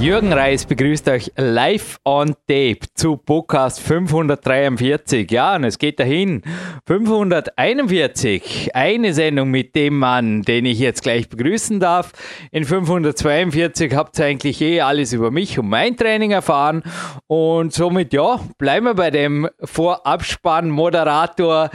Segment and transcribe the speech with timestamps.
[0.00, 5.28] Jürgen Reis begrüßt euch live on tape zu Podcast 543.
[5.28, 6.42] Ja, und es geht dahin.
[6.86, 8.76] 541.
[8.76, 12.12] Eine Sendung mit dem Mann, den ich jetzt gleich begrüßen darf.
[12.52, 16.84] In 542 habt ihr eigentlich eh alles über mich und mein Training erfahren.
[17.26, 21.70] Und somit, ja, bleiben wir bei dem Vorabspann-Moderator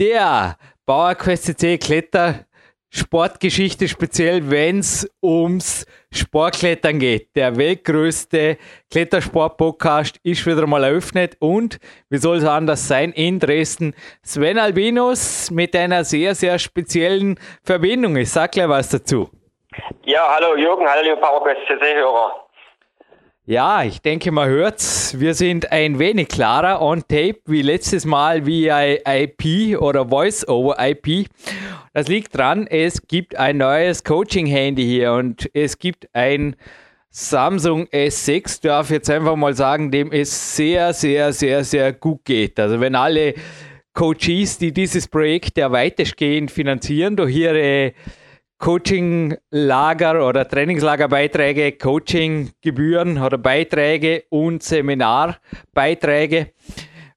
[0.00, 2.47] der PowerQuest CC Kletter
[2.90, 7.36] Sportgeschichte, speziell wenn es ums Sportklettern geht.
[7.36, 8.56] Der weltgrößte
[8.90, 11.78] Klettersport-Podcast ist wieder mal eröffnet und
[12.08, 13.94] wie soll es anders sein in Dresden?
[14.22, 18.16] Sven Albinus mit einer sehr, sehr speziellen Verbindung.
[18.16, 19.28] Ich sag gleich was dazu.
[20.04, 21.20] Ja, hallo Jürgen, hallo liebe
[21.66, 22.47] CC-Hörer.
[23.50, 25.18] Ja, ich denke, man hört's.
[25.18, 30.76] Wir sind ein wenig klarer on tape wie letztes Mal via IP oder Voice over
[30.78, 31.30] IP.
[31.94, 36.56] Das liegt dran, es gibt ein neues Coaching-Handy hier und es gibt ein
[37.08, 42.60] Samsung S6, darf jetzt einfach mal sagen, dem es sehr, sehr, sehr, sehr gut geht.
[42.60, 43.32] Also wenn alle
[43.94, 47.94] Coaches, die dieses Projekt ja weitestgehend finanzieren durch ihre
[48.58, 56.52] Coaching-Lager oder Trainingslagerbeiträge, Coaching-Gebühren oder Beiträge und Seminarbeiträge.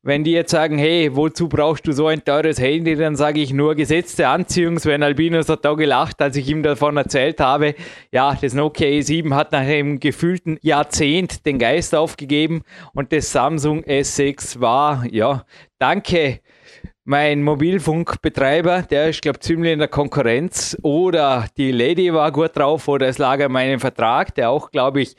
[0.03, 3.53] Wenn die jetzt sagen, hey, wozu brauchst du so ein teures Handy, dann sage ich
[3.53, 4.79] nur gesetzte Anziehung.
[4.79, 7.75] Sven Albinus hat da gelacht, als ich ihm davon erzählt habe.
[8.11, 13.83] Ja, das Nokia E7 hat nach einem gefühlten Jahrzehnt den Geist aufgegeben und das Samsung
[13.83, 15.45] S6 war, ja,
[15.77, 16.39] danke
[17.03, 20.77] mein Mobilfunkbetreiber, der ist, glaube ich, ziemlich in der Konkurrenz.
[20.81, 25.01] Oder die Lady war gut drauf oder es lag an meinem Vertrag, der auch, glaube
[25.01, 25.15] ich,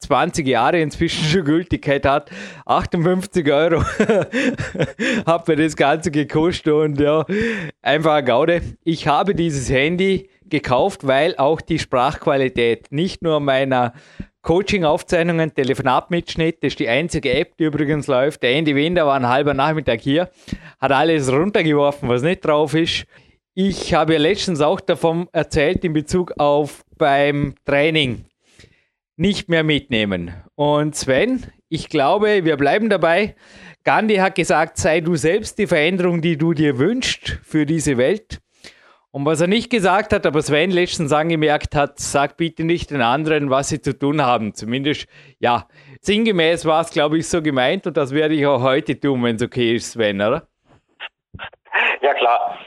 [0.00, 2.30] 20 Jahre inzwischen schon Gültigkeit hat.
[2.66, 3.82] 58 Euro
[5.26, 7.24] hat mir das Ganze gekostet und ja,
[7.82, 8.62] einfach eine Gaude.
[8.84, 13.92] Ich habe dieses Handy gekauft, weil auch die Sprachqualität nicht nur meiner
[14.44, 18.42] Coaching-Aufzeichnungen, Telefonatmitschnitt, das ist die einzige App, die übrigens läuft.
[18.42, 20.30] Der Andy Winder war ein halber Nachmittag hier,
[20.78, 23.06] hat alles runtergeworfen, was nicht drauf ist.
[23.54, 28.26] Ich habe ja letztens auch davon erzählt in Bezug auf beim Training
[29.16, 30.34] nicht mehr mitnehmen.
[30.56, 33.36] Und Sven, ich glaube, wir bleiben dabei.
[33.84, 38.40] Gandhi hat gesagt, sei du selbst die Veränderung, die du dir wünschst für diese Welt.
[39.14, 43.00] Und was er nicht gesagt hat, aber Sven letztens angemerkt hat, sag bitte nicht den
[43.00, 44.54] anderen, was sie zu tun haben.
[44.54, 45.06] Zumindest,
[45.38, 45.68] ja,
[46.00, 49.36] sinngemäß war es, glaube ich, so gemeint und das werde ich auch heute tun, wenn
[49.36, 50.48] es okay ist, Sven, oder?
[52.02, 52.58] Ja, klar.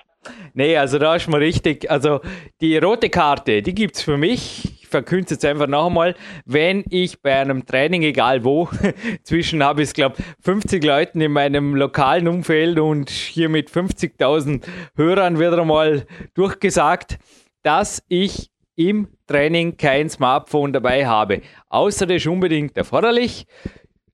[0.53, 2.21] Nee, also da ist mal richtig, also
[2.61, 6.15] die rote Karte, die gibt es für mich ich verkünde es jetzt einfach noch einmal,
[6.45, 8.69] wenn ich bei einem Training, egal wo,
[9.23, 14.63] zwischen habe ich es, glaube 50 Leuten in meinem lokalen Umfeld und hier mit 50.000
[14.95, 17.19] Hörern wird einmal durchgesagt,
[17.63, 21.41] dass ich im Training kein Smartphone dabei habe.
[21.67, 23.45] Außer das ist unbedingt erforderlich.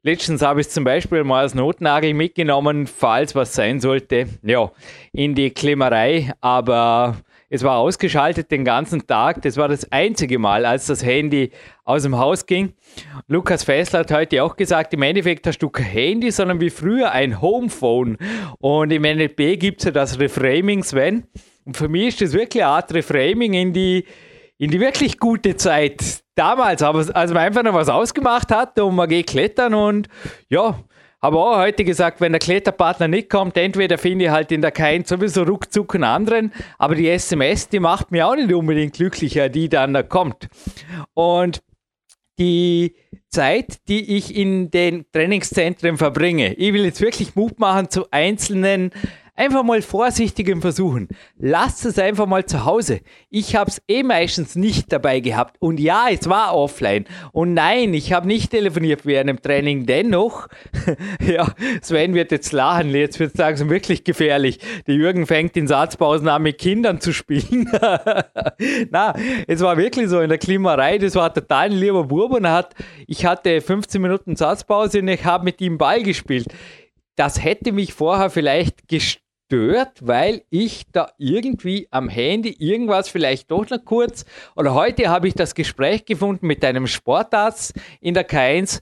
[0.06, 4.28] Letztens habe ich zum Beispiel mal als Notnagel mitgenommen, falls was sein sollte.
[4.42, 4.70] Ja,
[5.14, 7.16] in die Klimmerei, aber
[7.50, 9.42] es war ausgeschaltet den ganzen Tag.
[9.44, 11.52] Das war das einzige Mal, als das Handy
[11.86, 12.74] aus dem Haus ging.
[13.28, 17.14] Lukas Fessler hat heute auch gesagt, im Endeffekt hast du kein Handy, sondern wie früher
[17.14, 18.18] ein Homephone.
[18.60, 21.28] Und im NLP gibt es ja das Reframing, Sven.
[21.64, 24.04] Und für mich ist das wirklich eine Art Reframing in die,
[24.58, 29.10] in die wirklich gute Zeit damals, als man einfach noch was ausgemacht hat und man
[29.10, 30.08] geht klettern und
[30.50, 30.80] ja,
[31.22, 34.72] habe auch heute gesagt, wenn der Kletterpartner nicht kommt, entweder finde ich halt in der
[34.72, 39.48] Kein sowieso ruckzuck einen anderen, aber die SMS, die macht mir auch nicht unbedingt glücklicher,
[39.48, 40.50] die dann da kommt.
[41.14, 41.64] Und
[42.40, 42.96] die
[43.30, 48.92] Zeit, die ich in den Trainingszentren verbringe, ich will jetzt wirklich Mut machen zu einzelnen
[49.36, 51.08] Einfach mal vorsichtig im Versuchen.
[51.40, 53.02] Lasst es einfach mal zu Hause.
[53.32, 55.56] Ich habe es eh meistens nicht dabei gehabt.
[55.60, 57.06] Und ja, es war offline.
[57.32, 59.88] Und nein, ich habe nicht telefoniert während dem Training.
[59.88, 60.48] Dennoch,
[61.20, 61.52] ja,
[61.82, 62.92] Sven wird jetzt lachen.
[62.92, 64.60] Jetzt wird es langsam wirklich gefährlich.
[64.86, 67.72] Der Jürgen fängt in Satzpausen an, mit Kindern zu spielen.
[68.92, 69.16] Na,
[69.48, 71.00] es war wirklich so in der Klimarei.
[71.00, 72.34] Das war total ein lieber Bub.
[72.34, 72.76] Und hat,
[73.08, 76.46] ich hatte 15 Minuten Satzpause und ich habe mit ihm Ball gespielt
[77.16, 79.23] das hätte mich vorher vielleicht gestört
[79.54, 85.28] stört, weil ich da irgendwie am Handy irgendwas vielleicht doch noch kurz oder heute habe
[85.28, 88.82] ich das Gespräch gefunden mit einem Sportarzt in der K1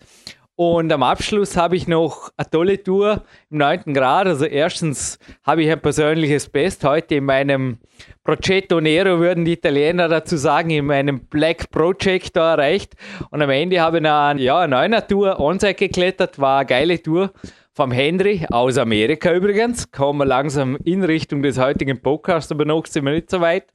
[0.55, 3.93] Und am Abschluss habe ich noch eine tolle Tour im 9.
[3.93, 4.27] Grad.
[4.27, 7.79] Also erstens habe ich ein persönliches Best heute in meinem
[8.23, 12.93] Progetto Nero, würden die Italiener dazu sagen, in meinem Black Projector erreicht.
[13.31, 17.01] Und am Ende habe ich eine, ja, eine neue Tour Onside geklettert, war eine geile
[17.01, 17.33] Tour
[17.73, 19.91] vom Henry aus Amerika übrigens.
[19.91, 23.65] Kommen wir langsam in Richtung des heutigen Podcasts, aber noch sind wir nicht so weit.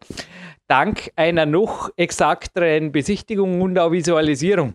[0.68, 4.74] Dank einer noch exakteren Besichtigung und auch Visualisierung.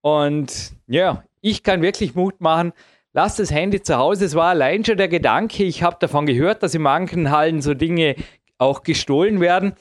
[0.00, 2.72] Und ja, ich kann wirklich Mut machen,
[3.12, 4.26] lasst das Handy zu Hause.
[4.26, 7.74] Es war allein schon der Gedanke, ich habe davon gehört, dass in manchen Hallen so
[7.74, 8.16] Dinge
[8.58, 9.74] auch gestohlen werden,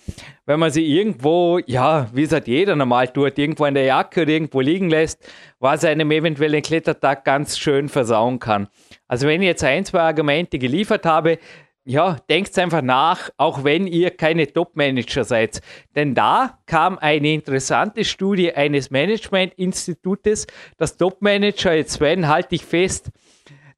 [0.46, 4.24] wenn man sie irgendwo, ja, wie es halt jeder normal tut, irgendwo in der Jacke
[4.24, 5.24] oder irgendwo liegen lässt,
[5.60, 8.68] was einem eventuellen Klettertag ganz schön versauen kann.
[9.08, 11.38] Also wenn ich jetzt ein, zwei Argumente geliefert habe,
[11.84, 15.62] ja, denkt einfach nach, auch wenn ihr keine Top-Manager seid.
[15.96, 20.46] Denn da kam eine interessante Studie eines Management-Institutes,
[20.78, 23.10] das Top-Manager, jetzt Sven, halte ich fest,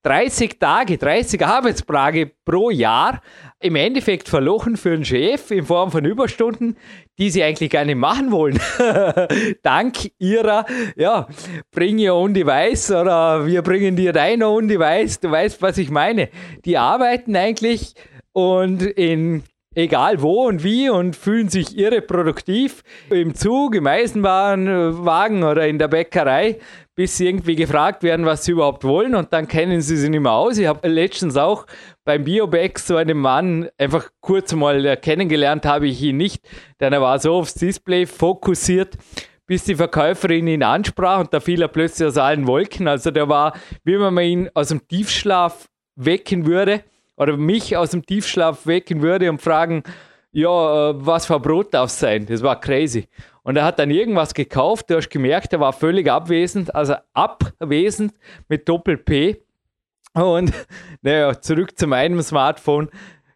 [0.04, 3.22] 30 Tage, 30 Arbeitstage pro Jahr
[3.60, 6.76] im Endeffekt verlochen für einen Chef in Form von Überstunden,
[7.18, 8.60] die sie eigentlich gar nicht machen wollen.
[9.64, 10.66] Dank ihrer,
[10.98, 11.28] ja,
[11.72, 15.22] bring your own device oder wir bringen dir dein own device.
[15.22, 16.30] Du weißt, was ich meine.
[16.66, 17.94] Die arbeiten eigentlich
[18.34, 19.44] und in
[19.76, 25.80] egal wo und wie und fühlen sich irre produktiv im Zug, im Eisenbahnwagen oder in
[25.80, 26.60] der Bäckerei,
[26.96, 30.22] bis sie irgendwie gefragt werden, was sie überhaupt wollen und dann kennen sie sie nicht
[30.22, 30.58] mehr aus.
[30.58, 31.66] Ich habe letztens auch
[32.06, 36.44] beim Bioback so einen Mann einfach kurz mal kennengelernt, habe ich ihn nicht,
[36.80, 38.98] denn er war so aufs Display fokussiert,
[39.46, 42.88] bis die Verkäuferin ihn ansprach und da fiel er plötzlich aus allen Wolken.
[42.88, 43.54] Also der war,
[43.84, 46.84] wie wenn man ihn aus dem Tiefschlaf wecken würde
[47.16, 49.84] oder mich aus dem Tiefschlaf wecken würde und fragen,
[50.32, 52.26] ja, äh, was für Brot darf es sein?
[52.26, 53.08] Das war crazy.
[53.44, 58.14] Und er hat dann irgendwas gekauft, du hast gemerkt, er war völlig abwesend, also abwesend
[58.48, 59.44] mit Doppel-P.
[60.14, 60.54] Und
[61.02, 62.90] naja, zurück zu meinem Smartphone.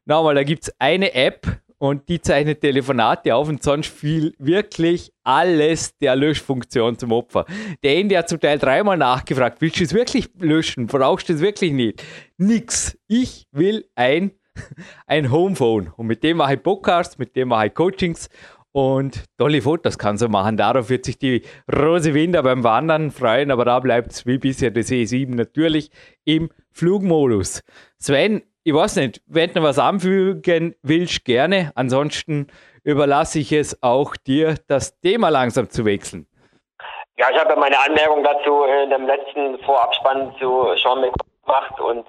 [0.05, 1.45] Nochmal, da gibt es eine App
[1.79, 7.45] und die zeichnet Telefonate auf und sonst fiel wirklich alles der Löschfunktion zum Opfer.
[7.83, 10.87] Der Ende hat zum Teil dreimal nachgefragt, willst du es wirklich löschen?
[10.87, 12.03] Brauchst du es wirklich nicht?
[12.37, 12.97] Nix.
[13.07, 14.31] Ich will ein,
[15.07, 18.29] ein Homephone und mit dem mache ich Podcasts, mit dem mache ich Coachings
[18.71, 20.57] und tolle Fotos kann sie machen.
[20.57, 21.41] Darauf wird sich die
[21.73, 25.89] Rose Winder beim Wandern freuen, aber da bleibt es wie bisher das E7 natürlich
[26.25, 27.61] im Flugmodus.
[27.99, 31.71] Sven, ich weiß nicht, wenn du was anfügen willst, gerne.
[31.75, 32.47] Ansonsten
[32.83, 36.27] überlasse ich es auch dir, das Thema langsam zu wechseln.
[37.17, 41.15] Ja, ich habe ja meine Anmerkung dazu in dem letzten Vorabspann zu Sean McCoy
[41.45, 42.07] gemacht und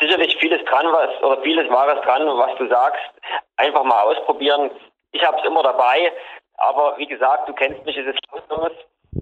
[0.00, 3.12] sicherlich vieles dran, was oder vieles Wahres dran, was du sagst.
[3.56, 4.72] Einfach mal ausprobieren.
[5.12, 6.12] Ich habe es immer dabei,
[6.56, 8.18] aber wie gesagt, du kennst mich, es ist
[8.50, 8.72] los.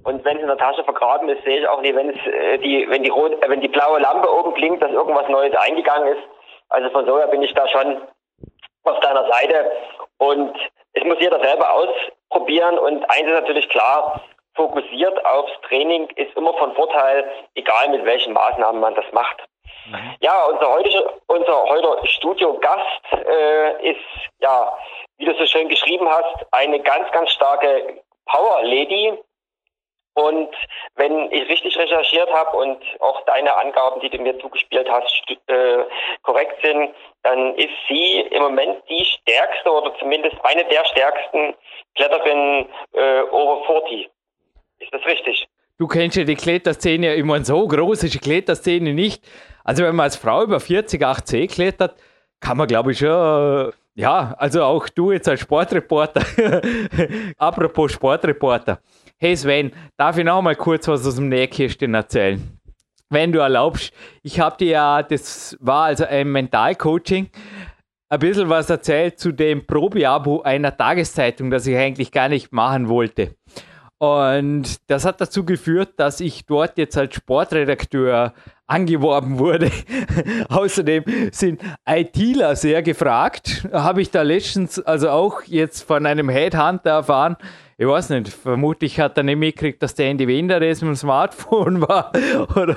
[0.05, 2.57] Und wenn es in der Tasche vergraben ist, sehe ich auch nicht, wenn es äh,
[2.59, 6.17] die, wenn die rot, äh, wenn die blaue Lampe oben klingt, dass irgendwas Neues eingegangen
[6.17, 6.23] ist.
[6.69, 8.03] Also von so her bin ich da schon
[8.85, 9.71] auf deiner Seite.
[10.19, 10.57] Und
[10.93, 12.79] es muss jeder selber ausprobieren.
[12.79, 14.21] Und eins ist natürlich klar,
[14.55, 19.37] fokussiert aufs Training ist immer von Vorteil, egal mit welchen Maßnahmen man das macht.
[19.87, 20.17] Mhm.
[20.21, 24.01] Ja, unser heutiger, unser heutiger Studiogast äh, ist,
[24.41, 24.73] ja,
[25.19, 29.19] wie du so schön geschrieben hast, eine ganz, ganz starke Power Lady,
[30.17, 30.49] und
[30.95, 35.85] wenn ich richtig recherchiert habe und auch deine Angaben, die du mir zugespielt hast, äh,
[36.23, 41.55] korrekt sind, dann ist sie im Moment die stärkste oder zumindest eine der stärksten
[41.97, 44.09] Kletterinnen äh, over 40.
[44.79, 45.47] Ist das richtig?
[45.79, 49.23] Du kennst ja die Kletterszene, ich meine, so groß ist die Kletterszene nicht.
[49.65, 51.95] Also wenn man als Frau über 40, 80 klettert,
[52.41, 56.23] kann man glaube ich schon, ja, also auch du jetzt als Sportreporter,
[57.39, 58.79] apropos Sportreporter,
[59.19, 62.61] Hey Sven, darf ich noch mal kurz was aus dem Nähkästchen erzählen?
[63.09, 67.31] Wenn du erlaubst, ich habe dir ja, das war also ein Mentalcoaching,
[68.11, 72.91] ein bisschen was erzählt zu dem Probeabo einer Tageszeitung, das ich eigentlich gar nicht machen
[72.91, 73.35] wollte.
[73.97, 78.35] Und das hat dazu geführt, dass ich dort jetzt als Sportredakteur
[78.67, 79.71] angeworben wurde.
[80.51, 83.67] Außerdem sind ITler sehr gefragt.
[83.73, 87.37] Habe ich da letztens also auch jetzt von einem Headhunter erfahren,
[87.79, 90.97] ich weiß nicht, vermutlich hat er nicht mitgekriegt, dass der Andy Wender das mit dem
[90.97, 92.11] Smartphone war.
[92.57, 92.77] Oder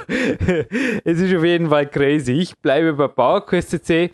[1.05, 2.33] es ist auf jeden Fall crazy.
[2.33, 4.11] Ich bleibe bei PowerQuest CC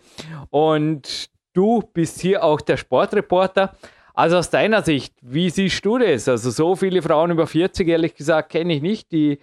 [0.50, 3.72] und du bist hier auch der Sportreporter.
[4.14, 6.28] Also aus deiner Sicht, wie siehst du das?
[6.28, 9.40] Also so viele Frauen über 40, ehrlich gesagt, kenne ich nicht, die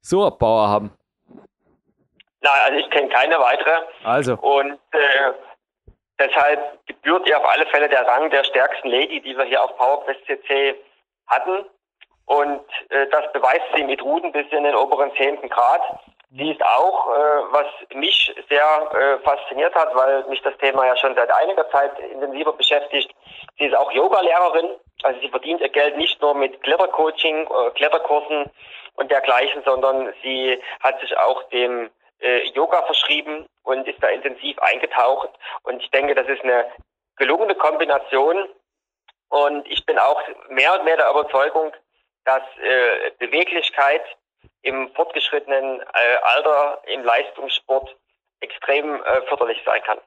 [0.00, 0.90] so eine Power haben.
[2.40, 3.70] Nein, also ich kenne keine weitere.
[4.02, 4.34] Also.
[4.38, 5.32] Und äh,
[6.18, 9.76] deshalb gebührt ihr auf alle Fälle der Rang der stärksten Lady, die wir hier auf
[9.76, 10.74] PowerQuest CC
[11.26, 11.66] hatten.
[12.26, 15.82] Und äh, das beweist sie mit Ruden bis in den oberen zehnten Grad.
[16.36, 20.96] Sie ist auch, äh, was mich sehr äh, fasziniert hat, weil mich das Thema ja
[20.96, 23.14] schon seit einiger Zeit intensiver beschäftigt.
[23.58, 24.70] Sie ist auch Yogalehrerin,
[25.04, 28.50] also sie verdient ihr Geld nicht nur mit Klettercoaching, äh, Kletterkursen
[28.96, 31.90] und dergleichen, sondern sie hat sich auch dem
[32.20, 35.30] äh, Yoga verschrieben und ist da intensiv eingetaucht.
[35.62, 36.66] Und ich denke, das ist eine
[37.16, 38.48] gelungene Kombination.
[39.28, 41.72] Und ich bin auch mehr und mehr der Überzeugung,
[42.24, 44.02] dass äh, Beweglichkeit
[44.62, 47.96] im fortgeschrittenen äh, Alter im Leistungssport
[48.40, 49.98] extrem äh, förderlich sein kann.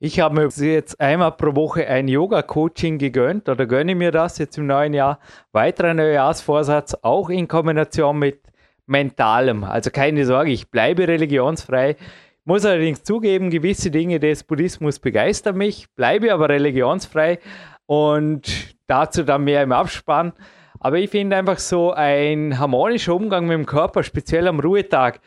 [0.00, 4.58] Ich habe mir jetzt einmal pro Woche ein Yoga-Coaching gegönnt oder gönne mir das jetzt
[4.58, 5.18] im neuen Jahr.
[5.52, 8.42] Weiterer Neujahrsvorsatz, auch in Kombination mit
[8.86, 9.64] mentalem.
[9.64, 11.96] Also keine Sorge, ich bleibe religionsfrei.
[12.44, 17.38] Muss allerdings zugeben, gewisse Dinge des Buddhismus begeistern mich, bleibe aber religionsfrei
[17.86, 20.32] und dazu dann mehr im Abspann.
[20.80, 25.20] Aber ich finde einfach so ein harmonischer Umgang mit dem Körper, speziell am Ruhetag,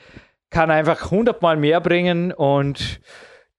[0.49, 3.01] kann einfach hundertmal mehr bringen und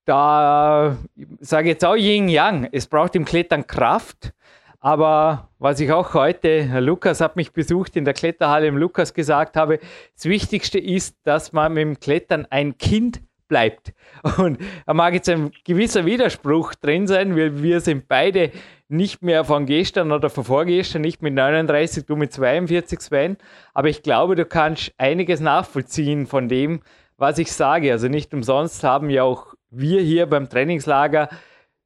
[0.05, 0.97] da
[1.39, 2.69] sage ich jetzt auch Yin Yang.
[2.71, 4.33] Es braucht im Klettern Kraft,
[4.79, 9.13] aber was ich auch heute, Herr Lukas hat mich besucht in der Kletterhalle im Lukas
[9.13, 9.79] gesagt habe,
[10.15, 13.91] das Wichtigste ist, dass man mit dem Klettern ein Kind bleibt.
[14.37, 18.51] Und da mag jetzt ein gewisser Widerspruch drin sein, weil wir sind beide
[18.87, 23.37] nicht mehr von gestern oder von vorgestern, nicht mit 39, du mit 42 Sven.
[23.73, 26.81] Aber ich glaube, du kannst einiges nachvollziehen von dem,
[27.17, 27.91] was ich sage.
[27.91, 31.29] Also nicht umsonst haben ja auch wir hier beim Trainingslager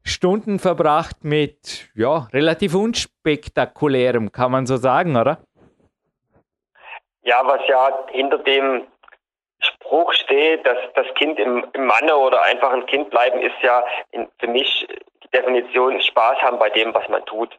[0.05, 5.39] Stunden verbracht mit ja, relativ unspektakulärem, kann man so sagen, oder?
[7.23, 8.83] Ja, was ja hinter dem
[9.65, 13.83] Spruch steht, dass das Kind im, im Manne oder einfach ein Kind bleiben, ist ja
[14.11, 14.87] in, für mich
[15.23, 17.57] die Definition Spaß haben bei dem, was man tut.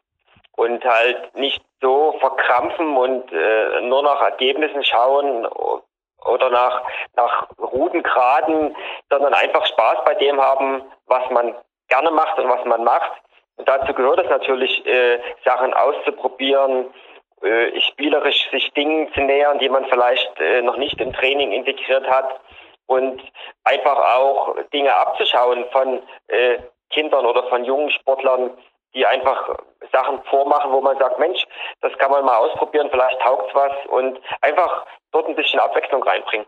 [0.55, 5.45] Und halt nicht so verkrampfen und äh, nur nach Ergebnissen schauen
[6.25, 6.81] oder nach,
[7.15, 8.75] nach Rudengraden,
[9.09, 11.55] sondern einfach Spaß bei dem haben, was man
[11.89, 13.11] gerne macht und was man macht.
[13.57, 16.87] Und dazu gehört es natürlich, äh, Sachen auszuprobieren,
[17.41, 22.09] äh, spielerisch sich Dingen zu nähern, die man vielleicht äh, noch nicht im Training integriert
[22.09, 22.39] hat
[22.87, 23.21] und
[23.63, 26.57] einfach auch Dinge abzuschauen von äh,
[26.89, 28.51] Kindern oder von jungen Sportlern,
[28.93, 29.57] die einfach
[29.91, 31.43] Sachen vormachen, wo man sagt, Mensch,
[31.81, 36.47] das kann man mal ausprobieren, vielleicht taugt's was und einfach dort ein bisschen Abwechslung reinbringen.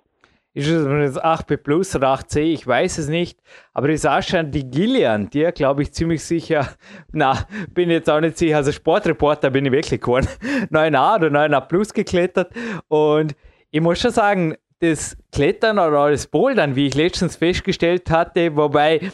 [0.58, 2.40] Ist es jetzt 8b plus oder 8c?
[2.40, 3.40] Ich weiß es nicht.
[3.76, 6.70] Aber die Sascha, die Gillian, die glaube ich ziemlich sicher,
[7.12, 7.46] na,
[7.76, 10.28] bin jetzt auch nicht sicher, also Sportreporter bin ich wirklich geworden,
[10.72, 12.52] 9a oder 9a plus geklettert.
[12.88, 13.36] Und
[13.70, 19.12] ich muss schon sagen, das Klettern oder das Bouldern, wie ich letztens festgestellt hatte, wobei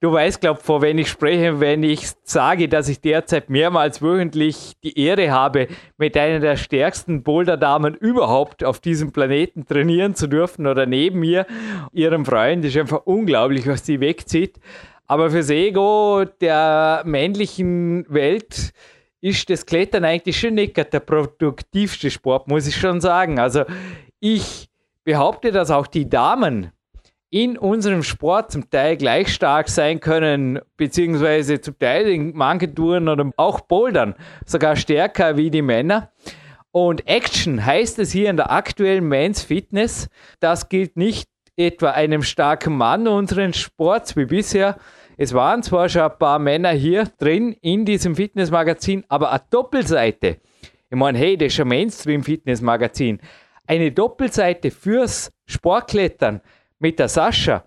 [0.00, 4.74] Du weißt, glaube vor wen ich spreche, wenn ich sage, dass ich derzeit mehrmals wöchentlich
[4.84, 10.68] die Ehre habe, mit einer der stärksten Boulderdamen überhaupt auf diesem Planeten trainieren zu dürfen
[10.68, 11.46] oder neben mir,
[11.92, 12.64] ihrem Freund.
[12.64, 14.60] Das ist einfach unglaublich, was die wegzieht.
[15.08, 18.72] Aber fürs Ego der männlichen Welt
[19.20, 23.40] ist das Klettern eigentlich schon nicht der produktivste Sport, muss ich schon sagen.
[23.40, 23.64] Also
[24.20, 24.68] ich
[25.02, 26.70] behaupte, dass auch die Damen
[27.30, 33.08] in unserem Sport zum Teil gleich stark sein können, beziehungsweise zum Teil in manchen Touren
[33.08, 34.14] oder auch Bouldern
[34.46, 36.10] sogar stärker wie die Männer.
[36.70, 40.08] Und Action heißt es hier in der aktuellen Men's Fitness.
[40.40, 44.78] Das gilt nicht etwa einem starken Mann unseren Sports wie bisher.
[45.16, 50.38] Es waren zwar schon ein paar Männer hier drin in diesem Fitnessmagazin, aber eine Doppelseite.
[50.90, 53.20] Ich meine, hey, das ist ein Mainstream-Fitnessmagazin.
[53.66, 56.40] Eine Doppelseite fürs Sportklettern
[56.78, 57.64] mit der Sascha,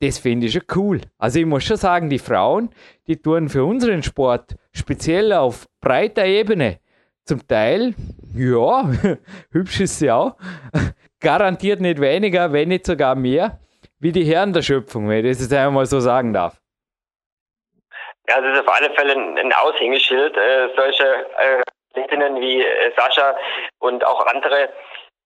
[0.00, 1.00] das finde ich schon cool.
[1.18, 2.70] Also ich muss schon sagen, die Frauen,
[3.06, 6.80] die tun für unseren Sport speziell auf breiter Ebene
[7.24, 7.94] zum Teil,
[8.34, 8.90] ja,
[9.52, 10.36] hübsch ist sie auch,
[11.20, 13.60] garantiert nicht weniger, wenn nicht sogar mehr,
[14.00, 16.60] wie die Herren der Schöpfung, wenn ich das jetzt einmal so sagen darf.
[18.28, 20.36] Ja, das ist auf alle Fälle ein Aushängeschild.
[20.36, 21.62] Äh, solche äh,
[22.40, 23.36] wie äh, Sascha
[23.78, 24.68] und auch andere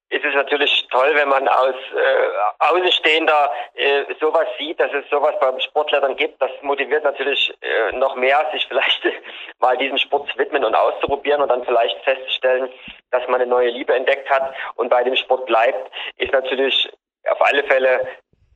[0.09, 5.35] ist es natürlich toll, wenn man aus äh, Außenstehender äh, sowas sieht, dass es sowas
[5.41, 6.41] beim Sportlettern gibt.
[6.41, 9.01] Das motiviert natürlich äh, noch mehr, sich vielleicht
[9.59, 12.69] mal diesem Sport zu widmen und auszuprobieren und dann vielleicht festzustellen,
[13.11, 16.89] dass man eine neue Liebe entdeckt hat und bei dem Sport bleibt, ist natürlich
[17.29, 18.07] auf alle Fälle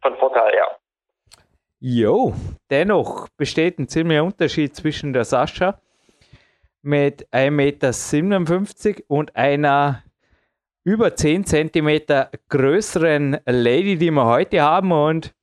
[0.02, 0.68] von Vorteil, ja.
[1.80, 2.34] Jo,
[2.70, 5.80] dennoch besteht ein ziemlicher Unterschied zwischen der Sascha
[6.84, 10.04] mit 1,57 Meter und einer
[10.84, 12.02] über 10 cm
[12.50, 14.92] größeren Lady, die wir heute haben.
[14.92, 15.34] Und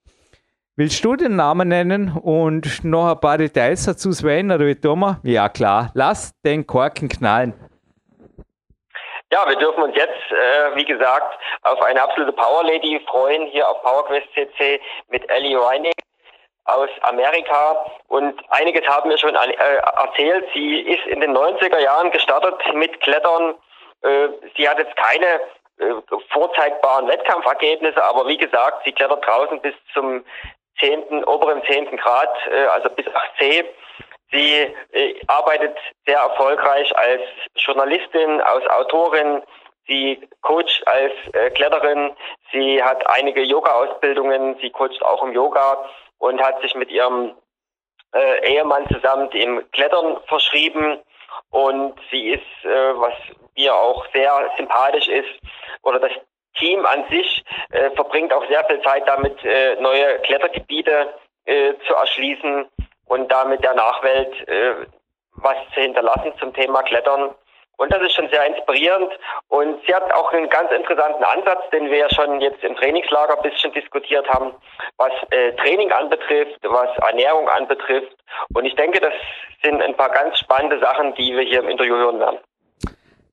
[0.77, 5.01] willst du den Namen nennen und noch ein paar Details dazu, Sven, oder wie tun
[5.01, 5.21] wir?
[5.23, 5.91] Ja, klar.
[5.95, 7.55] Lass den Korken knallen.
[9.31, 13.69] Ja, wir dürfen uns jetzt, äh, wie gesagt, auf eine absolute Power Lady freuen, hier
[13.69, 15.93] auf PowerQuest CC mit Ellie Reining
[16.65, 17.85] aus Amerika.
[18.09, 19.53] Und einiges haben wir schon äh,
[20.03, 20.47] erzählt.
[20.55, 23.55] Sie ist in den 90er Jahren gestartet mit Klettern.
[24.03, 25.41] Äh, sie hat jetzt keine
[25.79, 25.95] äh,
[26.31, 30.25] vorzeigbaren Wettkampfergebnisse, aber wie gesagt, sie klettert draußen bis zum
[30.79, 31.97] 10., oberen 10.
[31.97, 33.65] Grad, äh, also bis 8c.
[34.31, 34.77] Sie
[35.27, 35.75] arbeitet
[36.05, 37.23] sehr erfolgreich als
[37.57, 39.43] Journalistin, als Autorin.
[39.87, 41.15] Sie coacht als
[41.55, 42.15] Kletterin.
[42.53, 44.59] Sie hat einige Yoga-Ausbildungen.
[44.61, 45.89] Sie coacht auch im Yoga
[46.19, 47.37] und hat sich mit ihrem
[48.43, 51.01] Ehemann zusammen dem Klettern verschrieben.
[51.51, 53.15] Und sie ist, äh, was
[53.57, 55.29] mir auch sehr sympathisch ist,
[55.83, 56.13] oder das
[56.57, 61.95] Team an sich äh, verbringt auch sehr viel Zeit damit, äh, neue Klettergebiete äh, zu
[61.95, 62.67] erschließen
[63.07, 64.87] und damit der Nachwelt äh,
[65.33, 67.35] was zu hinterlassen zum Thema Klettern.
[67.79, 69.11] Und das ist schon sehr inspirierend.
[69.49, 73.37] Und sie hat auch einen ganz interessanten Ansatz, den wir ja schon jetzt im Trainingslager
[73.37, 74.53] ein bisschen diskutiert haben,
[74.97, 78.15] was äh, Training anbetrifft, was Ernährung anbetrifft.
[78.55, 79.15] Und ich denke, das
[79.63, 82.39] sind ein paar ganz spannende Sachen, die wir hier im Interview hören werden.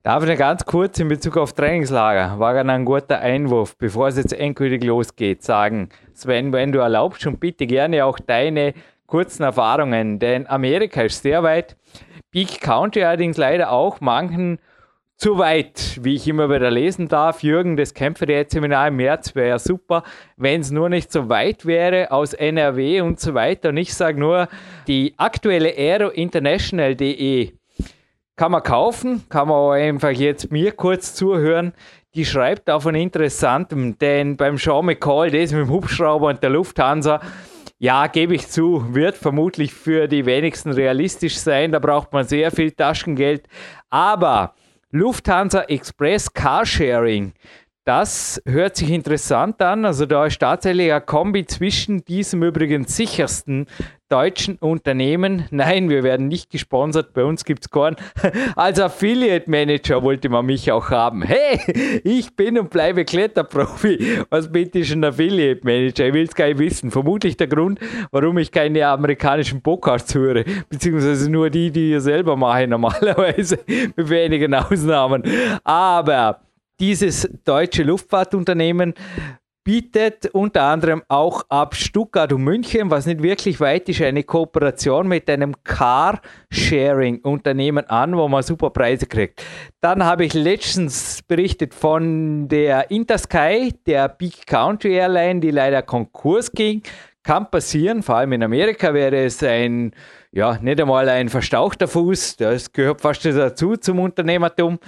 [0.04, 4.38] Darf ich ganz kurz in Bezug auf Trainingslager, war ein guter Einwurf, bevor es jetzt
[4.38, 8.74] endgültig losgeht, sagen, Sven, wenn du erlaubst, und bitte gerne auch deine
[9.08, 11.76] kurzen Erfahrungen, denn Amerika ist sehr weit,
[12.30, 14.58] Peak County allerdings leider auch manchen
[15.16, 17.42] zu weit, wie ich immer wieder lesen darf.
[17.42, 20.02] Jürgen, das Kämpferdiät-Seminar im März wäre ja super,
[20.36, 23.70] wenn es nur nicht so weit wäre aus NRW und so weiter.
[23.70, 24.48] Und ich sage nur,
[24.86, 27.52] die aktuelle aerointernational.de
[28.36, 31.72] kann man kaufen, kann man einfach jetzt mir kurz zuhören.
[32.14, 36.50] Die schreibt auch von Interessantem, denn beim Sean McCall, das mit dem Hubschrauber und der
[36.50, 37.20] Lufthansa,
[37.78, 41.72] ja, gebe ich zu, wird vermutlich für die wenigsten realistisch sein.
[41.72, 43.46] Da braucht man sehr viel Taschengeld.
[43.90, 44.54] Aber
[44.90, 47.34] Lufthansa Express Carsharing,
[47.84, 49.84] das hört sich interessant an.
[49.84, 53.66] Also da ist tatsächlich ein Kombi zwischen diesem übrigens sichersten
[54.08, 55.46] deutschen Unternehmen.
[55.50, 57.96] Nein, wir werden nicht gesponsert, bei uns gibt es keinen.
[58.56, 61.22] Als Affiliate Manager wollte man mich auch haben.
[61.22, 64.22] Hey, ich bin und bleibe Kletterprofi.
[64.30, 66.06] Was bitte ist ein Affiliate Manager?
[66.06, 66.90] Ich will es gar nicht wissen.
[66.90, 67.80] Vermutlich der Grund,
[68.12, 73.58] warum ich keine amerikanischen Podcasts höre, beziehungsweise nur die, die ich selber mache normalerweise,
[73.96, 75.22] mit wenigen Ausnahmen.
[75.64, 76.40] Aber
[76.78, 78.94] dieses deutsche Luftfahrtunternehmen
[79.66, 85.08] bietet unter anderem auch ab Stuttgart und München, was nicht wirklich weit ist, eine Kooperation
[85.08, 89.44] mit einem Car-Sharing-Unternehmen an, wo man super Preise kriegt.
[89.80, 96.52] Dann habe ich letztens berichtet von der Intersky, der Big Country Airline, die leider Konkurs
[96.52, 96.84] ging.
[97.24, 99.90] Kann passieren, vor allem in Amerika wäre es ein,
[100.30, 104.78] ja, nicht einmal ein verstauchter Fuß, das gehört fast dazu zum Unternehmertum.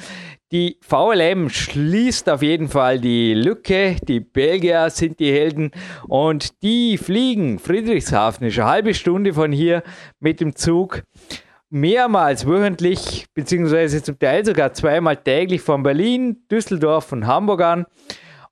[0.51, 3.97] Die VLM schließt auf jeden Fall die Lücke.
[4.03, 5.73] Die Belgier sind die Helden
[6.07, 7.59] und die fliegen.
[7.59, 9.83] Friedrichshafen ist eine halbe Stunde von hier
[10.21, 11.03] mit dem Zug.
[11.69, 17.85] Mehrmals wöchentlich, beziehungsweise zum Teil sogar zweimal täglich von Berlin, Düsseldorf und Hamburg an.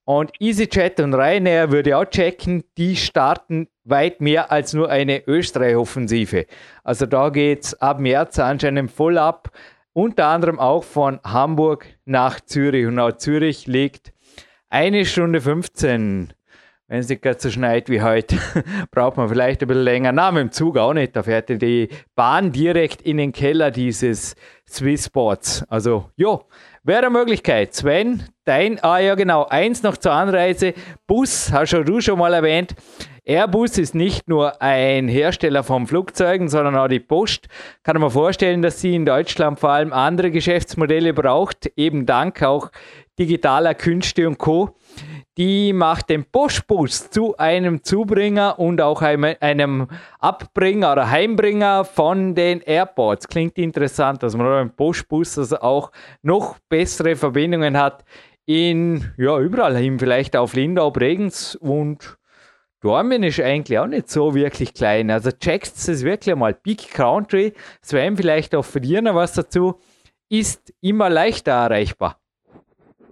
[0.04, 6.44] Und EasyJet und Ryanair würde auch checken, die starten weit mehr als nur eine Österreich-Offensive.
[6.84, 9.50] Also da geht es ab März anscheinend voll ab
[9.96, 12.86] unter anderem auch von Hamburg nach Zürich.
[12.86, 14.12] Und auch Zürich liegt
[14.68, 16.34] eine Stunde 15.
[16.86, 18.36] Wenn es nicht gerade so schneit wie heute,
[18.90, 20.12] braucht man vielleicht ein bisschen länger.
[20.12, 21.16] Na, mit dem Zug auch nicht.
[21.16, 24.36] Da fährt die Bahn direkt in den Keller dieses
[24.68, 25.64] Swissports.
[25.70, 26.44] Also, jo,
[26.82, 27.72] wäre eine Möglichkeit.
[27.74, 30.74] Sven, dein, ah ja genau, eins noch zur Anreise.
[31.06, 32.74] Bus, hast du schon mal erwähnt.
[33.28, 37.48] Airbus ist nicht nur ein Hersteller von Flugzeugen, sondern auch die Post.
[37.82, 42.70] Kann man vorstellen, dass sie in Deutschland vor allem andere Geschäftsmodelle braucht, eben dank auch
[43.18, 44.76] digitaler Künste und Co.
[45.38, 49.88] Die macht den Postbus zu einem Zubringer und auch einem
[50.20, 53.26] Abbringer oder Heimbringer von den Airports.
[53.26, 55.90] Klingt interessant, dass man einen Postbus also auch
[56.22, 58.04] noch bessere Verbindungen hat
[58.44, 62.16] in, ja, überall hin, vielleicht auf Lindau, Bregenz und
[62.86, 65.10] Dormen ist eigentlich auch nicht so wirklich klein.
[65.10, 66.54] Also checkst es wirklich mal.
[66.54, 69.80] Big Country, Sven, vielleicht auch für dir noch was dazu,
[70.30, 72.20] ist immer leichter erreichbar.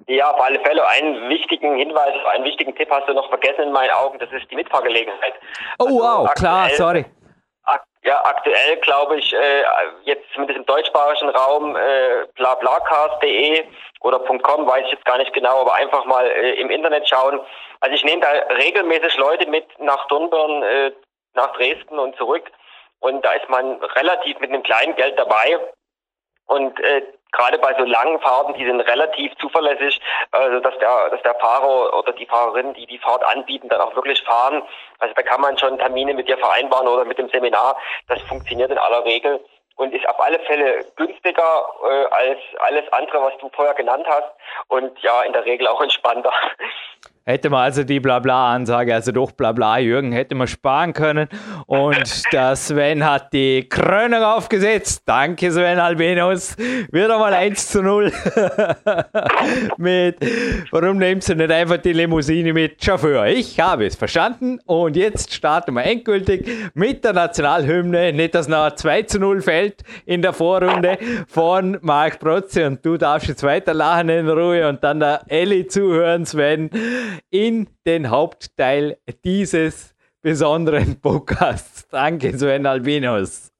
[0.07, 0.87] Ja, auf alle Fälle.
[0.87, 4.49] Einen wichtigen Hinweis, einen wichtigen Tipp hast du noch vergessen in meinen Augen, das ist
[4.49, 5.35] die Mitfahrgelegenheit.
[5.81, 7.05] Oh also wow, aktuell, klar, sorry.
[7.65, 9.63] Ak ja, aktuell glaube ich, äh,
[10.05, 13.65] jetzt zumindest im deutschsprachigen Raum, äh, blablacast.de
[14.03, 17.41] oder .com, weiß ich jetzt gar nicht genau, aber einfach mal äh, im Internet schauen.
[17.85, 20.93] Also ich nehme da regelmäßig Leute mit nach Dornbirn, äh,
[21.35, 22.51] nach Dresden und zurück.
[22.99, 25.61] Und da ist man relativ mit einem kleinen Geld dabei
[26.47, 31.21] und äh, gerade bei so langen Fahrten, die sind relativ zuverlässig, also dass der, dass
[31.25, 34.63] der Fahrer oder die Fahrerin, die die Fahrt anbieten, dann auch wirklich fahren.
[35.01, 37.77] Also da kann man schon Termine mit dir vereinbaren oder mit dem Seminar.
[38.09, 39.45] Das funktioniert in aller Regel
[39.77, 44.31] und ist auf alle Fälle günstiger äh, als alles andere, was du vorher genannt hast
[44.69, 46.33] und ja, in der Regel auch entspannter.
[47.27, 51.27] Hätte man also die Blabla-Ansage, also doch Blabla, Jürgen, hätte man sparen können.
[51.65, 55.05] Und der Sven hat die Krönung aufgesetzt.
[55.07, 56.55] Danke, Sven Albinus.
[56.93, 58.13] Wieder mal 1 zu 0.
[59.79, 60.17] mit,
[60.71, 63.27] warum nimmst du nicht einfach die Limousine mit Chauffeur?
[63.27, 64.61] Ich habe es verstanden.
[64.67, 68.13] Und jetzt starten wir endgültig mit der Nationalhymne.
[68.13, 72.67] Nicht, dass noch 2 zu 0 fällt in der Vorrunde von Marc Protze.
[72.67, 76.69] Und du darfst jetzt weiter lachen in Ruhe und dann der Elli zuhören, Sven
[77.31, 81.87] in den Hauptteil dieses besonderen Podcasts.
[81.89, 83.53] Danke, Sven Albinos.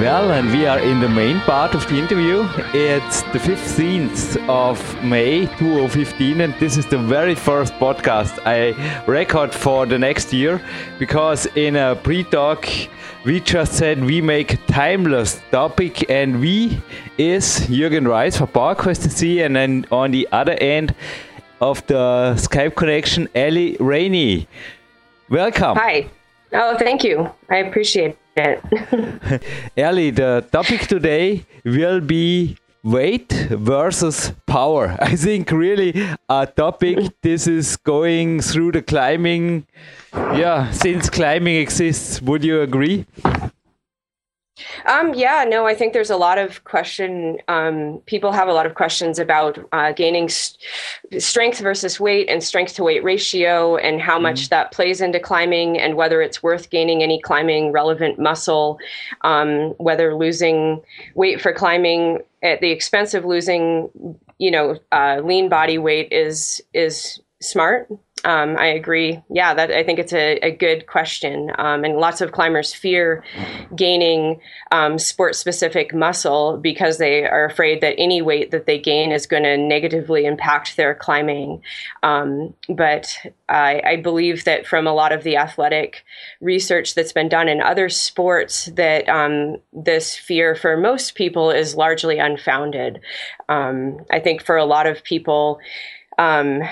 [0.00, 2.48] Well, and we are in the main part of the interview.
[2.74, 8.74] It's the 15th of May 2015, and this is the very first podcast I
[9.06, 10.60] record for the next year
[10.98, 12.66] because in a pre talk
[13.24, 16.82] we just said we make a timeless topic, and we
[17.16, 20.92] is Jürgen Reis for PowerQuest C, and then on the other end
[21.60, 24.48] of the Skype connection, Ellie Rainey.
[25.30, 25.76] Welcome.
[25.76, 26.10] Hi.
[26.52, 27.30] Oh, thank you.
[27.48, 28.18] I appreciate
[29.76, 34.96] Ellie, the topic today will be weight versus power.
[35.00, 35.94] I think really
[36.28, 39.66] a topic this is going through the climbing.
[40.12, 43.06] Yeah, since climbing exists, would you agree?
[44.86, 47.38] Um, yeah, no, I think there's a lot of question.
[47.48, 50.60] Um, people have a lot of questions about uh, gaining st-
[51.20, 54.24] strength versus weight and strength to weight ratio and how mm-hmm.
[54.24, 58.78] much that plays into climbing and whether it's worth gaining any climbing relevant muscle,
[59.22, 60.80] um, whether losing
[61.14, 63.90] weight for climbing at the expense of losing,
[64.38, 67.88] you know, uh, lean body weight is is smart
[68.24, 69.22] um, I agree.
[69.30, 73.22] Yeah, that I think it's a, a good question, um, and lots of climbers fear
[73.76, 74.40] gaining
[74.72, 79.42] um, sport-specific muscle because they are afraid that any weight that they gain is going
[79.42, 81.62] to negatively impact their climbing.
[82.02, 83.14] Um, but
[83.48, 86.04] I, I, believe that from a lot of the athletic
[86.40, 91.74] research that's been done in other sports, that um, this fear for most people is
[91.74, 93.00] largely unfounded.
[93.48, 95.58] Um, I think for a lot of people.
[96.16, 96.62] Um,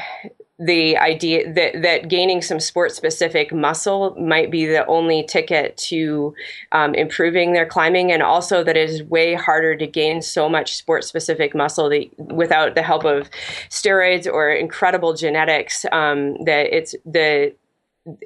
[0.65, 6.35] the idea that that gaining some sport specific muscle might be the only ticket to
[6.73, 10.75] um, improving their climbing, and also that it is way harder to gain so much
[10.75, 13.29] sport specific muscle that, without the help of
[13.71, 15.85] steroids or incredible genetics.
[15.91, 17.55] Um, that it's the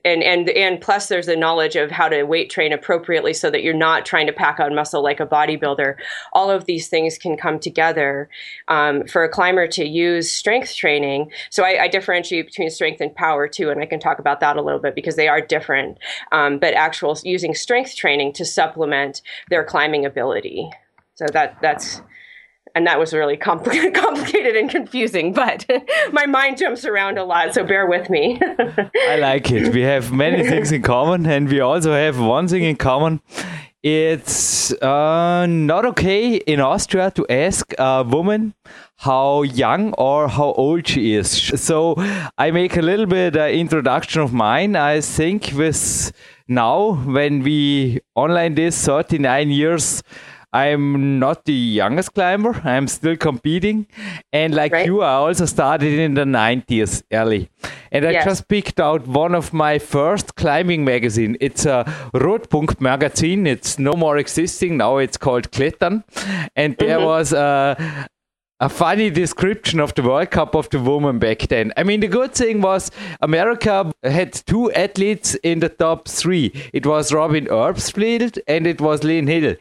[0.05, 3.63] and and and plus there's the knowledge of how to weight train appropriately so that
[3.63, 5.97] you're not trying to pack on muscle like a bodybuilder.
[6.33, 8.31] All of these things can come together
[8.69, 11.31] um, for a climber to use strength training.
[11.51, 14.57] So I, I, differentiate between strength and power too and i can talk about that
[14.57, 15.99] a little bit because they are different.
[16.33, 20.71] Um, but actual using strength training to supplement their climbing ability.
[21.15, 22.01] So that that's
[22.77, 25.65] and that was really compl- complicated and confusing but
[26.13, 28.39] my mind jumps around a lot so bear with me.
[29.09, 29.73] I like it.
[29.73, 33.23] We have many things in common and we also have one thing in common.
[33.83, 38.55] It's uh, not okay in austria to ask a woman
[38.97, 41.31] how young or how old she is.
[41.31, 41.95] So
[42.37, 44.77] i make a little bit uh, introduction of mine.
[44.77, 46.13] I think with
[46.47, 50.03] now when we online this 39 years
[50.57, 52.61] I'm not the youngest climber.
[52.65, 53.87] I'm still competing.
[54.33, 54.87] And like right.
[54.87, 57.51] you, I also started in the 90s early.
[57.93, 58.25] And I yes.
[58.25, 61.37] just picked out one of my first climbing magazine.
[61.41, 63.47] It's a Rotpunkt magazine.
[63.47, 64.79] It's no more existing.
[64.79, 66.05] Now it's called Klettern.
[66.57, 67.07] And there mm-hmm.
[67.07, 68.09] was a,
[68.59, 71.73] a funny description of the World Cup of the women back then.
[71.77, 72.91] I mean, the good thing was
[73.21, 76.53] America had two athletes in the top three.
[76.73, 79.57] It was Robin Erbsfleth and it was Lynn Hill.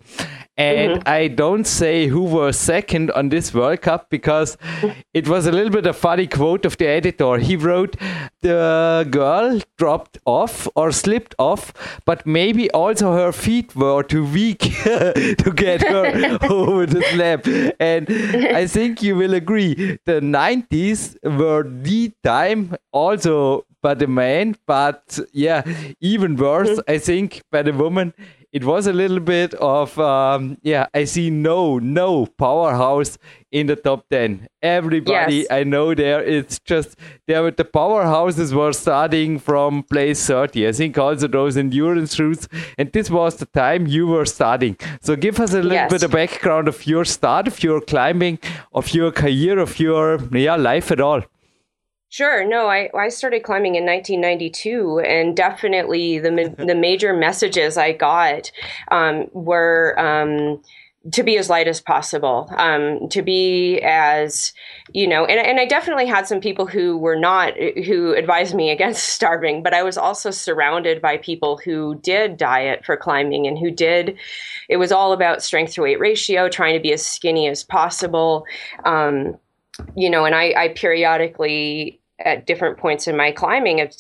[0.58, 1.08] And mm-hmm.
[1.08, 4.58] I don't say who was second on this World Cup because
[5.14, 7.38] it was a little bit a funny quote of the editor.
[7.38, 7.98] He wrote,
[8.42, 11.74] The girl dropped off or slipped off,
[12.06, 17.46] but maybe also her feet were too weak to get her over the slab.
[17.80, 18.08] And
[18.56, 25.20] I think you will agree the 90s were the time also by the man, but
[25.32, 25.62] yeah,
[26.00, 26.92] even worse, mm-hmm.
[26.92, 28.16] I think, by the woman
[28.56, 33.18] it was a little bit of um, yeah i see no no powerhouse
[33.52, 35.48] in the top 10 everybody yes.
[35.52, 36.96] i know there it's just
[37.28, 42.92] there the powerhouses were starting from place 30 i think also those endurance routes and
[42.94, 45.92] this was the time you were starting so give us a little yes.
[45.92, 48.40] bit of background of your start of your climbing
[48.74, 51.22] of your career of your yeah life at all
[52.16, 52.46] Sure.
[52.46, 58.54] No, I, I started climbing in 1992, and definitely the the major messages I got
[58.90, 60.62] um, were um,
[61.12, 64.54] to be as light as possible, um, to be as
[64.94, 68.70] you know, and, and I definitely had some people who were not who advised me
[68.78, 73.58] against starving, but I was also surrounded by people who did diet for climbing and
[73.58, 74.18] who did.
[74.70, 78.46] It was all about strength to weight ratio, trying to be as skinny as possible.
[78.86, 79.38] Um,
[79.98, 83.94] you know, and I, I periodically at different points in my climbing have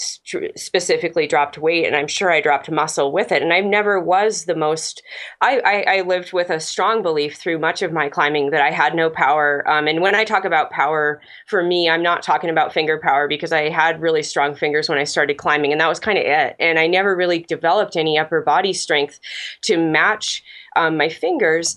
[0.56, 3.42] specifically dropped weight and i'm sure i dropped muscle with it.
[3.42, 5.04] And i never was the most
[5.42, 8.72] I, I, I, lived with a strong belief through much of my climbing that i
[8.72, 12.50] had no power um, and when i talk about power for me i'm not talking
[12.50, 15.90] about finger power because i had really strong fingers when i started climbing and that
[15.90, 16.56] was kind of it.
[16.58, 19.20] And i never really developed any upper body strength
[19.64, 20.42] to match
[20.78, 21.76] um, my fingers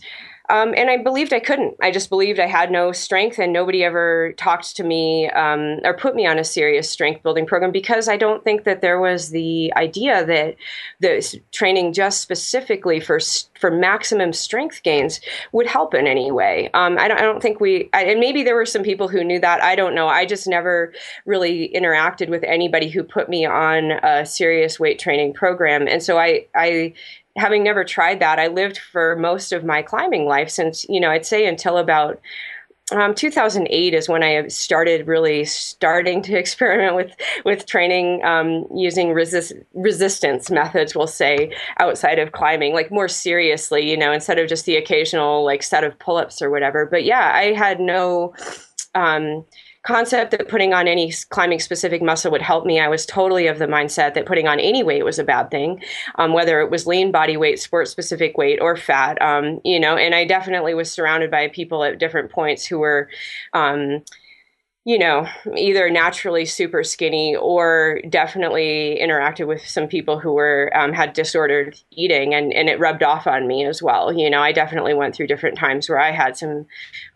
[0.51, 1.77] um, and I believed I couldn't.
[1.83, 5.95] I just believed I had no strength, and nobody ever talked to me um, or
[5.95, 9.29] put me on a serious strength building program because I don't think that there was
[9.29, 10.57] the idea that
[11.01, 13.21] the training just specifically for
[13.61, 15.21] for maximum strength gains
[15.53, 16.71] would help in any way.
[16.73, 19.25] Um, I, don't, I, don't, think we, I, and maybe there were some people who
[19.25, 19.63] knew that.
[19.63, 20.07] I don't know.
[20.07, 20.93] I just never
[21.27, 26.19] really interacted with anybody who put me on a serious weight training program, and so
[26.19, 26.95] I I
[27.39, 31.11] having never tried that, I lived for most of my climbing life since, you know,
[31.11, 32.21] I'd say until about
[32.91, 39.13] um, 2008 is when I started really starting to experiment with with training um, using
[39.13, 40.95] resist, resistance methods.
[40.95, 45.45] We'll say outside of climbing, like more seriously, you know, instead of just the occasional
[45.45, 46.87] like set of pull ups or whatever.
[46.87, 48.35] But yeah, I had no.
[48.95, 49.45] Um,
[49.89, 52.79] concept that putting on any climbing specific muscle would help me.
[52.79, 55.83] I was totally of the mindset that putting on any weight was a bad thing,
[56.17, 59.21] um, whether it was lean body weight, sport specific weight, or fat.
[59.23, 63.09] Um, you know, and I definitely was surrounded by people at different points who were.
[63.55, 64.05] Um,
[64.85, 70.95] you know, either naturally super skinny or definitely interacted with some people who were um,
[70.95, 74.11] had disordered eating, and and it rubbed off on me as well.
[74.11, 76.65] You know, I definitely went through different times where I had some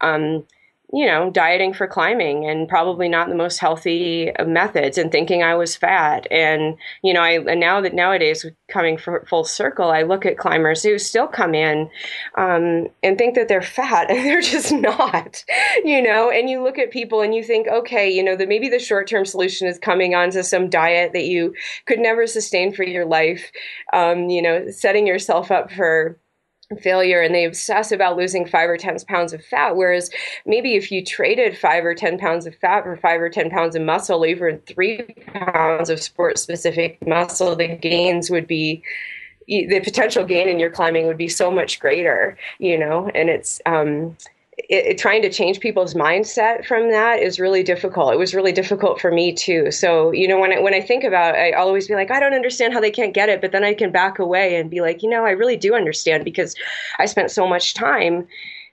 [0.02, 0.44] um,
[0.92, 5.54] you know, dieting for climbing and probably not the most healthy methods and thinking I
[5.54, 6.26] was fat.
[6.30, 10.82] And, you know, I, and now that nowadays coming full circle, I look at climbers
[10.82, 11.88] who still come in
[12.36, 15.42] um, and think that they're fat and they're just not,
[15.82, 18.68] you know, and you look at people and you think, okay, you know, that maybe
[18.68, 21.54] the short term solution is coming onto some diet that you
[21.86, 23.50] could never sustain for your life,
[23.94, 26.18] um, you know, setting yourself up for,
[26.76, 30.10] failure and they obsess about losing five or ten pounds of fat whereas
[30.46, 33.74] maybe if you traded five or ten pounds of fat for five or ten pounds
[33.74, 38.82] of muscle even three pounds of sport specific muscle the gains would be
[39.48, 43.10] the potential gain in your climbing would be so much greater you know?
[43.14, 44.16] And it's um
[44.68, 48.12] it, trying to change people's mindset from that is really difficult.
[48.12, 49.70] It was really difficult for me too.
[49.70, 52.20] So you know, when I, when I think about, it, I always be like, I
[52.20, 54.80] don't understand how they can't get it, but then I can back away and be
[54.80, 56.54] like, you know, I really do understand because
[56.98, 58.26] I spent so much time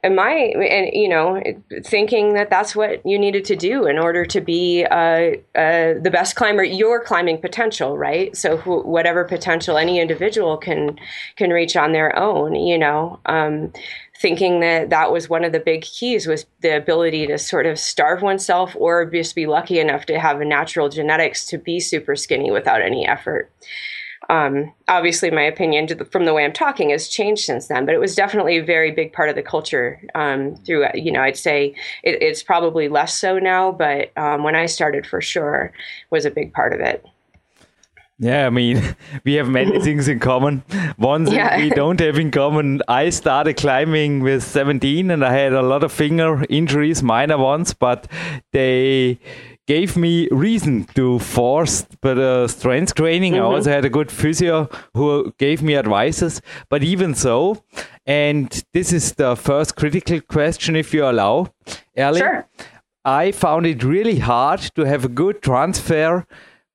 [0.04, 1.42] and my and you know
[1.84, 6.10] thinking that that's what you needed to do in order to be uh, uh, the
[6.12, 10.98] best climber your climbing potential right so wh- whatever potential any individual can
[11.36, 13.72] can reach on their own you know um,
[14.20, 17.80] thinking that that was one of the big keys was the ability to sort of
[17.80, 22.16] starve oneself or just be lucky enough to have a natural genetics to be super
[22.16, 23.52] skinny without any effort.
[24.30, 27.96] Um, obviously my opinion the, from the way i'm talking has changed since then but
[27.96, 31.36] it was definitely a very big part of the culture um, through you know i'd
[31.36, 35.74] say it, it's probably less so now but um, when i started for sure
[36.12, 37.04] was a big part of it
[38.20, 40.64] yeah, I mean, we have many things in common.
[40.98, 41.58] One thing yeah.
[41.58, 45.84] we don't have in common, I started climbing with 17 and I had a lot
[45.84, 48.08] of finger injuries, minor ones, but
[48.52, 49.20] they
[49.68, 53.34] gave me reason to force but uh, strength training.
[53.34, 53.44] Mm-hmm.
[53.44, 56.42] I also had a good physio who gave me advices.
[56.70, 57.64] But even so,
[58.06, 61.54] and this is the first critical question, if you allow,
[61.96, 62.20] Ellie.
[62.20, 62.48] Sure.
[63.06, 66.26] I found it really hard to have a good transfer.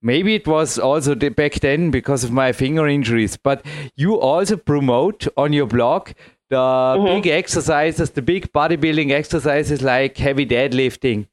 [0.04, 3.64] Maybe it was also the, back then because of my finger injuries, but
[3.96, 6.10] you also promote on your blog
[6.50, 7.06] the mm-hmm.
[7.06, 11.26] big exercises, the big bodybuilding exercises like heavy deadlifting.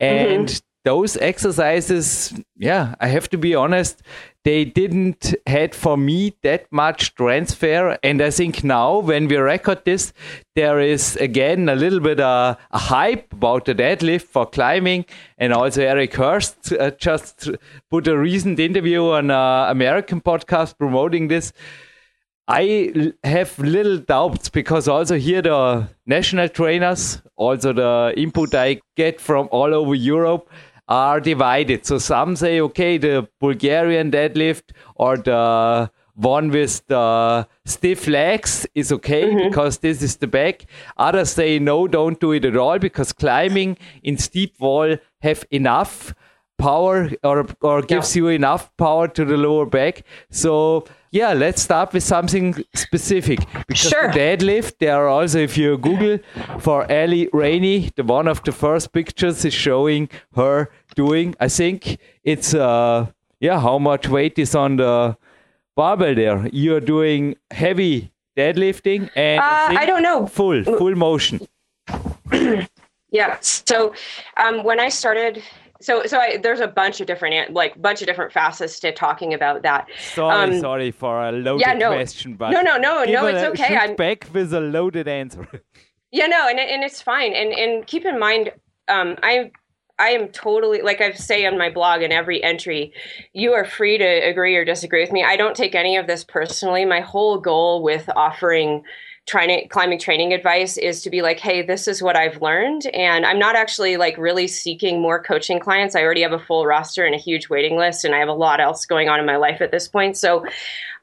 [0.00, 4.02] And mm-hmm those exercises, yeah, I have to be honest,
[4.44, 7.98] they didn't had for me that much transfer.
[8.04, 10.12] And I think now when we record this,
[10.54, 15.06] there is again a little bit uh, a hype about the deadlift for climbing.
[15.38, 17.50] And also Eric Hurst uh, just
[17.90, 21.52] put a recent interview on an American podcast promoting this.
[22.46, 29.20] I have little doubts because also here the national trainers, also the input I get
[29.20, 30.48] from all over Europe,
[30.88, 31.84] are divided.
[31.86, 38.90] So some say, okay, the Bulgarian deadlift or the one with the stiff legs is
[38.90, 39.48] okay mm-hmm.
[39.48, 40.66] because this is the back.
[40.96, 46.14] Others say, no, don't do it at all because climbing in steep wall have enough
[46.58, 48.22] power or, or gives yeah.
[48.22, 50.02] you enough power to the lower back.
[50.30, 54.12] So yeah, let's start with something specific because sure.
[54.12, 54.78] the deadlift.
[54.78, 56.18] There are also, if you Google
[56.58, 61.34] for Ellie Rainey, the one of the first pictures is showing her doing.
[61.40, 63.06] I think it's uh
[63.40, 65.16] yeah, how much weight is on the
[65.74, 66.48] barbell there?
[66.52, 71.40] You're doing heavy deadlifting and uh, I, I don't know full full motion.
[73.10, 73.38] yeah.
[73.40, 73.94] So
[74.36, 75.42] um, when I started
[75.80, 79.34] so so I, there's a bunch of different like bunch of different facets to talking
[79.34, 79.86] about that.
[80.14, 83.60] Sorry, um, sorry for a loaded yeah, no, question, but no, no, no, no, it's
[83.60, 83.76] okay.
[83.76, 85.48] I'm back with a loaded answer.
[86.12, 87.32] yeah, no, and and it's fine.
[87.32, 88.52] And and keep in mind,
[88.88, 89.50] um, I
[89.98, 92.92] I am totally like I say on my blog in every entry,
[93.32, 95.24] you are free to agree or disagree with me.
[95.24, 96.84] I don't take any of this personally.
[96.84, 98.82] My whole goal with offering
[99.26, 102.86] trying climbing training advice is to be like hey this is what i've learned.
[102.86, 105.94] And i'm not actually like really seeking more coaching clients.
[105.94, 108.32] I already have a full roster and a huge waiting list and i have a
[108.32, 110.16] lot else going on in my life at this point.
[110.16, 110.46] So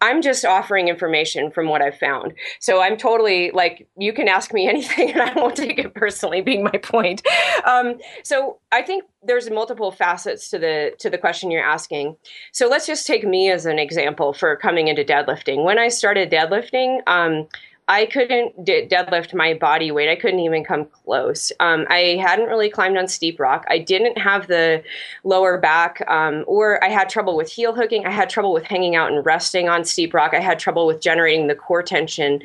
[0.02, 2.34] i'm just offering information from what i've found.
[2.60, 6.42] So i'm totally like you can ask me anything and i won't take it personally
[6.42, 7.22] being my point.
[7.66, 12.16] Um, so i think there's multiple facets to the to the question you're asking.
[12.54, 15.66] So let's just take me as an example for coming into deadlifting.
[15.66, 17.48] When i started deadlifting um,
[17.88, 20.10] I couldn't deadlift my body weight.
[20.10, 21.52] I couldn't even come close.
[21.60, 23.66] Um, I hadn't really climbed on steep rock.
[23.70, 24.84] I didn't have the
[25.26, 28.06] lower back, um, or I had trouble with heel hooking.
[28.06, 30.34] I had trouble with hanging out and resting on steep rock.
[30.34, 32.42] I had trouble with generating the core tension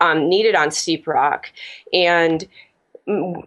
[0.00, 1.52] um, needed on steep rock.
[1.92, 2.48] And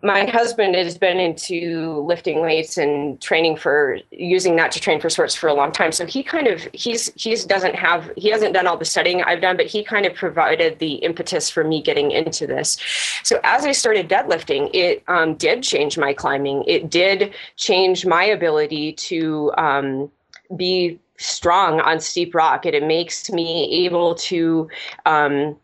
[0.02, 5.10] my husband has been into lifting weights and training for using that to train for
[5.10, 5.92] sports for a long time.
[5.92, 9.42] So he kind of he's he's doesn't have he hasn't done all the studying i've
[9.42, 12.78] done but he kind of provided the impetus for me getting into this.
[13.24, 16.64] So as i started deadlifting it um, did change my climbing.
[16.68, 20.12] It did change my ability to um,
[20.56, 22.66] be strong on steep rock.
[22.66, 24.70] And it makes me able to
[25.06, 25.58] um,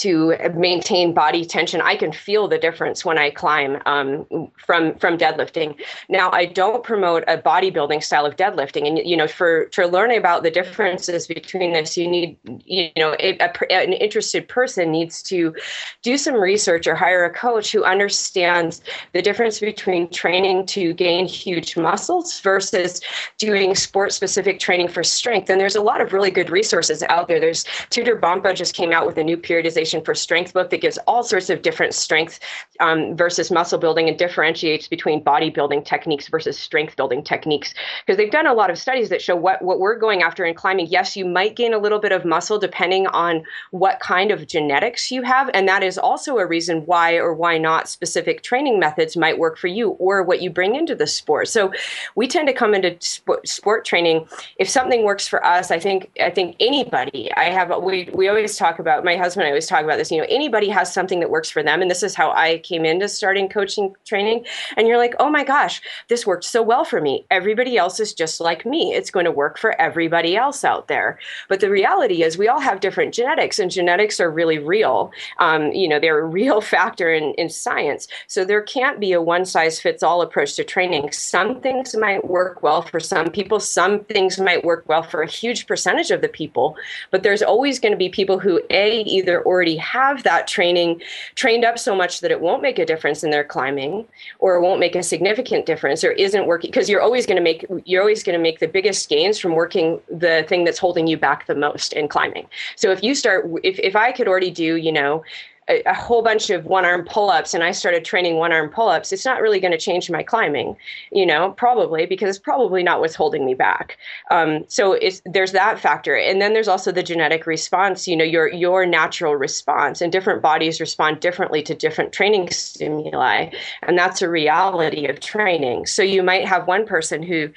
[0.00, 1.80] to maintain body tension.
[1.82, 5.78] I can feel the difference when I climb um, from from deadlifting.
[6.08, 10.10] Now, I don't promote a bodybuilding style of deadlifting, and you know, for to learn
[10.10, 15.22] about the differences between this, you need you know a, a, an interested person needs
[15.24, 15.54] to
[16.02, 18.80] do some research or hire a coach who understands
[19.12, 23.02] the difference between training to gain huge muscles versus
[23.36, 25.50] doing sport specific training for strength.
[25.50, 27.38] And there's a lot of really good resources out there.
[27.38, 30.98] There's Tudor Bompa just came out with a new periodization for Strength book that gives
[31.06, 32.38] all sorts of different strength
[32.78, 37.74] um, versus muscle building and differentiates between bodybuilding techniques versus strength building techniques.
[38.06, 40.54] Because they've done a lot of studies that show what, what we're going after in
[40.54, 40.86] climbing.
[40.86, 45.10] Yes, you might gain a little bit of muscle depending on what kind of genetics
[45.10, 45.50] you have.
[45.54, 49.58] And that is also a reason why or why not specific training methods might work
[49.58, 51.48] for you or what you bring into the sport.
[51.48, 51.72] So
[52.14, 54.26] we tend to come into sport, sport training.
[54.56, 57.32] If something works for us, I think I think anybody.
[57.34, 59.46] I have we we always talk about my husband.
[59.46, 60.10] I always talk about this.
[60.10, 62.84] You know, anybody has something that works for them, and this is how I came
[62.84, 64.44] into starting coaching training.
[64.76, 67.26] And you're like, oh my gosh, this worked so well for me.
[67.30, 68.92] Everybody else is just like me.
[68.94, 71.18] It's going to work for everybody else out there.
[71.48, 75.12] But the reality is, we all have different genetics, and genetics are really real.
[75.38, 78.08] Um, you know, they're a real factor in, in science.
[78.26, 81.12] So there can't be a one size fits all approach to training.
[81.12, 83.60] Some things might work well for some people.
[83.60, 86.76] Some things might work well for a huge percentage of the people.
[87.10, 91.02] But there's always going to be people who a either or already have that training
[91.34, 94.06] trained up so much that it won't make a difference in their climbing
[94.38, 97.42] or it won't make a significant difference or isn't working because you're always going to
[97.42, 101.06] make you're always going to make the biggest gains from working the thing that's holding
[101.06, 102.46] you back the most in climbing.
[102.76, 105.22] So if you start if, if i could already do you know
[105.70, 108.68] a, a whole bunch of one arm pull ups and I started training one arm
[108.68, 110.76] pull ups, it's not really going to change my climbing,
[111.12, 113.96] you know, probably because it's probably not what's holding me back.
[114.30, 116.16] Um, so there's that factor.
[116.16, 120.42] And then there's also the genetic response, you know, your, your natural response and different
[120.42, 123.50] bodies respond differently to different training stimuli.
[123.82, 125.86] And that's a reality of training.
[125.86, 127.50] So you might have one person who,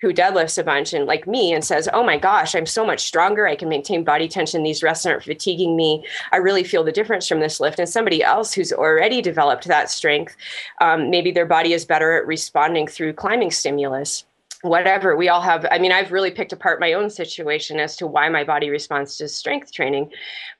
[0.00, 3.06] who deadlifts a bunch and like me and says, Oh my gosh, I'm so much
[3.06, 3.46] stronger.
[3.46, 4.62] I can maintain body tension.
[4.62, 6.04] These rests aren't fatiguing me.
[6.32, 7.78] I really feel the difference from this lift.
[7.78, 10.36] And somebody else who's already developed that strength,
[10.80, 14.24] um, maybe their body is better at responding through climbing stimulus
[14.62, 18.08] whatever we all have i mean i've really picked apart my own situation as to
[18.08, 20.10] why my body responds to strength training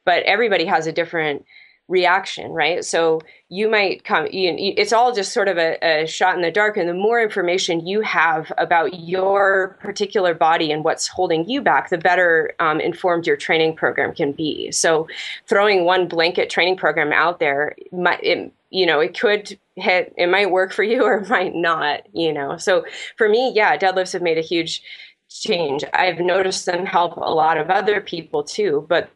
[0.04, 1.44] but everybody has a different
[1.88, 2.84] reaction, right?
[2.84, 3.20] So
[3.50, 6.76] you might come, you, it's all just sort of a, a, shot in the dark.
[6.76, 11.88] And the more information you have about your particular body and what's holding you back,
[11.88, 14.70] the better um, informed your training program can be.
[14.70, 15.08] So
[15.46, 20.26] throwing one blanket training program out there, might, it, you know, it could hit, it
[20.26, 22.58] might work for you or it might not, you know.
[22.58, 22.84] So
[23.16, 24.82] for me, yeah, deadlifts have made a huge
[25.30, 25.84] change.
[25.94, 29.10] I've noticed them help a lot of other people too, but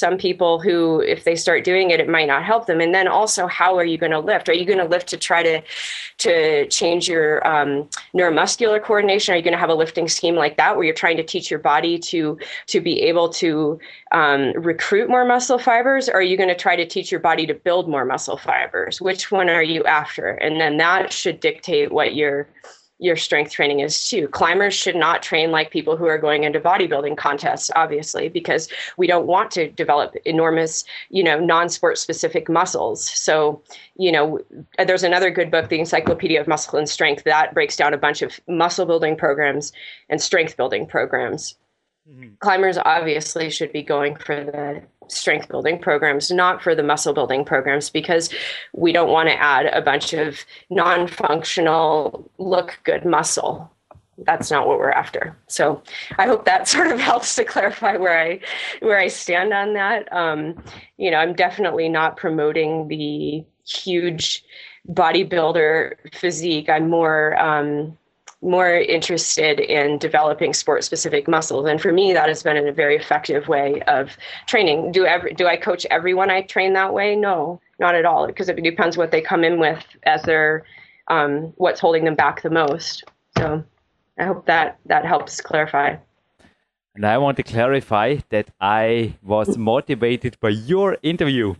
[0.00, 2.80] some people who if they start doing it it might not help them.
[2.80, 4.48] And then also how are you going to lift?
[4.48, 5.62] Are you going to lift to try to
[6.18, 9.34] to change your um, neuromuscular coordination?
[9.34, 11.50] Are you going to have a lifting scheme like that where you're trying to teach
[11.50, 13.78] your body to to be able to
[14.12, 16.08] um, recruit more muscle fibers?
[16.08, 19.00] Or are you going to try to teach your body to build more muscle fibers?
[19.00, 20.30] Which one are you after?
[20.30, 22.48] And then that should dictate what your
[23.00, 24.28] your strength training is too.
[24.28, 29.06] Climbers should not train like people who are going into bodybuilding contests, obviously, because we
[29.06, 33.08] don't want to develop enormous, you know, non-sport specific muscles.
[33.08, 33.62] So,
[33.96, 34.38] you know,
[34.78, 38.20] there's another good book, The Encyclopedia of Muscle and Strength, that breaks down a bunch
[38.20, 39.72] of muscle building programs
[40.10, 41.56] and strength building programs.
[42.08, 42.34] Mm-hmm.
[42.40, 47.44] Climbers obviously should be going for the strength building programs, not for the muscle building
[47.44, 48.30] programs, because
[48.72, 53.70] we don't want to add a bunch of non functional, look good muscle.
[54.26, 55.36] That's not what we're after.
[55.46, 55.82] So
[56.18, 58.40] I hope that sort of helps to clarify where I
[58.80, 60.12] where I stand on that.
[60.12, 60.62] Um,
[60.96, 64.44] you know, I'm definitely not promoting the huge
[64.88, 66.68] bodybuilder physique.
[66.68, 67.96] I'm more um,
[68.42, 71.68] more interested in developing sport specific muscles.
[71.68, 74.16] And for me that has been a very effective way of
[74.46, 74.92] training.
[74.92, 77.16] Do every do i coach everyone i train that way?
[77.16, 80.64] No not at all because it depends what they come in with as their
[81.08, 83.04] um, what's holding them back the most.
[83.36, 83.62] So
[84.18, 85.96] i hope that that helps clarify.
[86.94, 91.54] And I want to clarify that I was motivated by your interview.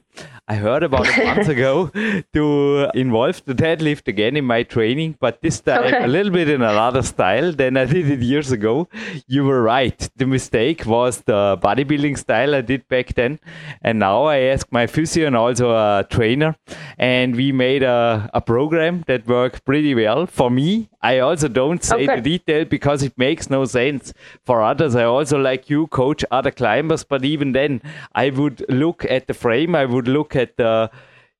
[0.50, 1.92] I heard about a month ago
[2.32, 6.02] to involve the deadlift again in my training, but this time okay.
[6.02, 8.88] a little bit in another style than I did it years ago.
[9.28, 10.10] You were right.
[10.16, 13.38] The mistake was the bodybuilding style I did back then.
[13.80, 16.56] And now I asked my physio and also a trainer,
[16.98, 20.88] and we made a, a program that worked pretty well for me.
[21.00, 22.16] I also don't say okay.
[22.16, 24.12] the detail because it makes no sense
[24.44, 24.96] for others.
[24.96, 27.80] I also, like you, coach other climbers, but even then,
[28.16, 30.90] I would look at the frame, I would look at the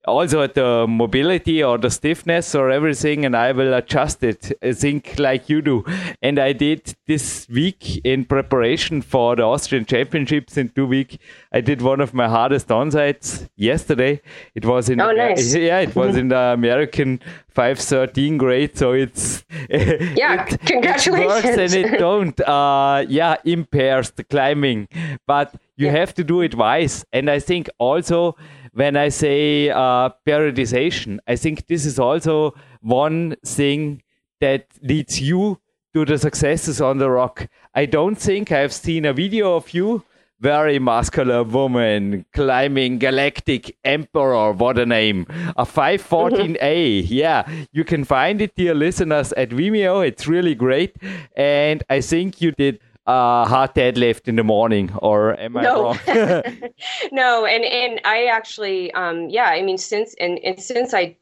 [0.07, 4.73] also at the mobility or the stiffness or everything and i will adjust it i
[4.73, 5.85] think like you do.
[6.23, 10.57] And i did this week in preparation for the austrian championships.
[10.57, 11.19] In two weeks
[11.53, 14.23] i did one of my hardest on-sites yesterday.
[14.55, 15.55] It was in oh, nice.
[15.71, 21.75] yeah it was in the american 513 grade so it's yeah it, congratulations it works
[21.75, 24.89] and it don't uh yeah impairs the climbing.
[25.27, 25.93] But you yeah.
[25.93, 27.05] have to do it wise.
[27.13, 28.37] And i think also
[28.73, 34.03] when I say uh, periodization, I think this is also one thing
[34.41, 35.61] that leads you
[35.95, 37.49] to the successes on the rock.
[37.75, 40.05] I don't think I've seen a video of you,
[40.41, 45.27] very muscular woman climbing Galactic Emperor, what a name.
[45.57, 46.59] A 514A.
[46.59, 47.13] Mm-hmm.
[47.13, 50.07] Yeah, you can find it, dear listeners, at Vimeo.
[50.07, 50.97] It's really great.
[51.37, 52.81] And I think you did
[53.11, 55.83] uh, hard deadlift in the morning, or am I no.
[55.83, 55.99] wrong?
[57.13, 61.17] no, and and I actually, um, yeah, I mean, since and, and since I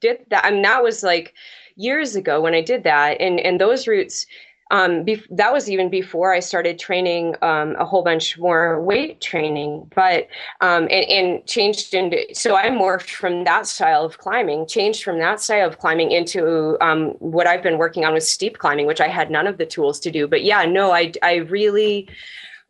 [0.00, 1.34] did that, I mean, that was like
[1.76, 4.26] years ago when I did that, and and those routes
[4.70, 9.20] um, be- that was even before I started training um, a whole bunch more weight
[9.20, 10.28] training, but
[10.60, 15.18] um, and, and, changed into so I morphed from that style of climbing, changed from
[15.18, 19.00] that style of climbing into um, what I've been working on with steep climbing, which
[19.00, 20.26] I had none of the tools to do.
[20.26, 22.08] But yeah, no, I I really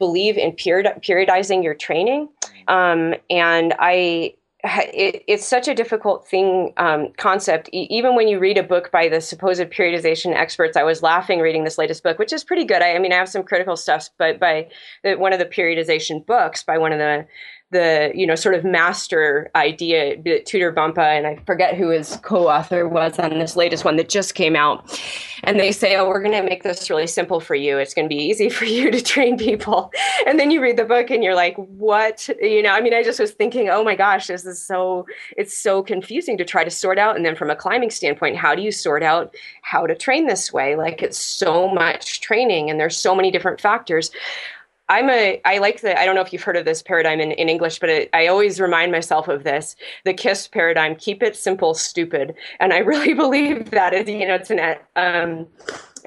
[0.01, 2.29] believe in period- periodizing your training,
[2.67, 4.35] um, and I
[4.65, 7.69] it, it's such a difficult thing um, concept.
[7.73, 11.41] E- even when you read a book by the supposed periodization experts i was laughing
[11.41, 12.83] reading this latest book which is pretty good.
[12.83, 14.69] I, I mean i have some critical stuff but by
[15.03, 17.27] the, one of the periodization books by one of the
[17.71, 22.19] the you know sort of master idea that Tudor Bumpa and I forget who his
[22.23, 25.01] co-author was on this latest one that just came out.
[25.43, 27.77] And they say oh we're going to make this really simple for you.
[27.79, 29.93] It's going to be easy for you to train people.
[30.27, 32.29] And then you read the book and you're like what?
[32.41, 35.07] You know I mean I just was thinking oh my gosh this is so
[35.37, 37.17] it's so confusing to try to sort out.
[37.17, 40.53] And then from a climbing standpoint how do you sort out how to train this
[40.53, 40.77] way?
[40.77, 44.11] Like it's so much training and there's so many different factors
[44.89, 47.33] I'm a, I like the, I don't know if you've heard of this paradigm in,
[47.33, 51.37] in English, but it, I always remind myself of this the KISS paradigm keep it
[51.37, 52.35] simple, stupid.
[52.61, 55.47] And I really believe that is, you know, it's an, um,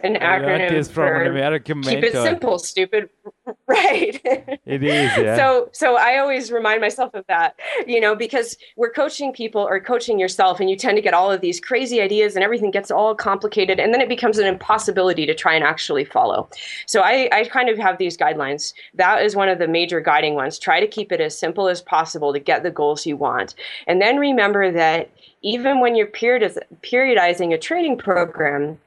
[0.03, 3.09] an acronym is from for an American keep it simple, stupid.
[3.65, 4.21] Right.
[4.65, 5.37] It is, yeah.
[5.37, 9.79] So so I always remind myself of that, you know, because we're coaching people or
[9.79, 12.91] coaching yourself and you tend to get all of these crazy ideas and everything gets
[12.91, 16.49] all complicated and then it becomes an impossibility to try and actually follow.
[16.87, 18.73] So I, I kind of have these guidelines.
[18.93, 20.59] That is one of the major guiding ones.
[20.59, 23.55] Try to keep it as simple as possible to get the goals you want.
[23.87, 25.09] And then remember that
[25.41, 28.77] even when you're periodizing a training program,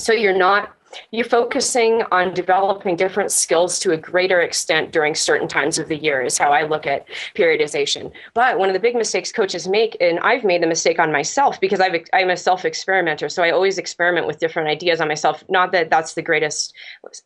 [0.00, 0.74] so you're not
[1.12, 5.96] you're focusing on developing different skills to a greater extent during certain times of the
[5.96, 8.10] year is how i look at periodization.
[8.34, 11.60] But one of the big mistakes coaches make and i've made the mistake on myself
[11.60, 15.44] because I've, i'm a self experimenter so i always experiment with different ideas on myself.
[15.48, 16.74] Not that that's the greatest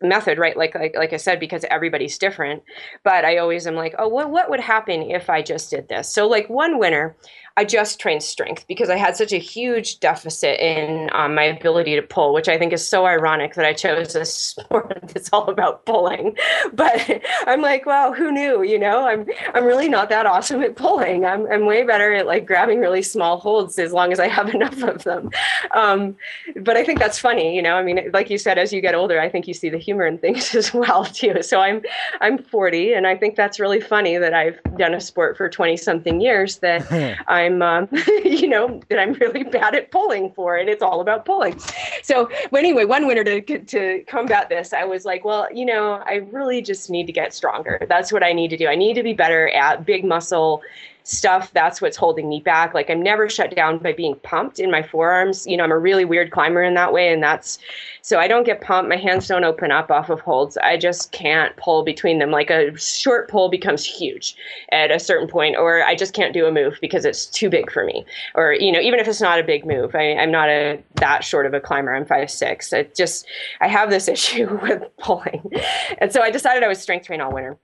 [0.03, 0.57] method right?
[0.57, 2.63] Like like, like i said because everybody's different.
[3.03, 6.11] But i always am like oh what, what would happen if i just did this?
[6.11, 7.17] So like one winner
[7.57, 11.95] I just trained strength because I had such a huge deficit in um, my ability
[11.95, 15.49] to pull, which I think is so ironic that I chose a sport that's all
[15.49, 16.37] about pulling.
[16.73, 18.63] But I'm like, wow, who knew?
[18.63, 21.25] You know, I'm I'm really not that awesome at pulling.
[21.25, 24.49] I'm I'm way better at like grabbing really small holds as long as I have
[24.55, 25.31] enough of them.
[25.71, 26.17] Um,
[26.57, 27.55] but I think that's funny.
[27.55, 29.69] You know, I mean, like you said, as you get older, I think you see
[29.69, 31.43] the humor in things as well too.
[31.43, 31.83] So I'm
[32.21, 35.77] I'm 40, and I think that's really funny that I've done a sport for 20
[35.77, 36.91] something years that
[37.29, 37.89] I I'm, um,
[38.25, 41.59] you know, that I'm really bad at pulling for, and it's all about pulling.
[42.03, 46.03] So, but anyway, one winter to to combat this, I was like, well, you know,
[46.07, 47.81] I really just need to get stronger.
[47.89, 48.67] That's what I need to do.
[48.67, 50.63] I need to be better at big muscle
[51.05, 52.75] stuff that's what's holding me back.
[52.75, 55.47] Like i'm never shut down by being pumped in my forearms.
[55.47, 57.59] You know i'm a really weird climber in that way and that's
[58.01, 58.89] so i don't get pumped.
[58.89, 60.57] My hands don't open up off of holds.
[60.57, 62.31] I just can't pull between them.
[62.31, 64.35] Like a short pull becomes huge
[64.73, 67.71] at a certain point or i just can't do a move because it's too big
[67.71, 68.05] for me.
[68.35, 71.23] Or you know even if it's not a big move I, i'm not a that
[71.23, 71.95] short of a climber.
[71.95, 72.73] I'm five six.
[72.73, 73.27] It just
[73.61, 75.53] i have this issue with pulling.
[75.99, 77.59] And so i decided i would strength train all winter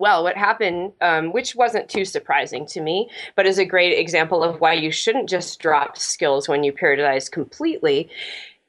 [0.00, 4.42] well, what happened, um, which wasn't too surprising to me, but is a great example
[4.42, 8.08] of why you shouldn't just drop skills when you periodize completely,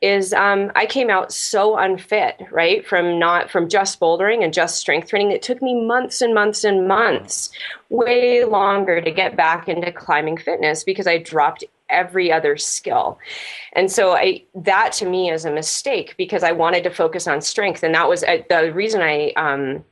[0.01, 2.85] is um, I came out so unfit, right?
[2.85, 5.31] From not from just bouldering and just strength training.
[5.31, 7.49] It took me months and months and months,
[7.89, 13.19] way longer to get back into climbing fitness because I dropped every other skill.
[13.71, 17.39] And so I that to me is a mistake because I wanted to focus on
[17.39, 19.31] strength, and that was uh, the reason I.
[19.37, 19.85] Um,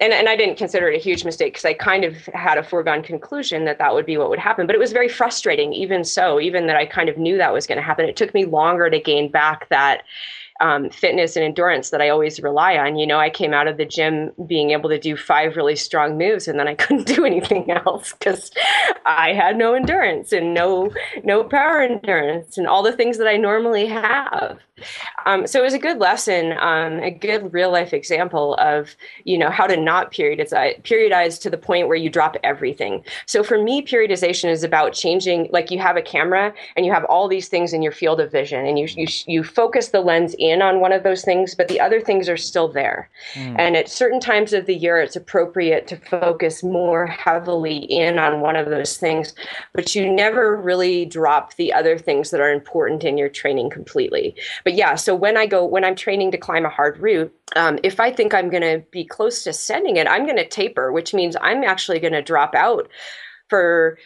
[0.00, 2.62] and, and I didn't consider it a huge mistake because I kind of had a
[2.62, 4.66] foregone conclusion that that would be what would happen.
[4.66, 7.66] But it was very frustrating, even so, even that I kind of knew that was
[7.66, 8.06] going to happen.
[8.06, 10.04] It took me longer to gain back that
[10.60, 12.96] um, fitness and endurance that I always rely on.
[12.96, 16.18] You know, I came out of the gym being able to do five really strong
[16.18, 18.50] moves, and then I couldn't do anything else because
[19.06, 20.92] I had no endurance and no
[21.24, 24.60] no power endurance and all the things that I normally have.
[25.26, 29.38] Um, so it was a good lesson, um, a good real life example of you
[29.38, 30.52] know how to not periodize
[30.82, 33.04] periodize to the point where you drop everything.
[33.26, 35.48] So for me, periodization is about changing.
[35.52, 38.30] Like you have a camera and you have all these things in your field of
[38.30, 41.68] vision, and you you you focus the lens in on one of those things, but
[41.68, 43.10] the other things are still there.
[43.34, 43.56] Mm.
[43.58, 48.40] And at certain times of the year, it's appropriate to focus more heavily in on
[48.40, 49.34] one of those things,
[49.72, 54.34] but you never really drop the other things that are important in your training completely.
[54.68, 57.78] But yeah, so when I go, when I'm training to climb a hard route, um,
[57.82, 60.92] if I think I'm going to be close to sending it, I'm going to taper,
[60.92, 62.86] which means I'm actually going to drop out
[63.48, 63.96] for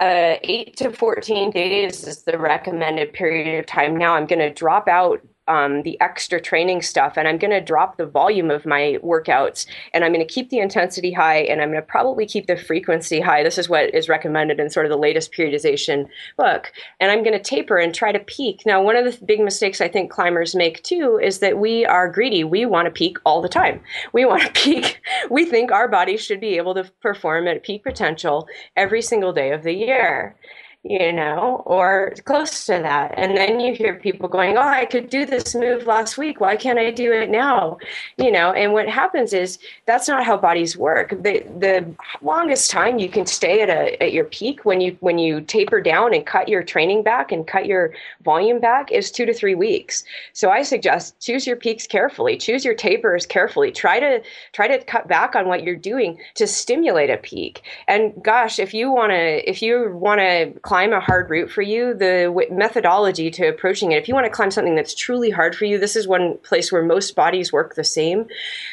[0.00, 3.96] uh, eight to 14 days is the recommended period of time.
[3.96, 7.60] Now I'm going to drop out um, the extra training stuff and I'm going to
[7.60, 11.60] drop the volume of my workouts and I'm going to keep the intensity high and
[11.60, 13.42] I'm going to probably keep the frequency high.
[13.42, 16.72] This is what is recommended in sort of the latest periodization book.
[17.00, 18.62] And I'm going to taper and try to peak.
[18.64, 22.10] Now, one of the big mistakes I think climbers make too is that we are
[22.10, 22.44] greedy.
[22.44, 23.80] We want to peak all the time.
[24.12, 25.00] We want to peak.
[25.30, 29.52] We think our body should be able to perform at peak potential every single day
[29.52, 30.36] of the year
[30.84, 33.14] you know, or close to that.
[33.16, 36.40] And then you hear people going, Oh, I could do this move last week.
[36.40, 37.78] Why can't I do it now?
[38.18, 41.10] You know, and what happens is that's not how bodies work.
[41.10, 41.86] The the
[42.20, 45.80] longest time you can stay at a at your peak when you when you taper
[45.80, 49.54] down and cut your training back and cut your volume back is two to three
[49.54, 50.04] weeks.
[50.34, 53.72] So I suggest choose your peaks carefully, choose your tapers carefully.
[53.72, 54.22] Try to
[54.52, 57.62] try to cut back on what you're doing to stimulate a peak.
[57.88, 62.24] And gosh, if you wanna if you wanna climb a hard route for you, the
[62.26, 65.66] w- methodology to approaching it, if you want to climb something that's truly hard for
[65.66, 68.26] you, this is one place where most bodies work the same.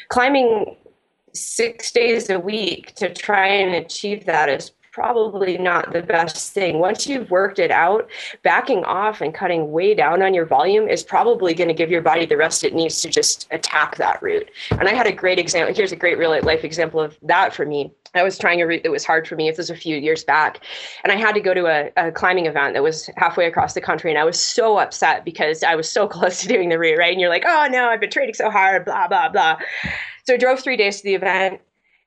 [0.08, 0.76] Climbing
[1.32, 6.80] six days a week to try and achieve that is probably not the best thing.
[6.80, 8.10] Once you've worked it out,
[8.44, 12.02] backing off and cutting way down on your volume is probably going to give your
[12.02, 14.50] body the rest it needs to just attack that route.
[14.72, 15.74] And I had a great example.
[15.74, 17.92] Here's a great real life example of that for me.
[18.14, 19.48] I was trying a route that was hard for me.
[19.48, 20.66] It was a few years back.
[21.04, 23.80] And I had to go to a, a, climbing event that was halfway across the
[23.80, 24.12] country.
[24.12, 27.14] And I was so upset because I was so close to doing the route, right?
[27.14, 29.58] And you're like, oh no, I've been training so hard, blah, blah, blah.
[30.26, 31.62] So I drove three days to the event,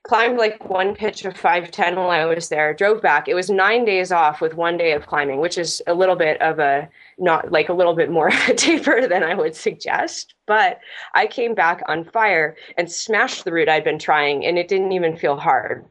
[0.05, 3.27] climbed like one pitch of 510 while I was there, drove back.
[3.27, 6.41] It was nine days off with one day of climbing, which is a little bit
[6.43, 6.89] of a
[7.19, 10.35] not like a little bit more taper than I would suggest.
[10.47, 10.79] But
[11.15, 14.93] I came back on fire and smashed the route I'd been trying, and it didn't
[14.93, 15.87] even feel hard.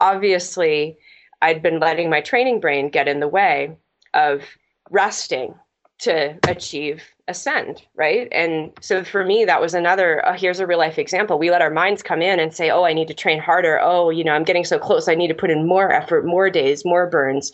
[0.00, 0.96] Obviously,
[1.42, 3.76] I'd been letting my training brain get in the way
[4.14, 4.42] of
[4.90, 5.54] resting
[5.98, 8.28] to achieve ascend right?
[8.30, 11.38] And so for me that was another uh, here's a real life example.
[11.38, 13.80] We let our minds come in and say oh i need to train harder.
[13.82, 15.08] Oh you know i'm getting so close.
[15.08, 17.52] I need to put in more effort more days more burns.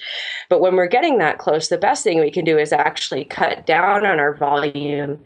[0.49, 3.67] But when we're getting that close the best thing we can do is actually cut
[3.67, 5.19] down on our volume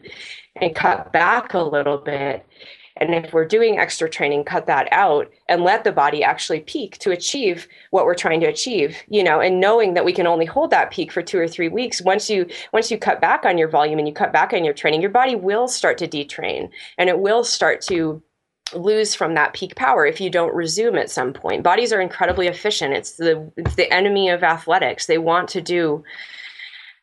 [0.61, 2.45] and cut back a little bit
[2.99, 6.97] and if we're doing extra training, cut that out and let the body actually peak
[6.99, 10.45] to achieve what we're trying to achieve, you know, and knowing that we can only
[10.45, 12.01] hold that peak for two or three weeks.
[12.01, 14.73] Once you once you cut back on your volume and you cut back on your
[14.73, 18.21] training, your body will start to detrain and it will start to
[18.73, 21.63] lose from that peak power if you don't resume at some point.
[21.63, 22.93] Bodies are incredibly efficient.
[22.93, 25.05] It's the it's the enemy of athletics.
[25.05, 26.03] They want to do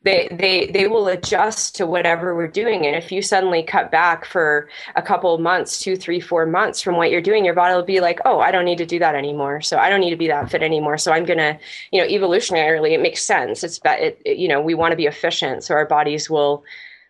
[0.04, 2.86] they they they will adjust to whatever we're doing.
[2.86, 6.96] And if you suddenly cut back for a couple months two three four months from
[6.96, 9.14] what you're doing your body will be like oh i don't need to do that
[9.14, 9.60] anymore.
[9.62, 10.98] So i don't need to be that fit anymore.
[10.98, 11.58] So i'm gonna
[11.90, 13.64] you know evolutionarily it makes sense.
[13.64, 15.64] It's it, it you know we want to be efficient.
[15.64, 16.64] So our bodies will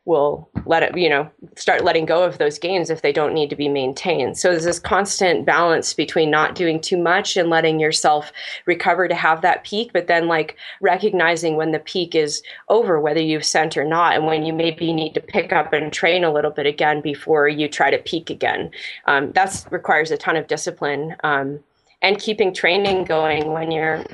[0.06, 3.48] will let it, you know, start letting go of those gains if they don't need
[3.48, 4.36] to be maintained.
[4.36, 8.30] So there's this constant balance between not doing too much and letting yourself
[8.66, 13.20] recover to have that peak, but then like recognizing when the peak is over, whether
[13.20, 16.32] you've sent or not, and when you maybe need to pick up and train a
[16.32, 18.70] little bit again before you try to peak again.
[19.06, 21.60] Um, that requires a ton of discipline um,
[22.02, 24.04] and keeping training going when you're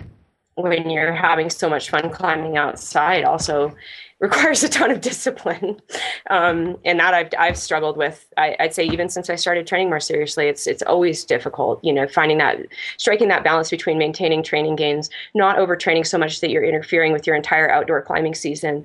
[0.54, 3.74] when you're having so much fun climbing outside also
[4.20, 5.80] requires a ton of discipline,
[6.28, 8.26] um, and that I've I've struggled with.
[8.36, 11.82] I, would say even since I started training more seriously, it's it's always difficult.
[11.82, 12.58] You know, finding that
[12.98, 17.26] striking that balance between maintaining training gains, not overtraining so much that you're interfering with
[17.26, 18.84] your entire outdoor climbing season,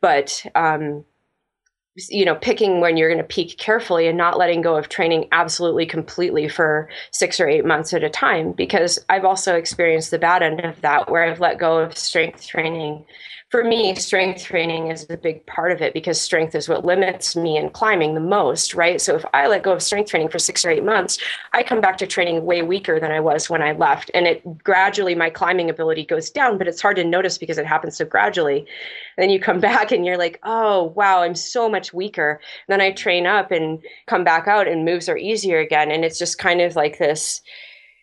[0.00, 1.04] but um,
[2.08, 5.26] you know picking when you're going to peak carefully and not letting go of training
[5.32, 10.18] absolutely completely for six or eight months at a time because i've also experienced the
[10.18, 13.04] bad end of that where i've let go of strength training
[13.50, 17.36] for me, strength training is a big part of it because strength is what limits
[17.36, 19.00] me in climbing the most, right?
[19.00, 21.18] So if I let go of strength training for six or eight months,
[21.52, 24.10] I come back to training way weaker than I was when I left.
[24.14, 27.66] And it gradually, my climbing ability goes down, but it's hard to notice because it
[27.66, 28.58] happens so gradually.
[28.58, 28.66] And
[29.16, 32.40] then you come back and you're like, oh, wow, I'm so much weaker.
[32.66, 35.92] And then I train up and come back out and moves are easier again.
[35.92, 37.42] And it's just kind of like this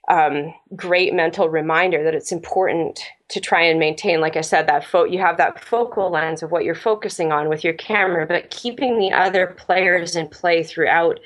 [0.10, 3.00] um, great mental reminder that it's important
[3.30, 6.52] to try and maintain like i said that fo- you have that focal lens of
[6.52, 11.20] what you're focusing on with your camera but keeping the other players in play throughout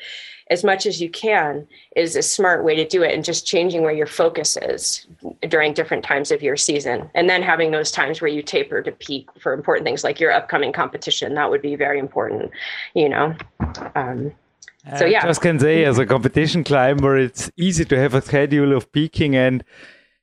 [0.49, 3.81] as much as you can is a smart way to do it and just changing
[3.81, 5.05] where your focus is
[5.49, 8.91] during different times of your season and then having those times where you taper to
[8.91, 12.51] peak for important things like your upcoming competition that would be very important
[12.93, 13.35] you know?
[13.95, 14.31] Um,
[14.97, 18.13] so uh, yeah I just can say as a competition climber it's easy to have
[18.13, 19.63] a schedule of peaking and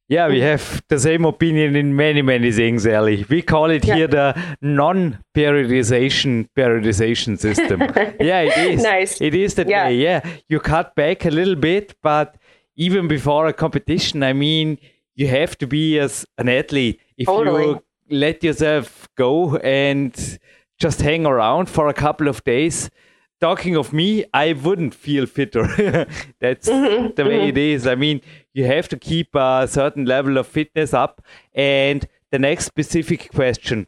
[0.06, 0.44] Yeah, we mm-hmm.
[0.44, 3.24] have the same opinion in many, many things, Ellie.
[3.30, 3.94] We call it yeah.
[3.94, 7.80] here the non-periodization periodization system.
[8.20, 8.82] yeah, it is.
[8.82, 9.20] nice.
[9.20, 9.86] It is that yeah.
[9.86, 9.96] way.
[9.96, 12.36] Yeah, you cut back a little bit, but
[12.76, 14.78] even before a competition, I mean,
[15.14, 17.00] you have to be as an athlete.
[17.16, 17.64] If totally.
[17.64, 20.38] you let yourself go and
[20.78, 22.90] just hang around for a couple of days,
[23.45, 25.64] talking of me, I wouldn't feel fitter.
[26.40, 27.49] That's mm-hmm, the way mm-hmm.
[27.49, 27.86] it is.
[27.86, 28.22] I mean,
[28.55, 31.20] you have to keep a certain level of fitness up.
[31.55, 33.86] And the next specific question,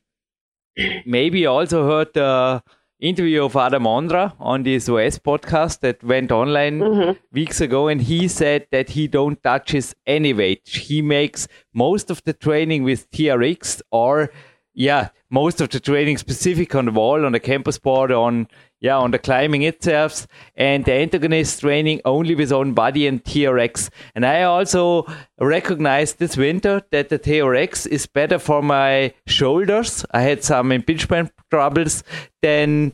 [1.06, 2.62] maybe you also heard the
[3.00, 7.12] interview of Adam Ondra on this OS podcast that went online mm-hmm.
[7.32, 10.68] weeks ago, and he said that he don't touches any weight.
[10.68, 14.30] He makes most of the training with TRX or
[14.78, 18.46] yeah, most of the training specific on the wall, on the campus board, on
[18.80, 23.90] yeah, on the climbing itself, and the antagonist training only with own body and TRX.
[24.14, 25.06] And I also
[25.40, 30.04] recognized this winter that the TRX is better for my shoulders.
[30.10, 32.04] I had some impingement troubles
[32.42, 32.92] than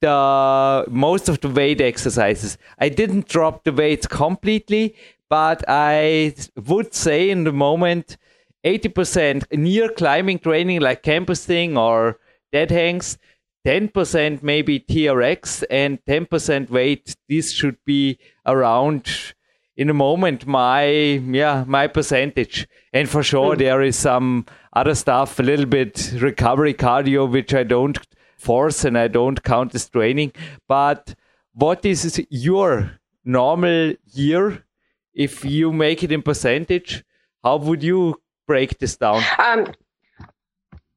[0.00, 2.58] the most of the weight exercises.
[2.78, 4.96] I didn't drop the weights completely,
[5.30, 6.34] but I
[6.68, 8.16] would say in the moment
[8.64, 12.18] 80% near climbing training like campusing or
[12.52, 13.18] dead hangs,
[13.66, 17.16] 10% maybe TRX and 10% weight.
[17.28, 19.34] This should be around
[19.76, 23.58] in a moment my yeah my percentage and for sure mm.
[23.58, 27.98] there is some other stuff a little bit recovery cardio which i don't
[28.38, 30.30] force and i don't count as training
[30.68, 31.16] but
[31.54, 34.64] what is your normal year
[35.12, 37.02] if you make it in percentage
[37.42, 38.14] how would you
[38.46, 39.22] break this down?
[39.38, 39.66] Um,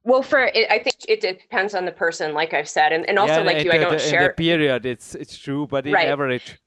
[0.08, 3.20] well, for it, I think it depends on the person, like I've said, and, and
[3.20, 4.30] also yeah, like you, the, I don't the, share.
[4.30, 6.08] the period, it's it's true, but in right.
[6.08, 6.58] average.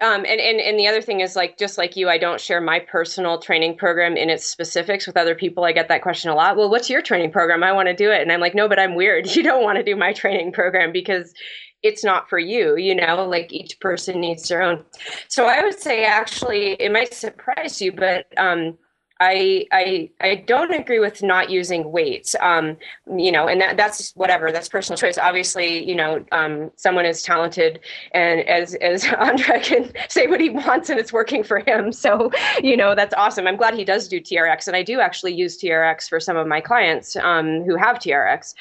[0.00, 2.60] Um, and, and and the other thing is like just like you, I don't share
[2.60, 5.64] my personal training program in its specifics with other people.
[5.64, 6.56] I get that question a lot.
[6.56, 7.64] Well, what's your training program?
[7.64, 9.26] I want to do it, and I'm like, no, but I'm weird.
[9.34, 11.34] You don't want to do my training program because
[11.82, 12.76] it's not for you.
[12.76, 14.84] You know, like each person needs their own.
[15.26, 18.78] So I would say actually, it might surprise you, but um,
[19.20, 22.34] I, I I don't agree with not using weights.
[22.40, 24.50] Um, you know, and that, that's whatever.
[24.50, 25.18] That's personal choice.
[25.18, 27.80] Obviously, you know, um, someone is talented,
[28.12, 31.92] and as as Andre can say what he wants, and it's working for him.
[31.92, 32.30] So,
[32.62, 33.46] you know, that's awesome.
[33.46, 36.46] I'm glad he does do TRX, and I do actually use TRX for some of
[36.46, 38.54] my clients um, who have TRX.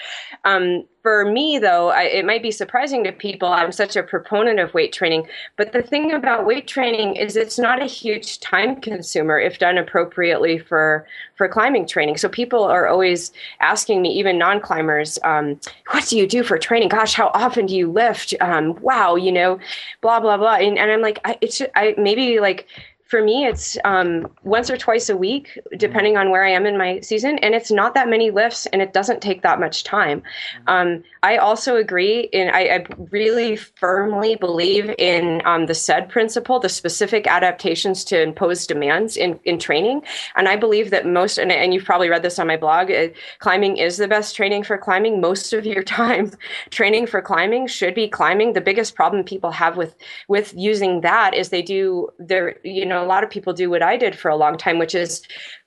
[1.09, 3.47] For me, though, I, it might be surprising to people.
[3.47, 5.27] I'm such a proponent of weight training.
[5.55, 9.79] But the thing about weight training is it's not a huge time consumer if done
[9.79, 12.17] appropriately for, for climbing training.
[12.17, 16.59] So people are always asking me, even non climbers, um, what do you do for
[16.59, 16.89] training?
[16.89, 18.35] Gosh, how often do you lift?
[18.39, 19.57] Um, wow, you know,
[20.01, 20.57] blah, blah, blah.
[20.57, 22.67] And, and I'm like, I, it's I, maybe like
[23.09, 26.77] for me, it's um, once or twice a week, depending on where I am in
[26.77, 30.21] my season, and it's not that many lifts, and it doesn't take that much time.
[30.67, 36.59] Um, I also agree, and I, I, really firmly believe in um, the SAID principle,
[36.59, 40.03] the specific adaptations to impose demands in, in training,
[40.35, 43.07] and I believe that most, and, and you've probably read this on my blog, uh,
[43.39, 45.19] climbing is the best training for climbing.
[45.19, 46.31] Most of your time,
[46.69, 48.53] training for climbing should be climbing.
[48.53, 49.95] The biggest problem people have with
[50.27, 53.81] with using that is they do their, you know a lot of people do what
[53.81, 55.21] I did for a long time, which is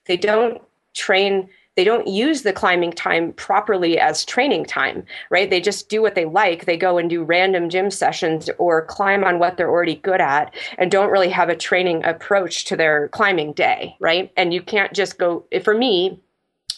[0.05, 0.61] they don't
[0.93, 5.49] train they don't use the climbing time properly as training time, right?
[5.49, 6.65] They just do what they like.
[6.65, 10.53] They go and do random gym sessions or climb on what they're already good at
[10.77, 14.31] and don't really have a training approach to their climbing day, right?
[14.37, 16.19] And you can't just go, for me,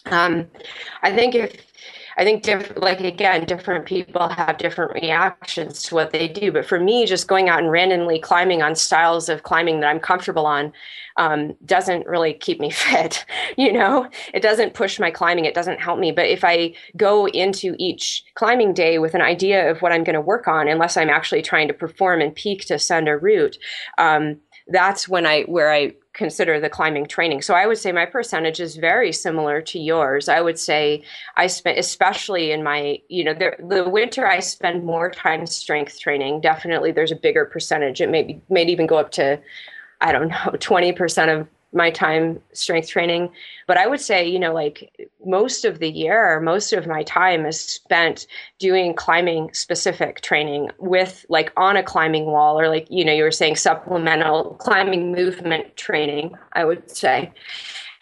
[0.05, 0.47] um,
[1.01, 1.57] I think if
[2.17, 2.45] I think
[2.77, 6.51] like again, different people have different reactions to what they do.
[6.51, 9.99] But for me, just going out and randomly climbing on styles of climbing that I'm
[9.99, 10.71] comfortable on
[11.17, 13.25] um, doesn't really keep me fit.
[13.57, 15.45] You know, it doesn't push my climbing.
[15.45, 16.11] It doesn't help me.
[16.11, 20.15] But if I go into each climbing day with an idea of what I'm going
[20.15, 23.57] to work on, unless I'm actually trying to perform and peak to send a route,
[23.97, 24.37] um,
[24.67, 27.41] that's when I where I consider the climbing training.
[27.41, 30.27] So I would say my percentage is very similar to yours.
[30.27, 31.03] I would say
[31.35, 35.99] I spent, especially in my, you know, the, the winter, I spend more time strength
[35.99, 36.41] training.
[36.41, 38.01] Definitely, there's a bigger percentage.
[38.01, 39.39] It may be, may even go up to,
[40.01, 43.29] I don't know, 20% of my time strength training.
[43.67, 47.45] But i would say you know like most of the year most of my time
[47.45, 48.27] is spent
[48.59, 53.23] doing climbing specific training with like on a climbing wall or like you know you
[53.23, 57.31] were saying supplemental climbing movement training i would say.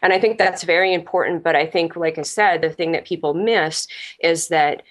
[0.01, 3.05] And i think that's very important but i think like i said the thing that
[3.05, 3.88] people miss
[4.20, 4.84] is that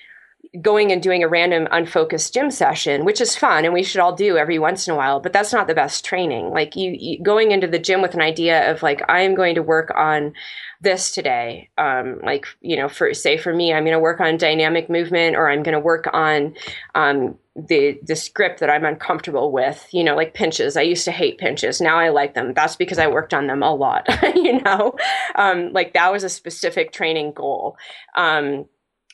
[0.61, 4.15] going and doing a random unfocused gym session which is fun and we should all
[4.15, 6.51] do every once in a while but that's not the best training.
[6.51, 9.55] Like you, you going into the gym with an idea of like i am going
[9.55, 10.35] to work on
[10.81, 14.37] this today um, like you know for say for me i'm going to work on
[14.37, 16.55] dynamic movement or i'm going to work on
[16.95, 20.77] um, the the script that i'm uncomfortable with you know like pinches.
[20.77, 21.81] I used to hate pinches.
[21.81, 22.53] Now i like them.
[22.55, 24.95] That's because i worked on them a lot you know?
[25.35, 27.77] Um, like that was a specific training goal.
[28.17, 28.67] Um,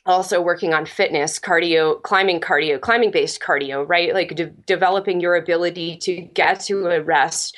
[0.06, 4.14] also working on fitness, cardio, climbing cardio, climbing based cardio, right?
[4.14, 7.56] Like de- developing your ability to get to a rest,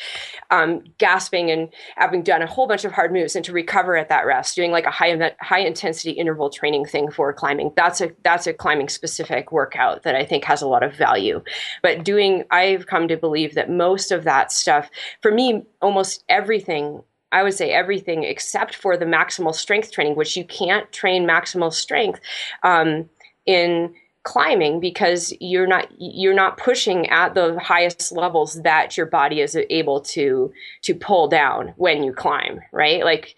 [0.51, 4.09] um, gasping and having done a whole bunch of hard moves and to recover at
[4.09, 7.73] that rest, doing like a high high intensity interval training thing for climbing.
[7.77, 11.43] That's a that's a climbing specific workout that I think has a lot of value.
[11.83, 14.91] But doing, I've come to believe that most of that stuff,
[15.23, 17.03] for me, almost everything
[17.33, 21.73] I would say everything except for the maximal strength training, which you can't train maximal
[21.73, 22.21] strength
[22.63, 23.09] um,
[23.47, 29.41] in climbing because you're not you're not pushing at the highest levels that your body
[29.41, 30.53] is able to
[30.83, 33.03] to pull down when you climb right?
[33.03, 33.35] Like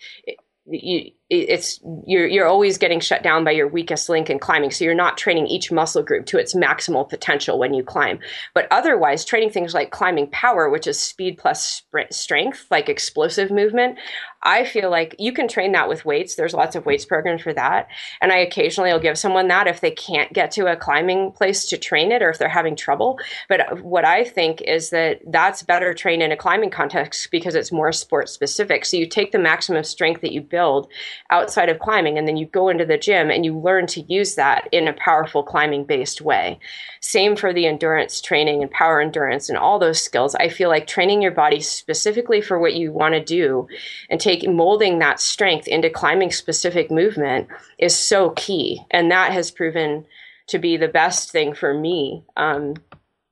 [0.66, 4.84] you it's you're you're always getting shut down by your weakest link in climbing so
[4.84, 8.18] you're not training each muscle group to its maximal potential when you climb
[8.54, 13.98] but otherwise training things like climbing power which is speed plus strength like explosive movement
[14.42, 16.34] I feel like you can train that with weights.
[16.34, 17.88] There's lots of weights programs for that.
[18.20, 21.66] And I occasionally will give someone that if they can't get to a climbing place
[21.66, 23.18] to train it or if they're having trouble.
[23.48, 27.70] But what I think is that that's better trained in a climbing context because it's
[27.70, 28.84] more sport specific.
[28.84, 30.88] So you take the maximum strength that you build
[31.30, 34.34] outside of climbing and then you go into the gym and you learn to use
[34.34, 36.58] that in a powerful climbing based way.
[37.00, 40.34] Same for the endurance training and power endurance and all those skills.
[40.34, 43.68] I feel like training your body specifically for what you want to do
[44.10, 47.48] and take molding that strength into climbing specific movement
[47.78, 50.06] is so key and that has proven
[50.48, 52.74] to be the best thing for me um,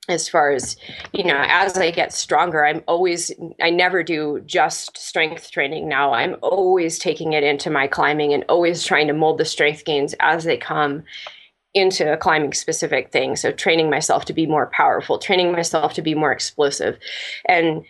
[0.09, 0.77] as far as
[1.13, 3.31] you know as i get stronger i'm always
[3.61, 6.13] i never do just strength training now.
[6.13, 10.15] I'm always taking it into my climbing and always trying to mold the strength gains
[10.21, 11.03] as they come
[11.75, 13.37] into a climbing specific thing.
[13.37, 16.99] So training myself to be more powerful training myself to be more explosive.
[17.47, 17.85] And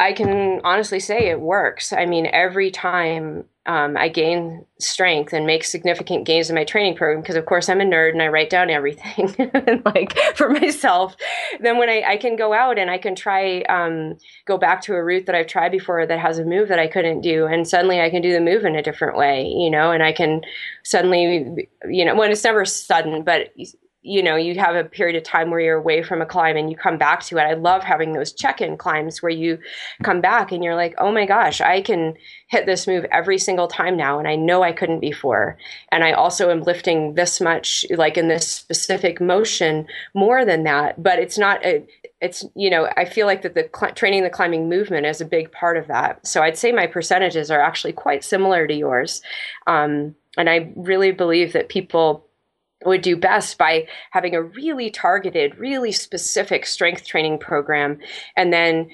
[0.00, 1.92] I can honestly say it works.
[1.92, 6.96] I mean, every time um, I gain strength and make significant gains in my training
[6.96, 9.36] program, because of course I'm a nerd and I write down everything
[9.84, 11.14] like for myself.
[11.60, 14.16] Then when I, I, can go out and I can try um,
[14.46, 16.86] go back to a route that I've tried before that has a move that I
[16.86, 19.92] couldn't do, and suddenly I can do the move in a different way, you know,
[19.92, 20.40] and I can
[20.82, 23.52] suddenly, you know, when it's never sudden, but
[24.08, 26.70] you know you have a period of time where you're away from a climb and
[26.70, 27.42] you come back to it.
[27.42, 29.58] I love having those check-in climbs where you
[30.02, 32.14] come back and you're like oh my gosh i can
[32.48, 35.58] hit this move every single time now and i know i couldn't before.
[35.92, 41.02] And i also am lifting this much like in this specific motion more than that.
[41.02, 41.84] But it's not a,
[42.20, 45.26] it's you know i feel like that the cl- training the climbing movement is a
[45.26, 46.26] big part of that.
[46.26, 49.22] So i'd say my percentages are actually quite similar to yours.
[49.66, 52.27] Um, and i really believe that people
[52.84, 57.98] would do best by having a really targeted, really specific strength training program
[58.36, 58.88] and then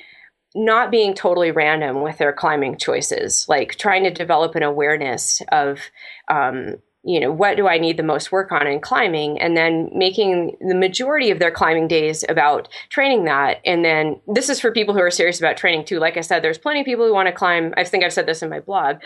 [0.54, 5.80] not being totally random with their climbing choices, like trying to develop an awareness of
[6.28, 9.38] um, you know, what do I need the most work on in climbing?
[9.38, 13.60] And then making the majority of their climbing days about training that.
[13.66, 15.98] And then this is for people who are serious about training too.
[15.98, 17.74] Like I said, there's plenty of people who want to climb.
[17.76, 18.96] I think I've said this in my blog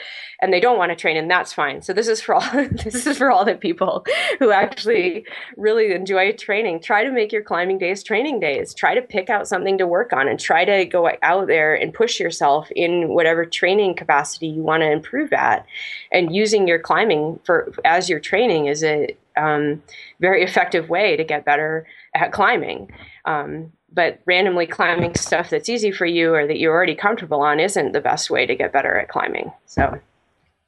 [0.41, 1.83] and they don't want to train and that's fine.
[1.83, 4.07] So this is for all, this is for all the people
[4.39, 5.27] who actually
[5.57, 6.81] really enjoy training.
[6.81, 8.75] Try to make your climbing days training days.
[8.75, 11.93] Try to pick out something to work on and try to go out there and
[11.93, 15.67] push yourself in whatever training capacity you want to improve at
[16.13, 19.83] and using your climbing for as your training is a um,
[20.21, 22.91] very effective way to get better at climbing.
[23.25, 27.59] Um, but randomly climbing stuff that's easy for you or that you're already comfortable on
[27.59, 29.51] isn't the best way to get better at climbing.
[29.67, 29.99] So.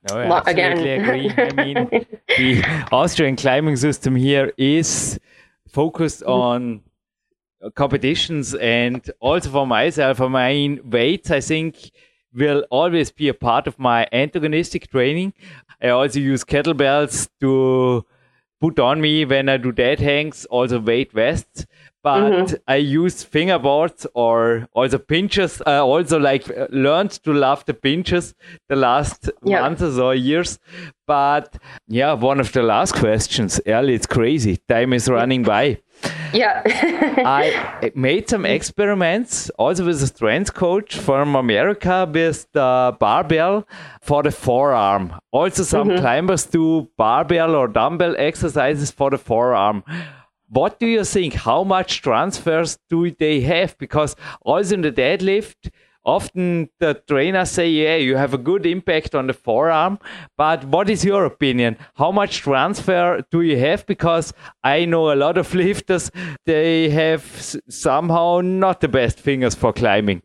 [0.09, 1.05] No, I absolutely Again.
[1.05, 1.31] agree.
[1.37, 2.07] I mean,
[2.39, 5.21] the Austrian climbing system here is
[5.68, 6.81] focused on
[7.75, 11.91] competitions and also for myself, for my weights, I think
[12.33, 15.33] will always be a part of my antagonistic training.
[15.83, 18.05] I also use kettlebells to
[18.61, 21.66] put on me when I do dead hangs, also weight vests.
[22.03, 22.55] But mm-hmm.
[22.66, 25.61] I use fingerboards or also pinches.
[25.66, 28.35] I also like learned to love the pinches
[28.70, 30.59] the last months or years.
[31.07, 31.59] But
[31.89, 34.57] yeah, one of the last questions, early, it's crazy.
[34.68, 35.81] Time is running by.
[36.33, 36.62] Yeah.
[36.66, 43.66] I made some experiments also with a strength coach from America with the barbell
[44.01, 45.14] for the forearm.
[45.31, 46.01] Also, some mm-hmm.
[46.01, 49.85] climbers do barbell or dumbbell exercises for the forearm.
[50.49, 51.35] What do you think?
[51.35, 53.78] How much transfers do they have?
[53.78, 55.70] Because also in the deadlift,
[56.11, 59.99] often the trainers say, yeah, you have a good impact on the forearm.
[60.37, 61.77] But what is your opinion?
[61.95, 63.87] How much transfer do you have?
[63.87, 64.33] Because
[64.65, 66.11] I know a lot of lifters,
[66.47, 67.23] they have
[67.69, 70.23] somehow not the best fingers for climbing.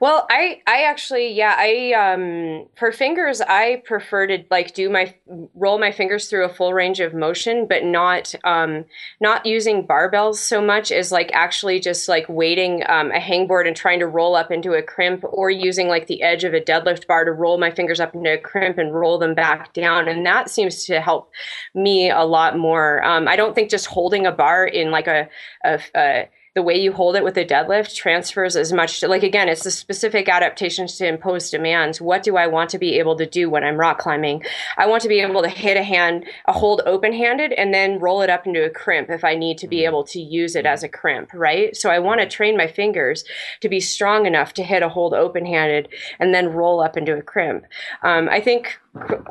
[0.00, 5.14] Well, I I actually yeah, I um for fingers I prefer to like do my
[5.54, 8.84] roll my fingers through a full range of motion, but not um
[9.20, 13.76] not using barbells so much as like actually just like weighting um, a hangboard and
[13.76, 17.06] trying to roll up into a crimp or using like the edge of a deadlift
[17.06, 20.26] bar to roll my fingers up into a crimp and roll them back down and
[20.26, 21.30] that seems to help
[21.74, 23.02] me a lot more.
[23.04, 25.28] Um, I don't think just holding a bar in like a,
[25.64, 29.22] a, a the way you hold it with a deadlift transfers as much to, like
[29.22, 32.00] again it's the specific adaptations to impose demands.
[32.00, 34.42] What do i want to be able to do when i'm rock climbing?
[34.78, 38.00] I want to be able to hit a hand a hold open handed and then
[38.00, 39.88] roll it up into a crimp if i need to be mm-hmm.
[39.88, 41.76] able to use it as a crimp right?
[41.76, 43.24] So i want to train my fingers
[43.60, 47.14] to be strong enough to hit a hold open handed and then roll up into
[47.14, 47.66] a crimp.
[48.02, 48.80] Um, i think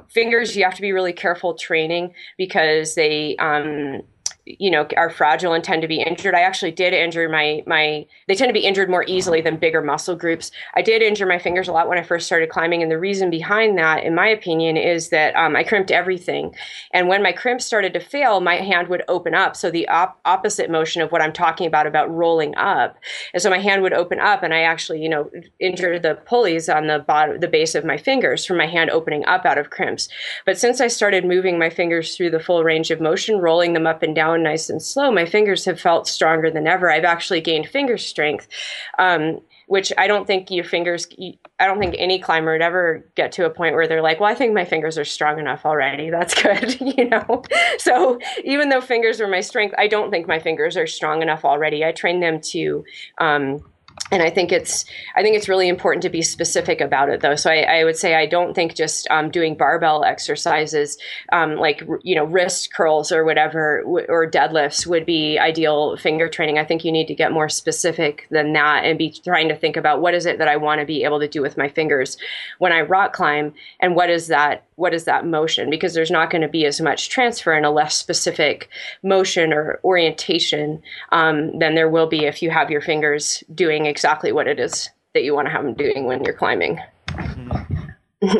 [0.09, 4.03] fingers you have to be really careful training because they um,
[4.45, 6.35] you know are fragile and tend to be injured.
[6.35, 9.81] I actually did injure my my they tend to be injured more easily than bigger
[9.81, 10.51] muscle groups.
[10.75, 13.29] I did injure my fingers a lot when i first started climbing and the reason
[13.31, 16.53] behind that in my opinion is that um, i crimped everything.
[16.93, 19.55] And when my crimps started to fail my hand would open up.
[19.55, 22.97] So the op- opposite motion of what i'm talking about about rolling up.
[23.33, 25.29] And so my hand would open up and i actually you know
[25.59, 29.25] injured the pulleys on the bottom the base of my fingers from my hand opening
[29.25, 30.07] up out of crimps.
[30.45, 33.87] But since i started moving my fingers through the full range of motion rolling them
[33.87, 36.91] up and down down nice and slow, my fingers have felt stronger than ever.
[36.91, 38.47] I've actually gained finger strength.
[38.99, 41.07] Um, which I don't think your fingers,
[41.59, 44.29] I don't think any climber would ever get to a point where they're like, well,
[44.29, 46.09] I think my fingers are strong enough already.
[46.11, 47.43] That's good, you know?
[47.79, 51.43] So even though fingers are my strength, I don't think my fingers are strong enough
[51.43, 51.83] already.
[51.83, 52.85] I train them to,
[53.17, 53.63] um,
[54.11, 54.85] and I think it's
[55.15, 57.35] I think it's really important to be specific about it though.
[57.35, 60.97] So I, I would say I don't think just um, doing barbell exercises
[61.31, 66.59] um, like you know wrist curls or whatever or deadlifts would be ideal finger training.
[66.59, 69.75] I think you need to get more specific than that and be trying to think
[69.75, 72.17] about what is it that I want to be able to do with my fingers
[72.59, 76.29] when I rock climb and what is that what is that motion because there's not
[76.29, 78.69] going to be as much transfer in a less specific
[79.03, 84.31] motion or orientation um, than there will be if you have your fingers doing exactly
[84.31, 86.79] what it is that you want to have them doing when you're climbing.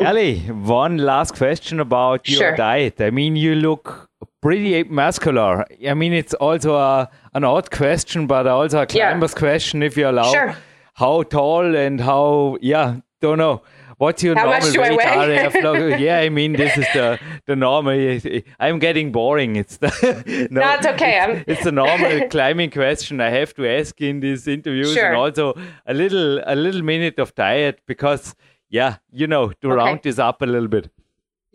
[0.00, 2.56] Ellie, one last question about your sure.
[2.56, 3.00] diet.
[3.00, 4.10] I mean, you look
[4.42, 5.64] pretty muscular.
[5.86, 9.38] I mean, it's also a, an odd question, but also a climber's yeah.
[9.38, 10.30] question, if you allow.
[10.32, 10.56] Sure.
[10.94, 13.62] How tall and how, yeah, don't know.
[13.98, 18.20] What's your How normal weight RAF yeah, I mean this is the the normal.
[18.60, 19.56] I'm getting boring.
[19.56, 19.88] It's the
[20.50, 21.14] no, no it's okay.
[21.40, 25.06] It's, it's the normal climbing question I have to ask in these interviews, sure.
[25.06, 25.54] and also
[25.86, 28.34] a little a little minute of diet because
[28.68, 29.76] yeah, you know to okay.
[29.76, 30.90] round this up a little bit.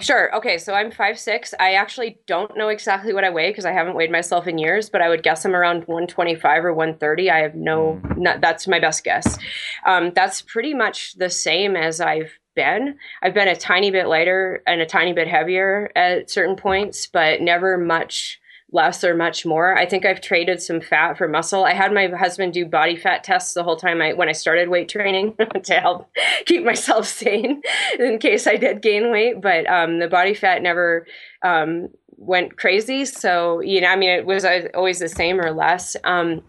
[0.02, 0.36] Sure.
[0.36, 0.58] Okay.
[0.58, 1.54] So I'm five six.
[1.60, 4.90] I actually don't know exactly what I weigh because I haven't weighed myself in years,
[4.90, 7.30] but I would guess I'm around 125 or 130.
[7.30, 8.18] I have no, mm.
[8.18, 9.38] not, that's my best guess.
[9.86, 12.98] Um, that's pretty much the same as I've been.
[13.22, 17.40] I've been a tiny bit lighter and a tiny bit heavier at certain points, but
[17.40, 18.41] never much
[18.72, 19.78] less or much more.
[19.78, 21.66] I think I've traded some fat for muscle.
[21.66, 24.70] I had my husband do body fat tests the whole time I when I started
[24.70, 26.10] weight training to help
[26.46, 27.62] keep myself sane
[28.00, 29.42] in case I did gain weight.
[29.42, 31.06] But um, the body fat never
[31.42, 33.06] um, went crazy.
[33.06, 35.96] So you know, I mean, it was always the same or less.
[36.04, 36.42] Um,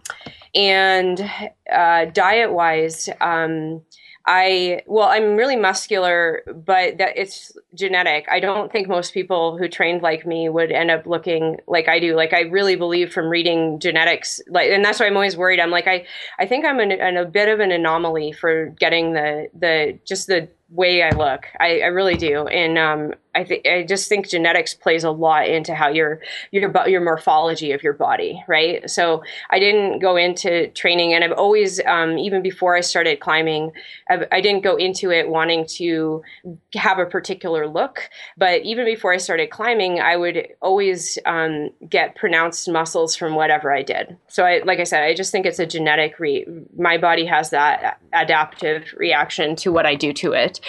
[0.55, 1.29] and
[1.73, 3.09] uh, diet wise.
[3.21, 3.83] Um,
[4.27, 8.27] I well, I'm really muscular, but that it's genetic.
[8.31, 11.99] I don't think most people who trained like me would end up looking like I
[11.99, 12.15] do.
[12.15, 15.59] Like I really believe from reading genetics, like, and that's why I'm always worried.
[15.59, 16.07] I'm like I,
[16.39, 20.29] I think I'm an, an, a bit of an anomaly for getting the the just
[20.29, 21.47] the way I look.
[21.59, 25.49] I, I really do, and um, I think I just think genetics plays a lot
[25.49, 26.21] into how your
[26.51, 28.89] your your morphology of your body, right?
[28.91, 33.73] So I didn't go into training, and I've always, um, even before I started climbing,
[34.09, 36.23] I've, I did not go into it wanting to
[36.75, 38.11] have a particular look.
[38.37, 43.73] But even before I started climbing, I would always um, get pronounced muscles from whatever
[43.73, 44.17] I did.
[44.29, 46.19] So I, like I said, I just think it's a genetic.
[46.19, 50.61] Re- my body has that adaptive reaction to what I do to it.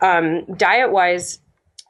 [0.00, 1.38] Um, diet wise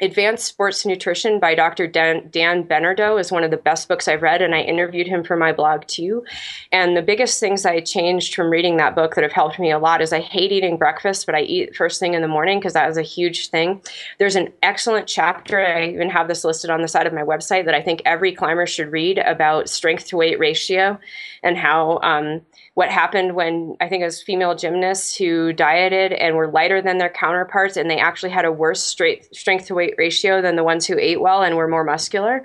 [0.02, 1.86] Advanced Sports Nutrition by Dr.
[1.86, 5.22] Dan, Dan Benardo is one of the best books I've read, and I interviewed him
[5.22, 6.24] for my blog too.
[6.72, 9.78] And the biggest things I changed from reading that book that have helped me a
[9.78, 12.72] lot is I hate eating breakfast, but I eat first thing in the morning because
[12.72, 13.80] that is a huge thing.
[14.18, 17.64] There's an excellent chapter, I even have this listed on the side of my website,
[17.66, 20.98] that I think every climber should read about strength to weight ratio
[21.44, 22.40] and how um,
[22.74, 26.96] what happened when I think it was female gymnasts who dieted and were lighter than
[26.96, 30.64] their counterparts, and they actually had a worse straight, strength to weight ratio than the
[30.64, 32.44] ones who ate well and were more muscular.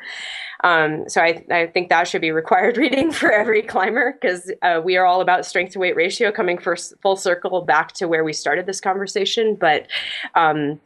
[0.63, 4.81] Um, so I, I think that should be required reading for every climber because uh,
[4.83, 8.25] we are all about strength to weight ratio, coming first full circle back to where
[8.25, 9.55] we started this conversation.
[9.55, 9.87] But
[10.35, 10.81] um,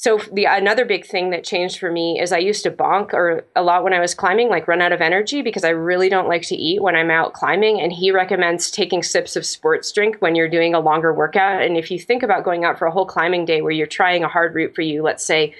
[0.00, 3.44] so the another big thing that changed for me is I used to bonk or
[3.54, 6.26] a lot when I was climbing, like run out of energy because I really don't
[6.26, 7.82] like to eat when I'm out climbing.
[7.82, 11.60] And he recommends taking sips of sports drink when you're doing a longer workout.
[11.60, 14.24] And if you think about going out for a whole climbing day where you're trying
[14.24, 15.54] a hard route for you, let's say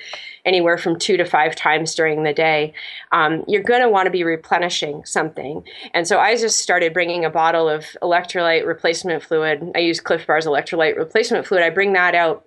[0.47, 2.73] anywhere from two to five times during the day,
[3.13, 5.63] um, you're going to want to be replenishing something.
[5.93, 9.71] And so I just started bringing a bottle of electrolyte replacement fluid.
[9.75, 11.63] I use Clif Bar's electrolyte replacement fluid.
[11.63, 12.47] I bring that out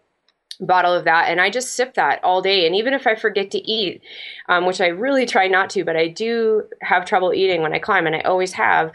[0.59, 2.65] bottle of that and i just sip that all day.
[2.65, 4.01] And even if i forget to eat
[4.49, 7.79] um, which i really try not to but i do have trouble eating when i
[7.79, 8.91] climb and i always have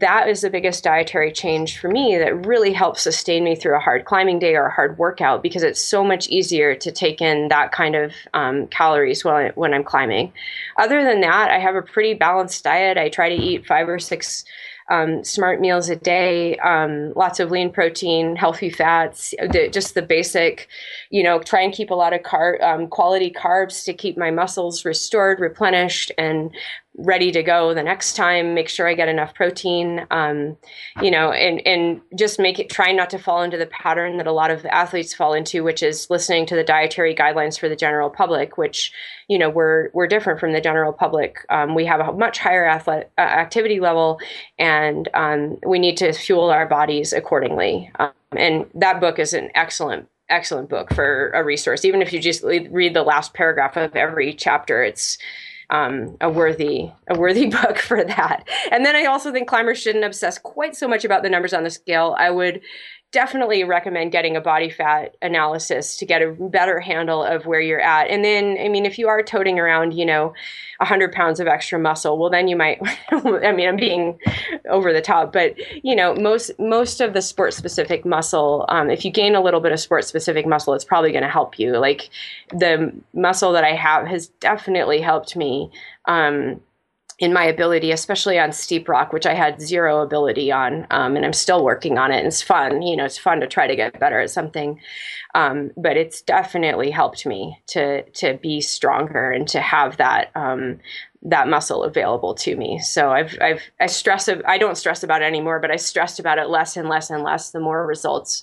[0.00, 3.80] that is the biggest dietary change for me that really helps sustain me through a
[3.80, 7.48] hard climbing day or a hard workout because it's so much easier to take in
[7.48, 10.32] that kind of um, calories when, I, when i'm climbing.
[10.78, 12.98] Other than that i have a pretty balanced diet.
[12.98, 14.44] I try to eat five or six
[14.90, 20.02] um, smart meals a day, um, lots of lean protein, healthy fats, the, just the
[20.02, 20.68] basic,
[21.10, 24.30] you know, try and keep a lot of car, um, quality carbs to keep my
[24.30, 26.54] muscles restored, replenished, and
[26.96, 30.56] ready to go the next time make sure i get enough protein um,
[31.02, 34.26] you know and and just make it try not to fall into the pattern that
[34.26, 37.76] a lot of athletes fall into which is listening to the dietary guidelines for the
[37.76, 38.92] general public which
[39.28, 41.44] you know we're we're different from the general public.
[41.50, 44.18] Um, we have a much higher athletic uh, activity level
[44.58, 47.90] and um, we need to fuel our bodies accordingly.
[47.98, 51.84] Um, and that book is an excellent excellent book for a resource.
[51.84, 55.18] Even if you just read the last paragraph of every chapter it's
[55.74, 58.48] um, a worthy a worthy book for that.
[58.70, 61.64] And then I also think climbers shouldn't obsess quite so much about the numbers on
[61.64, 62.14] the scale.
[62.18, 62.60] I would
[63.14, 67.80] definitely recommend getting a body fat analysis to get a better handle of where you're
[67.80, 68.10] at.
[68.10, 70.34] And then, I mean, if you are toting around, you know,
[70.78, 72.80] 100 pounds of extra muscle, well, then you might,
[73.12, 74.18] I mean, I'm being
[74.68, 75.54] over the top, but,
[75.84, 79.60] you know, most, most of the sport specific muscle, um, if you gain a little
[79.60, 81.78] bit of sport specific muscle, it's probably going to help you.
[81.78, 82.10] Like
[82.50, 85.70] the muscle that I have has definitely helped me.
[86.06, 86.60] Um,
[87.18, 91.24] in my ability, especially on steep rock, which I had zero ability on, um, and
[91.24, 92.18] I'm still working on it.
[92.18, 94.80] And it's fun, you know, it's fun to try to get better at something,
[95.34, 100.80] um, but it's definitely helped me to to be stronger and to have that um,
[101.22, 102.78] that muscle available to me.
[102.80, 106.38] So I've I've I stress I don't stress about it anymore, but I stressed about
[106.38, 108.42] it less and less and less the more results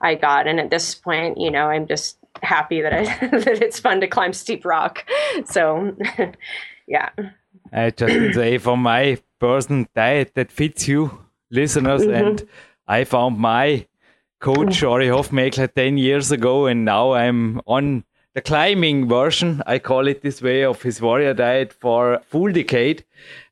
[0.00, 0.46] I got.
[0.46, 4.06] And at this point, you know, I'm just happy that I that it's fun to
[4.06, 5.04] climb steep rock.
[5.44, 5.96] So
[6.86, 7.10] yeah.
[7.72, 12.26] I just say for my person diet that fits you, listeners, mm-hmm.
[12.26, 12.48] and
[12.86, 13.86] I found my
[14.40, 18.04] coach Ori Hofmeckler 10 years ago, and now I'm on
[18.34, 22.52] the climbing version, I call it this way, of his warrior diet for a full
[22.52, 23.02] decade.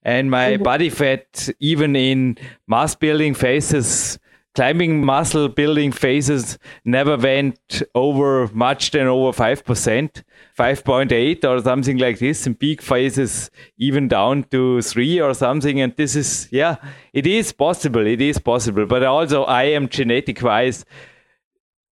[0.03, 0.63] And my mm-hmm.
[0.63, 2.37] body fat, even in
[2.69, 4.19] mass building phases,
[4.55, 10.23] climbing muscle building phases never went over much than over 5%,
[10.59, 12.47] 5.8 or something like this.
[12.47, 15.81] In peak phases, even down to 3 or something.
[15.81, 16.77] And this is, yeah,
[17.13, 18.07] it is possible.
[18.07, 18.87] It is possible.
[18.87, 20.85] But also, I am genetic wise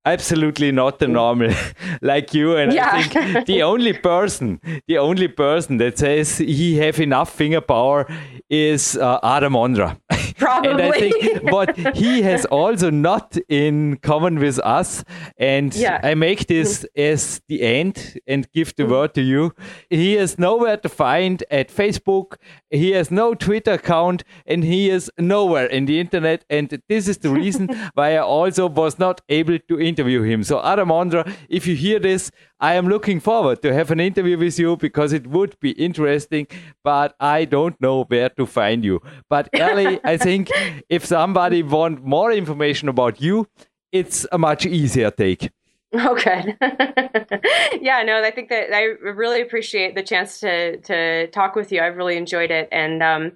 [0.05, 1.53] absolutely not the normal
[2.03, 2.91] like you and yeah.
[2.93, 8.07] i think the only person the only person that says he have enough finger power
[8.51, 9.97] is uh, adam ondra
[10.43, 10.71] Probably.
[10.71, 15.05] and I think what he has also not in common with us,
[15.37, 16.01] and yeah.
[16.03, 18.91] I make this as the end and give the mm.
[18.91, 19.55] word to you.
[19.89, 22.37] He is nowhere to find at Facebook.
[22.71, 26.45] He has no Twitter account, and he is nowhere in the internet.
[26.51, 30.43] And this is the reason why I also was not able to interview him.
[30.43, 32.31] So Adam Ondra, if you hear this,
[32.63, 36.47] I am looking forward to have an interview with you because it would be interesting,
[36.85, 39.01] but I don't know where to find you.
[39.29, 40.49] But Ellie, I think
[40.89, 43.49] if somebody want more information about you,
[43.91, 45.51] it's a much easier take.
[45.93, 46.57] Oh, good.
[47.83, 51.83] yeah, no, I think that I really appreciate the chance to to talk with you.
[51.83, 53.33] I've really enjoyed it, and um,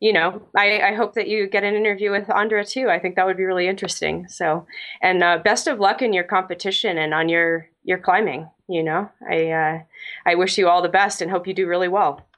[0.00, 2.88] you know, I, I hope that you get an interview with Andra too.
[2.90, 4.28] I think that would be really interesting.
[4.28, 4.66] So,
[5.02, 8.50] and uh, best of luck in your competition and on your your climbing.
[8.68, 9.78] You know, I uh,
[10.26, 12.28] I wish you all the best and hope you do really well.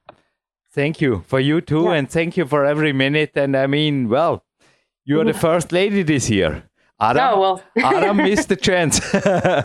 [0.70, 1.94] Thank you for you too, yeah.
[1.94, 3.32] and thank you for every minute.
[3.34, 4.44] And I mean, well,
[5.04, 6.64] you are the first lady this year.
[7.00, 7.62] Adam, oh, well.
[7.76, 8.98] Adam missed the chance.
[9.12, 9.62] this uh,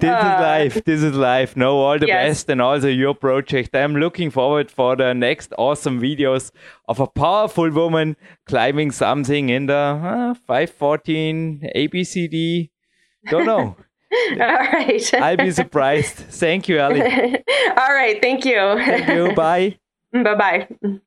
[0.00, 0.84] is life.
[0.84, 1.56] This is life.
[1.56, 2.28] No, all the yes.
[2.28, 3.74] best and also your project.
[3.74, 6.52] I'm looking forward for the next awesome videos
[6.86, 8.16] of a powerful woman
[8.46, 12.70] climbing something in the uh, 514 ABCD.
[13.28, 13.76] Don't know.
[14.32, 15.14] all right.
[15.14, 16.14] I'll be surprised.
[16.14, 17.02] Thank you, Ali.
[17.02, 18.22] all right.
[18.22, 18.54] Thank you.
[18.76, 19.34] Thank you.
[19.34, 19.78] Bye.
[20.12, 21.00] Bye bye.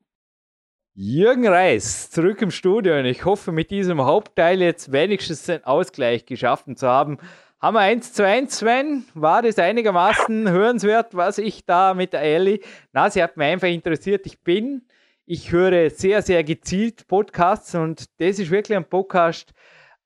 [0.97, 6.25] Jürgen Reis, zurück im Studio und ich hoffe, mit diesem Hauptteil jetzt wenigstens einen Ausgleich
[6.25, 7.17] geschaffen zu haben.
[7.59, 9.03] Haben wir 1 zu 1, Sven?
[9.13, 12.61] War das einigermaßen hörenswert, was ich da mit der Ellie?
[12.93, 14.25] Na, sie hat mich einfach interessiert.
[14.25, 14.83] Ich bin,
[15.25, 19.51] ich höre sehr, sehr gezielt Podcasts und das ist wirklich ein Podcast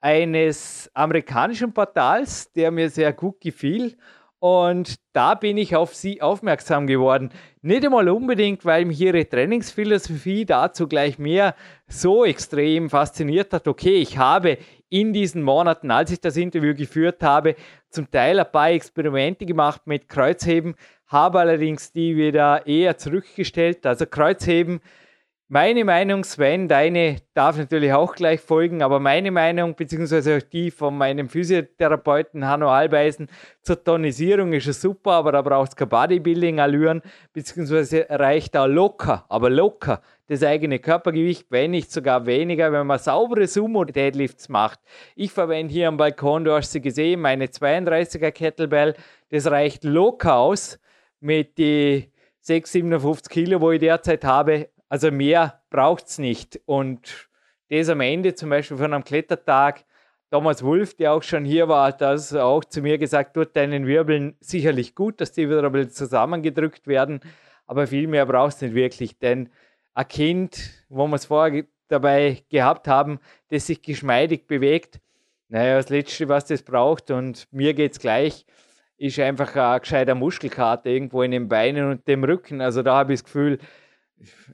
[0.02, 3.95] eines amerikanischen Portals, der mir sehr gut gefiel.
[4.40, 7.30] Und da bin ich auf sie aufmerksam geworden.
[7.61, 11.56] Nicht einmal unbedingt, weil mich ihre Trainingsphilosophie dazu gleich mehr
[11.88, 13.68] so extrem fasziniert hat.
[13.68, 14.57] Okay, ich habe
[14.88, 17.56] in diesen Monaten, als ich das Interview geführt habe,
[17.90, 20.76] zum Teil ein paar Experimente gemacht mit Kreuzheben,
[21.07, 23.86] habe allerdings die wieder eher zurückgestellt.
[23.86, 24.80] Also Kreuzheben
[25.52, 30.70] meine Meinung, Sven, deine darf natürlich auch gleich folgen, aber meine Meinung, beziehungsweise auch die
[30.70, 33.28] von meinem Physiotherapeuten Hanno Albeisen
[33.64, 37.02] zur Tonisierung ist es super, aber da braucht es kein Bodybuilding-Allüren,
[37.34, 43.00] beziehungsweise reicht da locker, aber locker das eigene Körpergewicht, wenn nicht sogar weniger, wenn man
[43.00, 44.80] saubere Sumo-Deadlifts macht.
[45.16, 48.94] Ich verwende hier am Balkon, du hast sie gesehen, meine 32er Kettlebell,
[49.32, 50.80] das reicht locker aus
[51.20, 52.12] mit die
[52.42, 56.60] 6, 57 Kilo, wo ich derzeit habe, also mehr braucht es nicht.
[56.66, 57.30] Und
[57.70, 59.86] das am Ende zum Beispiel von einem Klettertag,
[60.32, 63.88] Thomas Wolf, der auch schon hier war, hat das auch zu mir gesagt, tut deinen
[63.88, 67.22] Wirbeln sicherlich gut, dass die wieder ein bisschen zusammengedrückt werden,
[67.66, 69.49] aber viel mehr brauchst du nicht wirklich, denn
[69.95, 74.99] ein Kind, wo wir es vorher dabei gehabt haben, das sich geschmeidig bewegt,
[75.48, 78.45] naja, das Letzte, was das braucht, und mir geht es gleich,
[78.98, 82.61] ist einfach ein gescheiter Muskelkater irgendwo in den Beinen und dem Rücken.
[82.61, 83.57] Also da habe ich das Gefühl,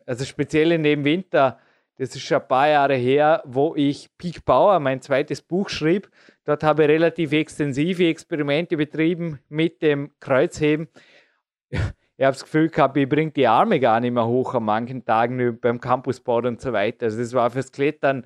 [0.05, 1.59] also speziell in dem Winter,
[1.97, 6.09] das ist schon ein paar Jahre her, wo ich Peak Power, mein zweites Buch schrieb.
[6.43, 10.89] Dort habe ich relativ extensive Experimente betrieben mit dem Kreuzheben.
[12.17, 15.03] Ich habe das Gefühl gehabt, ich bringe die Arme gar nicht mehr hoch an manchen
[15.05, 17.05] Tagen beim Campusboard und so weiter.
[17.05, 18.23] Also das war fürs Klettern,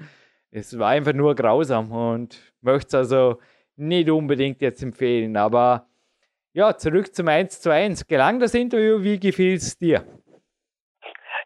[0.52, 3.40] es war einfach nur grausam und möchte es also
[3.76, 5.38] nicht unbedingt jetzt empfehlen.
[5.38, 5.88] Aber
[6.54, 8.08] ja, zurück zum 1 zu 1.
[8.08, 9.02] Gelang das Interview?
[9.04, 10.04] Wie gefiel es dir?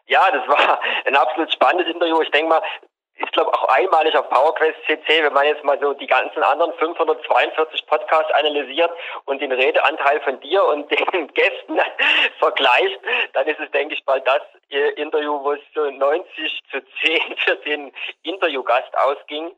[0.06, 2.20] Ja, das war ein absolut spannendes Interview.
[2.22, 2.62] Ich denke mal,
[3.16, 6.72] ich glaube auch einmalig auf PowerQuest CC, wenn man jetzt mal so die ganzen anderen
[6.74, 8.90] 542 Podcasts analysiert
[9.24, 11.80] und den Redeanteil von dir und den Gästen
[12.38, 12.98] vergleicht,
[13.32, 17.36] dann ist es, denke ich mal, das äh, Interview, wo es so 90 zu 10
[17.36, 19.52] für den Interviewgast ausging.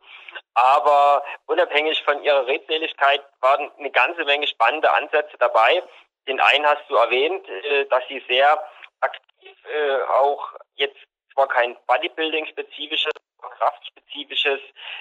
[0.54, 5.82] Aber unabhängig von ihrer Redseligkeit waren eine ganze Menge spannende Ansätze dabei.
[6.28, 8.62] Den einen hast du erwähnt, äh, dass sie sehr
[9.00, 10.96] aktiv äh, auch jetzt
[11.32, 14.60] zwar kein Bodybuilding-spezifisches, kraftspezifisches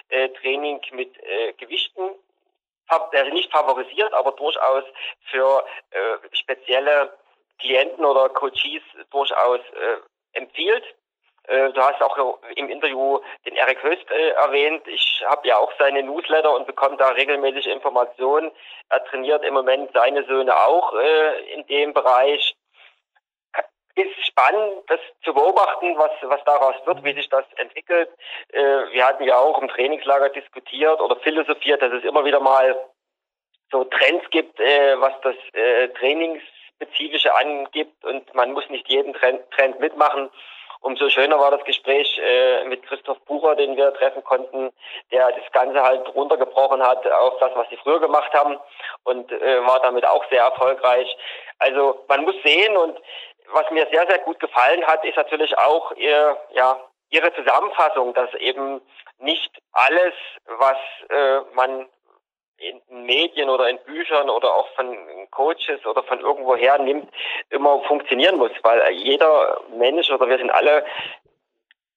[0.10, 2.12] äh, Training mit äh, Gewichten
[2.88, 4.84] also nicht favorisiert, aber durchaus
[5.32, 5.98] für äh,
[6.34, 7.18] spezielle
[7.60, 10.84] Klienten oder Coaches durchaus äh, empfiehlt.
[11.48, 14.88] Äh, du hast auch im Interview den Eric Höst äh, erwähnt.
[14.88, 18.52] Ich habe ja auch seine Newsletter und bekomme da regelmäßig Informationen.
[18.90, 20.94] Er trainiert im Moment seine Söhne auch
[21.54, 22.56] in dem Bereich
[23.96, 28.10] ist spannend, das zu beobachten, was, was daraus wird, wie sich das entwickelt.
[28.50, 28.62] Äh,
[28.92, 32.76] wir hatten ja auch im Trainingslager diskutiert oder philosophiert, dass es immer wieder mal
[33.72, 39.50] so Trends gibt, äh, was das äh, Trainingsspezifische angibt und man muss nicht jeden Trend,
[39.52, 40.30] Trend mitmachen.
[40.82, 44.72] Umso schöner war das Gespräch äh, mit Christoph Bucher, den wir treffen konnten,
[45.12, 48.60] der das Ganze halt runtergebrochen hat auf das, was sie früher gemacht haben
[49.04, 51.08] und äh, war damit auch sehr erfolgreich.
[51.58, 53.00] Also man muss sehen und
[53.52, 58.34] was mir sehr, sehr gut gefallen hat, ist natürlich auch ihr, ja, ihre Zusammenfassung, dass
[58.36, 58.82] eben
[59.20, 60.14] nicht alles,
[60.46, 60.78] was
[61.10, 61.88] äh, man
[62.58, 64.98] in Medien oder in Büchern oder auch von
[65.32, 67.12] Coaches oder von irgendwoher nimmt,
[67.50, 70.86] immer funktionieren muss, weil jeder Mensch oder wir sind alle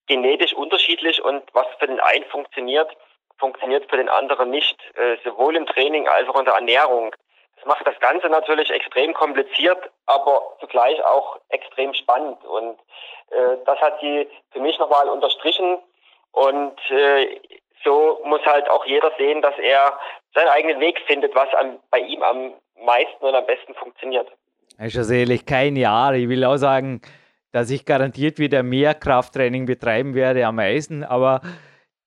[0.06, 2.90] genetisch unterschiedlich und was für den einen funktioniert,
[3.38, 7.14] funktioniert für den anderen nicht, äh, sowohl im Training als auch in der Ernährung.
[7.58, 12.44] Das macht das Ganze natürlich extrem kompliziert, aber zugleich auch extrem spannend.
[12.44, 12.78] Und
[13.30, 15.78] äh, das hat sie für mich nochmal unterstrichen.
[16.32, 17.40] Und äh,
[17.84, 19.98] so muss halt auch jeder sehen, dass er
[20.34, 22.52] seinen eigenen Weg findet, was am, bei ihm am
[22.84, 24.28] meisten und am besten funktioniert.
[24.78, 26.14] Ist ja ehrlich, kein Jahr.
[26.14, 27.00] Ich will auch sagen,
[27.52, 31.40] dass ich garantiert wieder mehr Krafttraining betreiben werde am Eisen, aber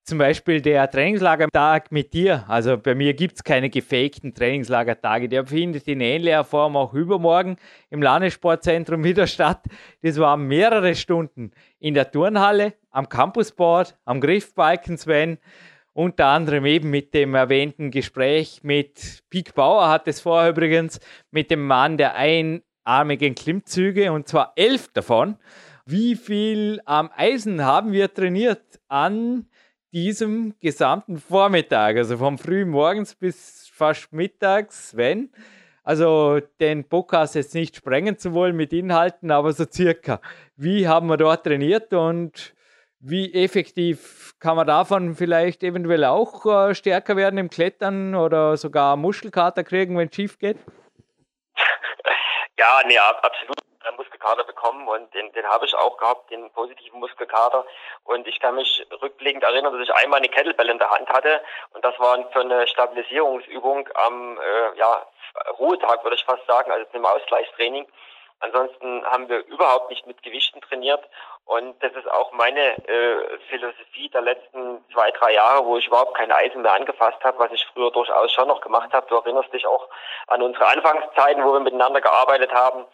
[0.04, 5.46] zum Beispiel der Trainingslagertag mit dir, also bei mir gibt es keine gefakten Trainingslagertage, der
[5.46, 7.58] findet in ähnlicher Form auch übermorgen
[7.90, 9.64] im Landessportzentrum wieder statt.
[10.02, 15.38] Das waren mehrere Stunden in der Turnhalle, am Campusboard, am Griffbalken Sven,
[15.94, 21.00] unter anderem eben mit dem erwähnten Gespräch mit Pieck Bauer hat es vorher übrigens,
[21.32, 25.38] mit dem Mann der einarmigen Klimmzüge und zwar elf davon.
[25.86, 29.48] Wie viel am Eisen haben wir trainiert an
[29.94, 35.30] diesem gesamten Vormittag, also vom frühen Morgens bis fast mittags, wenn.
[35.84, 40.22] Also den Podcast jetzt nicht sprengen zu wollen mit Inhalten, aber so circa.
[40.56, 42.54] Wie haben wir dort trainiert und
[43.00, 48.96] wie effektiv kann man davon vielleicht eventuell auch äh, stärker werden im Klettern oder sogar
[48.96, 50.58] Muschelkater kriegen, wenn es schief geht?
[52.62, 53.58] Ja, nee, absolut.
[53.98, 57.66] Muskelkater bekommen und den, den habe ich auch gehabt, den positiven Muskelkater.
[58.04, 61.42] Und ich kann mich rückblickend erinnern, dass ich einmal eine Kettlebell in der Hand hatte
[61.74, 65.08] und das war für eine Stabilisierungsübung am äh, ja,
[65.58, 67.88] Ruhetag, würde ich fast sagen, also zum Ausgleichstraining.
[68.42, 71.04] Ansonsten haben wir überhaupt nicht mit Gewichten trainiert
[71.46, 76.16] und das ist auch meine äh, Philosophie der letzten zwei, drei Jahre, wo ich überhaupt
[76.16, 79.08] kein Eisen mehr angefasst habe, was ich früher durchaus schon noch gemacht habe.
[79.08, 79.90] Du erinnerst dich auch
[80.28, 82.86] an unsere Anfangszeiten, wo wir miteinander gearbeitet haben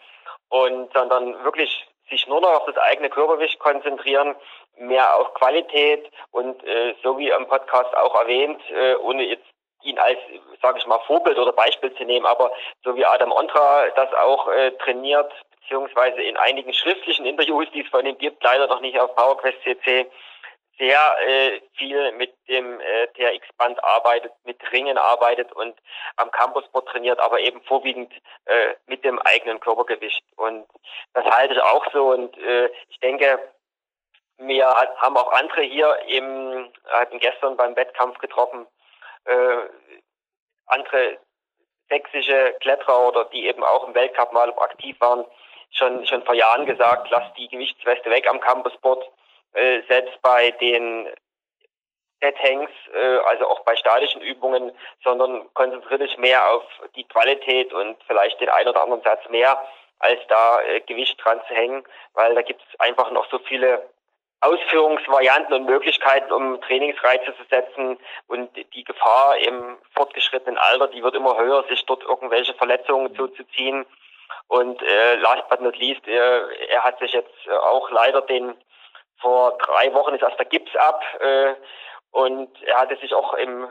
[0.48, 4.34] und sondern wirklich sich nur noch auf das eigene Körpergewicht konzentrieren,
[4.76, 9.44] mehr auf Qualität und äh, so wie im Podcast auch erwähnt, äh, ohne jetzt
[9.82, 10.18] ihn als,
[10.60, 12.50] sage ich mal, Vorbild oder Beispiel zu nehmen, aber
[12.82, 15.32] so wie Adam Ondra das auch äh, trainiert,
[15.68, 19.62] beziehungsweise in einigen schriftlichen Interviews, die es von ihm gibt, leider noch nicht auf PowerQuest
[19.62, 20.10] CC,
[20.78, 25.76] sehr äh, viel mit dem äh, TRX-Band arbeitet, mit Ringen arbeitet und
[26.16, 28.12] am Campusboard trainiert, aber eben vorwiegend
[28.44, 30.22] äh, mit dem eigenen Körpergewicht.
[30.36, 30.68] Und
[31.14, 32.12] das halte ich auch so.
[32.12, 33.40] Und äh, ich denke,
[34.36, 38.66] wir haben auch andere hier im, hatten gestern beim Wettkampf getroffen,
[39.24, 39.58] äh,
[40.66, 41.18] andere
[41.88, 45.24] sächsische Kletterer oder die eben auch im Weltcup mal aktiv waren,
[45.70, 49.04] schon, schon vor Jahren gesagt, lass die Gewichtsweste weg am Campusboard
[49.54, 51.08] äh, selbst bei den
[52.20, 54.72] Set-Hangs, äh, also auch bei statischen Übungen,
[55.04, 56.64] sondern konzentriere dich mehr auf
[56.96, 59.60] die Qualität und vielleicht den einen oder anderen Satz mehr,
[60.00, 61.84] als da äh, Gewicht dran zu hängen,
[62.14, 63.88] weil da gibt es einfach noch so viele
[64.40, 71.16] Ausführungsvarianten und Möglichkeiten, um Trainingsreize zu setzen und die Gefahr im fortgeschrittenen Alter, die wird
[71.16, 73.84] immer höher, sich dort irgendwelche Verletzungen zuzuziehen.
[74.48, 78.54] Und äh, last but not least, äh, er hat sich jetzt äh, auch leider den
[79.20, 81.54] vor drei Wochen ist erst der Gips ab äh,
[82.12, 83.68] und er hatte sich auch im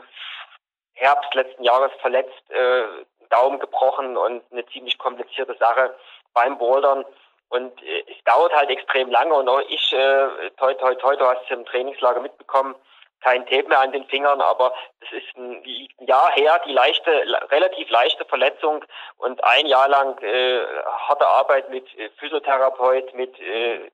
[0.94, 2.82] Herbst letzten Jahres verletzt, äh,
[3.30, 5.94] Daumen gebrochen und eine ziemlich komplizierte Sache
[6.34, 7.04] beim Bouldern.
[7.50, 11.26] Und äh, es dauert halt extrem lange und auch ich, äh, toi, toi, toi, du
[11.26, 12.74] hast es im Trainingslager mitbekommen,
[13.20, 15.62] kein Tape mehr an den Fingern, aber es ist ein,
[16.00, 17.10] ein Jahr her, die leichte,
[17.50, 18.84] relativ leichte Verletzung
[19.16, 20.60] und ein Jahr lang äh,
[21.08, 23.90] harte Arbeit mit äh, Physiotherapeut, mit äh,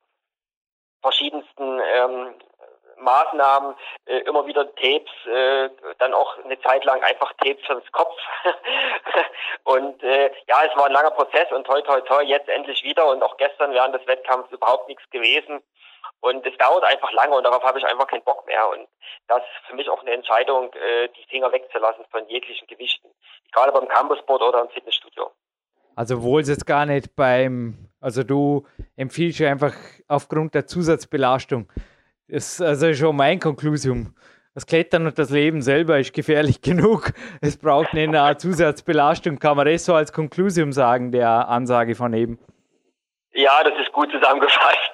[1.02, 2.34] verschiedensten ähm,
[2.96, 3.74] Maßnahmen,
[4.06, 5.68] äh, immer wieder Tapes, äh,
[5.98, 8.16] dann auch eine Zeit lang einfach Tapes fürs Kopf.
[9.64, 13.06] und äh, ja, es war ein langer Prozess und toi toi toi, jetzt endlich wieder
[13.06, 15.62] und auch gestern während des Wettkampfs überhaupt nichts gewesen.
[16.20, 18.68] Und es dauert einfach lange und darauf habe ich einfach keinen Bock mehr.
[18.70, 18.88] Und
[19.28, 23.08] das ist für mich auch eine Entscheidung, äh, die Finger wegzulassen von jeglichen Gewichten.
[23.52, 25.30] Gerade beim Campusboard oder im Fitnessstudio.
[25.96, 28.66] Also wohl es jetzt gar nicht beim, also du
[28.96, 29.74] empfiehlst ja einfach
[30.08, 31.68] aufgrund der Zusatzbelastung.
[32.26, 34.14] Das ist also schon mein Konklusium.
[34.54, 37.12] Das Klettern und das Leben selber ist gefährlich genug.
[37.40, 39.38] Es braucht eine Zusatzbelastung.
[39.38, 42.38] Kann man das so als Konklusium sagen, der Ansage von eben?
[43.32, 44.93] Ja, das ist gut zusammengefasst.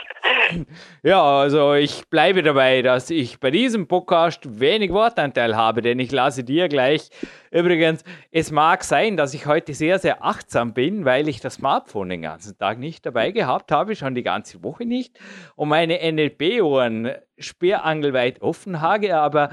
[1.02, 6.12] Ja, also ich bleibe dabei, dass ich bei diesem Podcast wenig Wortanteil habe, denn ich
[6.12, 7.08] lasse dir gleich.
[7.50, 12.10] Übrigens, es mag sein, dass ich heute sehr, sehr achtsam bin, weil ich das Smartphone
[12.10, 15.18] den ganzen Tag nicht dabei gehabt habe, schon die ganze Woche nicht,
[15.56, 19.50] und meine NLP-Ohren sperrangelweit offen habe, aber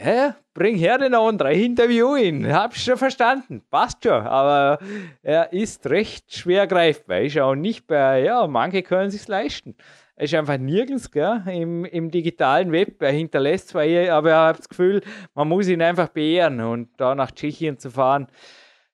[0.00, 0.32] Hä?
[0.54, 2.52] Bring her den anderen, interview ihn.
[2.52, 3.64] Hab's schon verstanden.
[3.68, 4.28] Passt schon.
[4.28, 4.78] Aber
[5.22, 7.22] er ist recht schwer greifbar.
[7.22, 9.74] Ist auch nicht bei, ja, manche können sich's leisten.
[10.18, 11.42] Ist einfach nirgends gell?
[11.46, 13.00] Im, im digitalen Web.
[13.02, 15.00] Er hinterlässt zwar, hier, aber ich habe das Gefühl,
[15.34, 18.26] man muss ihn einfach beehren und da nach Tschechien zu fahren.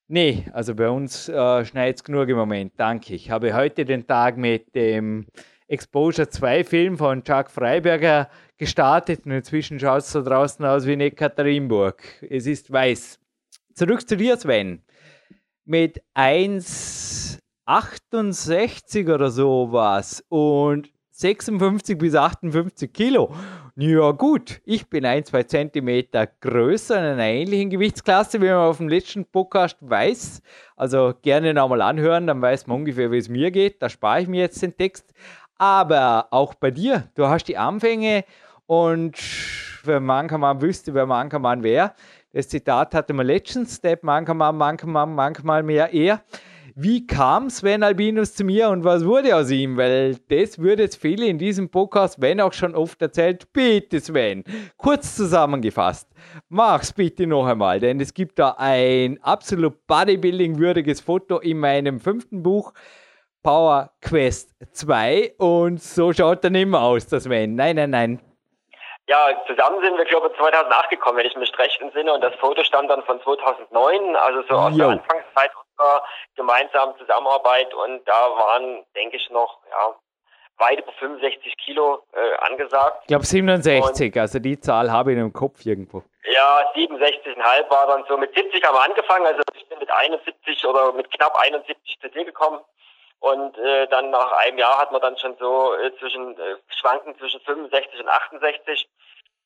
[0.07, 3.15] Nee, also bei uns äh, schneit es genug im Moment, danke.
[3.15, 5.25] Ich habe heute den Tag mit dem
[5.67, 8.29] Exposure 2 Film von Chuck Freiberger
[8.59, 12.03] gestartet und inzwischen schaut es so draußen aus wie in Ekaterinburg.
[12.29, 13.19] Es ist weiß.
[13.73, 14.83] Zurück zu dir, Sven.
[15.65, 23.33] Mit 1,68 oder so was und 56 bis 58 Kilo.
[23.77, 28.79] Ja gut, ich bin ein, zwei Zentimeter größer in einer ähnlichen Gewichtsklasse, wie man auf
[28.79, 30.43] dem letzten Podcast weiß.
[30.75, 33.81] Also gerne nochmal anhören, dann weiß man ungefähr, wie es mir geht.
[33.81, 35.15] Da spare ich mir jetzt den Text.
[35.57, 38.25] Aber auch bei dir, du hast die Anfänge
[38.67, 39.17] und
[39.85, 41.93] wenn Mankermann wüsste, wer Mankermann wäre,
[42.33, 46.23] das Zitat hatte man letztens, Step Mankermann, Mankermann, manchmal mehr er.
[46.77, 49.77] Wie kam Sven Albinus zu mir und was wurde aus ihm?
[49.77, 54.43] Weil das würde jetzt viele in diesem Podcast, wenn auch schon oft erzählt, bitte Sven,
[54.77, 56.11] kurz zusammengefasst,
[56.49, 62.43] mach's bitte noch einmal, denn es gibt da ein absolut Bodybuilding-würdiges Foto in meinem fünften
[62.43, 62.73] Buch,
[63.45, 67.55] Power Quest 2 und so schaut er nicht mehr aus, das Sven.
[67.55, 68.21] Nein, nein, nein.
[69.07, 72.13] Ja, zusammen sind wir, glaube ich, 2008 gekommen, wenn ich mich recht entsinne.
[72.15, 74.79] Und das Foto stammt dann von 2009, also so aus jo.
[74.79, 75.51] der Anfangszeit
[76.37, 77.73] gemeinsamen Zusammenarbeit.
[77.75, 79.95] Und da waren, denke ich, noch ja,
[80.59, 82.99] weit über 65 Kilo äh, angesagt.
[83.03, 86.03] Ich glaube 67, und, also die Zahl habe ich im Kopf irgendwo.
[86.25, 88.17] Ja, 67,5 war dann so.
[88.17, 92.09] Mit 70 haben wir angefangen, also ich bin mit 71 oder mit knapp 71 zu
[92.09, 92.61] dir gekommen.
[93.21, 97.17] Und äh, dann nach einem Jahr hat man dann schon so äh, zwischen äh, Schwanken
[97.19, 98.87] zwischen 65 und 68.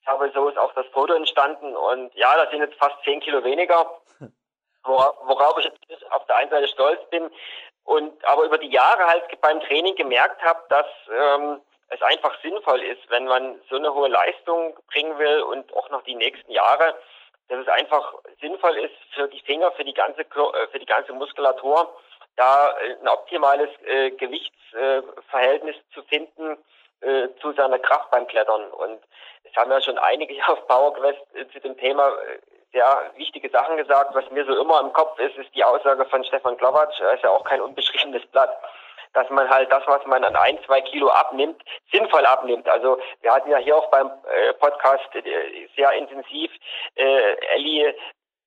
[0.01, 3.21] Ich habe so ist auch das Foto entstanden und ja, das sind jetzt fast 10
[3.21, 4.01] Kilo weniger,
[4.89, 5.71] worauf ich
[6.11, 7.31] auf der einen Seite stolz bin
[7.85, 10.87] und aber über die Jahre halt beim Training gemerkt habe, dass
[11.17, 15.89] ähm, es einfach sinnvoll ist, wenn man so eine hohe Leistung bringen will und auch
[15.91, 16.95] noch die nächsten Jahre,
[17.49, 21.13] dass es einfach sinnvoll ist für die Finger, für die ganze äh, für die ganze
[21.13, 21.95] Muskulatur
[22.37, 26.59] da äh, ein optimales äh, Gewichtsverhältnis äh, zu finden
[27.01, 28.71] äh, zu seiner Kraft beim Klettern.
[28.71, 29.01] Und
[29.45, 32.13] es haben ja schon einige auf PowerQuest äh, zu dem Thema
[32.73, 34.15] sehr wichtige Sachen gesagt.
[34.15, 37.25] Was mir so immer im Kopf ist, ist die Aussage von Stefan Glowacz, er ist
[37.25, 38.51] ja auch kein unbeschriebenes Blatt,
[39.15, 42.69] dass man halt das, was man an ein, zwei Kilo abnimmt, sinnvoll abnimmt.
[42.69, 46.51] Also wir hatten ja hier auch beim äh, Podcast äh, sehr intensiv
[46.97, 47.95] äh, Ellie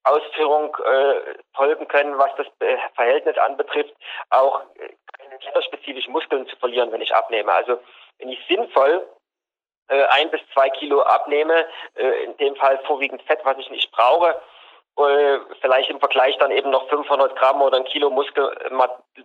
[0.04, 3.94] Ausführung äh, folgen können, was das äh, Verhältnis anbetrifft,
[4.32, 7.52] auch äh, kletterspezifischen Muskeln zu verlieren, wenn ich abnehme.
[7.52, 7.80] Also
[8.18, 9.08] wenn ich sinnvoll
[9.92, 13.92] äh, ein bis zwei Kilo abnehme, äh, in dem Fall vorwiegend Fett, was ich nicht
[13.92, 14.42] brauche,
[15.62, 18.52] vielleicht im Vergleich dann eben noch 500 Gramm oder ein Kilo Muskel,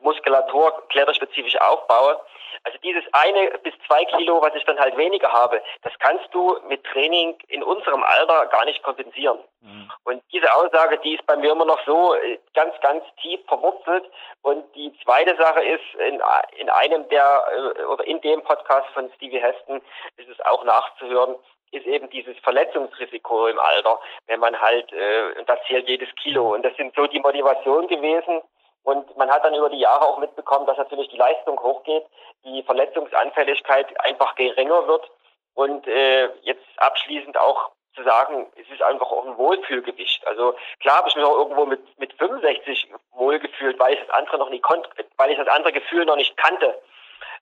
[0.01, 2.21] Muskulatur kletterspezifisch aufbaue.
[2.65, 6.59] Also dieses eine bis zwei Kilo, was ich dann halt weniger habe, das kannst du
[6.69, 9.39] mit Training in unserem Alter gar nicht kompensieren.
[9.61, 9.91] Mhm.
[10.05, 14.05] Und diese Aussage, die ist bei mir immer noch so äh, ganz, ganz tief verwurzelt.
[14.43, 16.21] Und die zweite Sache ist, in,
[16.57, 17.45] in einem der,
[17.79, 19.83] äh, oder in dem Podcast von Stevie Heston
[20.17, 21.37] ist es auch nachzuhören,
[21.73, 26.55] ist eben dieses Verletzungsrisiko im Alter, wenn man halt, äh, das zählt jedes Kilo.
[26.55, 28.43] Und das sind so die Motivationen gewesen.
[28.85, 32.05] Und man hat dann über die Jahre auch mitbekommen, dass natürlich die Leistung hochgeht,
[32.45, 35.11] die Verletzungsanfälligkeit einfach geringer wird.
[35.55, 40.25] Und äh, jetzt abschließend auch zu sagen, es ist einfach auch ein Wohlfühlgewicht.
[40.27, 44.39] Also klar habe ich mich auch irgendwo mit, mit 65 wohlgefühlt, weil ich das andere
[44.39, 46.79] noch nie konnte, weil ich das andere Gefühl noch nicht kannte.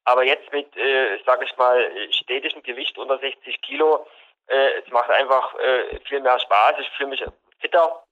[0.05, 4.07] Aber jetzt mit, äh, sage ich mal, stetischem Gewicht unter 60 Kilo,
[4.49, 6.75] äh, es macht einfach äh, viel mehr Spaß.
[6.81, 7.25] Ich fühle mich
[7.61, 8.05] fitter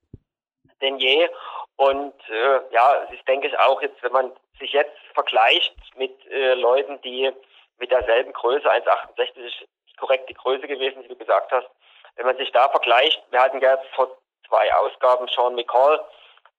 [0.82, 1.28] denn je.
[1.76, 6.14] Und äh, ja, es ist, denke ich, auch jetzt, wenn man sich jetzt vergleicht mit
[6.30, 7.32] äh, Leuten, die
[7.78, 11.68] mit derselben Größe, 1,68 ist die korrekte Größe gewesen, wie du gesagt hast,
[12.16, 14.16] wenn man sich da vergleicht, wir hatten ja vor
[14.46, 16.04] zwei Ausgaben Sean McCall,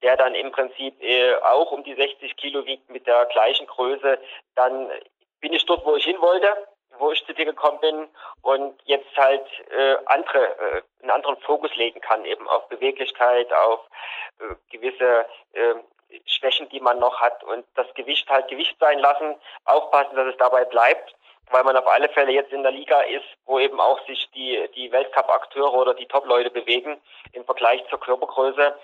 [0.03, 4.19] der dann im Prinzip äh, auch um die 60 Kilo wiegt mit der gleichen Größe,
[4.55, 4.91] dann
[5.39, 6.47] bin ich dort, wo ich hin wollte,
[6.99, 8.07] wo ich zu dir gekommen bin
[8.41, 13.81] und jetzt halt äh, andere, äh, einen anderen Fokus legen kann, eben auf Beweglichkeit, auf
[14.69, 15.75] gewisse äh,
[16.25, 19.35] Schwächen, die man noch hat und das Gewicht halt Gewicht sein lassen,
[19.65, 21.15] aufpassen, dass es dabei bleibt,
[21.49, 24.69] weil man auf alle Fälle jetzt in der Liga ist, wo eben auch sich die,
[24.75, 27.01] die Weltcup-Akteure oder die Top-Leute bewegen
[27.31, 28.75] im Vergleich zur Körpergröße.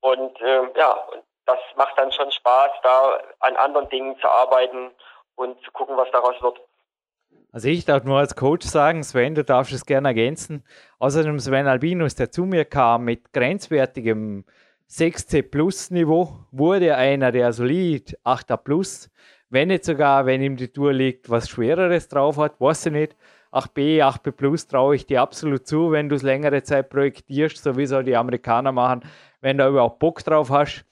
[0.00, 0.96] Und äh, ja,
[1.46, 4.90] das macht dann schon Spaß, da an anderen Dingen zu arbeiten
[5.36, 6.60] und zu gucken, was daraus wird.
[7.52, 10.64] Also ich darf nur als Coach sagen, Sven, du darfst es gerne ergänzen.
[10.98, 14.44] Außerdem Sven Albinus, der zu mir kam mit grenzwertigem
[14.90, 19.10] 6C Plus Niveau, wurde einer der solid 8er Plus
[19.48, 23.16] wenn nicht sogar, wenn ihm die Tour liegt, was Schwereres drauf hat, weiß ich nicht.
[23.52, 27.76] 8B, 8B Plus traue ich dir absolut zu, wenn du es längere Zeit projektierst, so
[27.76, 29.02] wie es auch die Amerikaner machen,
[29.46, 30.84] wenn du überhaupt Bock drauf hast.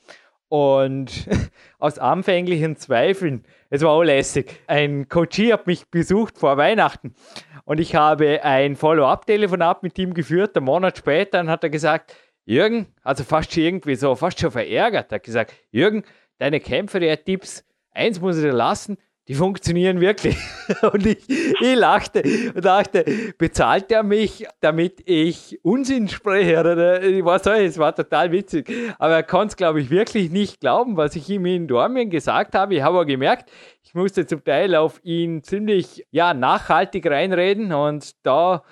[0.49, 1.29] Und
[1.81, 7.17] aus anfänglichen Zweifeln, es war auch lässig, ein Coachie hat mich besucht vor Weihnachten
[7.65, 10.57] und ich habe ein Follow-up-Telefonat mit ihm geführt.
[10.57, 12.15] Einen Monat später dann hat er gesagt,
[12.45, 16.05] Jürgen, also fast schon irgendwie so, fast schon verärgert, hat gesagt, Jürgen,
[16.39, 20.37] deine Kämpfer, Tipps, eins muss ich dir lassen, die funktionieren wirklich.
[20.93, 22.23] Und ich, ich lachte
[22.55, 23.05] und dachte,
[23.39, 26.61] bezahlt er mich, damit ich Unsinn spreche?
[26.61, 28.71] Oder, ich weiß nicht, es war total witzig.
[28.99, 32.55] Aber er konnte es, glaube ich, wirklich nicht glauben, was ich ihm in Dormien gesagt
[32.55, 32.75] habe.
[32.75, 33.51] Ich habe aber gemerkt,
[33.83, 37.73] ich musste zum Teil auf ihn ziemlich ja, nachhaltig reinreden.
[37.73, 38.63] Und da,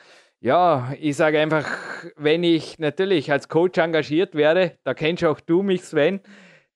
[0.41, 1.66] ja, ich sage einfach,
[2.16, 6.20] wenn ich natürlich als Coach engagiert wäre, da kennst auch du mich, Sven,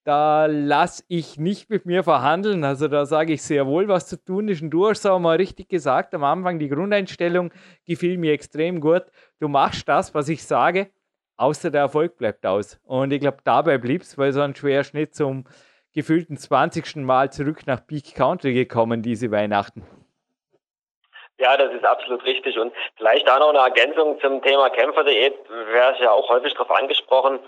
[0.07, 2.63] da lasse ich nicht mit mir verhandeln.
[2.63, 4.63] Also da sage ich sehr wohl, was zu tun ist.
[4.63, 7.51] Und du hast auch mal richtig gesagt, am Anfang die Grundeinstellung
[7.85, 9.03] gefiel mir extrem gut.
[9.41, 10.91] Du machst das, was ich sage,
[11.37, 12.79] außer der Erfolg bleibt aus.
[12.85, 15.45] Und ich glaube, dabei blieb es, weil so ein schwerer Schnitt zum
[15.93, 16.97] gefühlten 20.
[16.97, 19.85] Mal zurück nach Peak Country gekommen, diese Weihnachten.
[21.39, 22.57] Ja, das ist absolut richtig.
[22.59, 25.35] Und vielleicht da noch eine Ergänzung zum Thema Kämpferdiät,
[25.73, 27.41] wäre es ja auch häufig darauf angesprochen,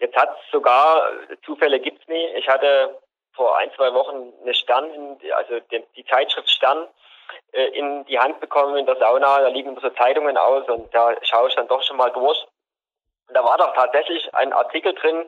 [0.00, 1.02] Jetzt hat es sogar,
[1.44, 2.26] Zufälle gibt's nie.
[2.36, 2.98] Ich hatte
[3.34, 6.88] vor ein, zwei Wochen eine Stern, also die, die Zeitschrift Stern,
[7.52, 9.40] äh, in die Hand bekommen in der Sauna.
[9.40, 12.46] Da liegen so Zeitungen aus und da schaue ich dann doch schon mal durch.
[13.28, 15.24] Und da war doch tatsächlich ein Artikel drin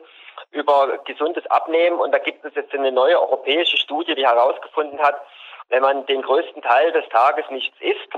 [0.51, 5.21] über gesundes Abnehmen und da gibt es jetzt eine neue europäische Studie, die herausgefunden hat,
[5.69, 8.09] wenn man den größten Teil des Tages nichts isst,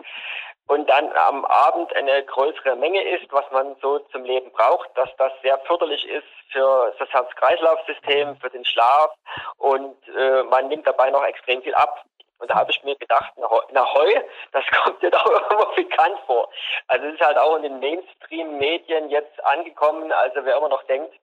[0.68, 5.10] und dann am Abend eine größere Menge ist, was man so zum Leben braucht, dass
[5.18, 9.12] das sehr förderlich ist für das Herz-Kreislauf-System, für den Schlaf
[9.58, 12.04] und äh, man nimmt dabei noch extrem viel ab.
[12.38, 13.34] Und da habe ich mir gedacht,
[13.72, 14.14] na Heu,
[14.52, 16.50] das kommt dir doch immer bekannt vor.
[16.88, 20.12] Also es ist halt auch in den Mainstream-Medien jetzt angekommen.
[20.12, 21.14] Also wer immer noch denkt,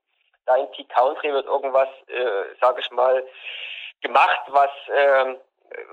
[0.47, 3.25] da in Peak Country wird irgendwas, äh, sage ich mal,
[4.01, 5.37] gemacht, was äh,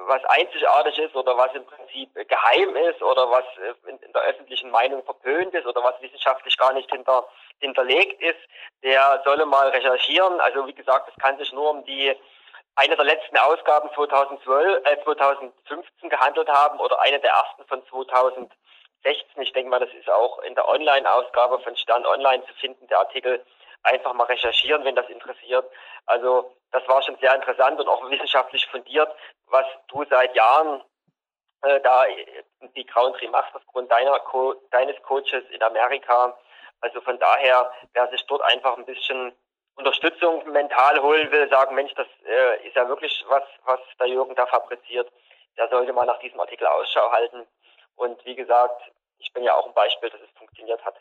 [0.07, 4.71] was einzigartig ist oder was im Prinzip geheim ist oder was äh, in, der öffentlichen
[4.71, 7.27] Meinung verpönt ist oder was wissenschaftlich gar nicht hinter,
[7.59, 8.39] hinterlegt ist,
[8.83, 10.39] der solle mal recherchieren.
[10.41, 12.15] Also wie gesagt, es kann sich nur um die
[12.75, 19.41] eine der letzten Ausgaben 2012, äh, 2015 gehandelt haben oder eine der ersten von 2016.
[19.41, 22.99] Ich denke mal, das ist auch in der Online-Ausgabe von Stern Online zu finden, der
[22.99, 23.45] Artikel
[23.83, 25.65] einfach mal recherchieren, wenn das interessiert.
[26.05, 29.09] Also das war schon sehr interessant und auch wissenschaftlich fundiert,
[29.47, 30.83] was du seit Jahren
[31.61, 32.05] äh, da
[32.75, 36.37] die Country machst aufgrund deiner Co deines Coaches in Amerika.
[36.81, 39.33] Also von daher, wer sich dort einfach ein bisschen
[39.75, 44.35] Unterstützung mental holen will, sagen, Mensch, das äh, ist ja wirklich was, was der Jürgen
[44.35, 45.09] da fabriziert,
[45.57, 47.45] der sollte mal nach diesem Artikel Ausschau halten.
[47.95, 48.81] Und wie gesagt,
[49.19, 50.95] ich bin ja auch ein Beispiel, dass es funktioniert hat.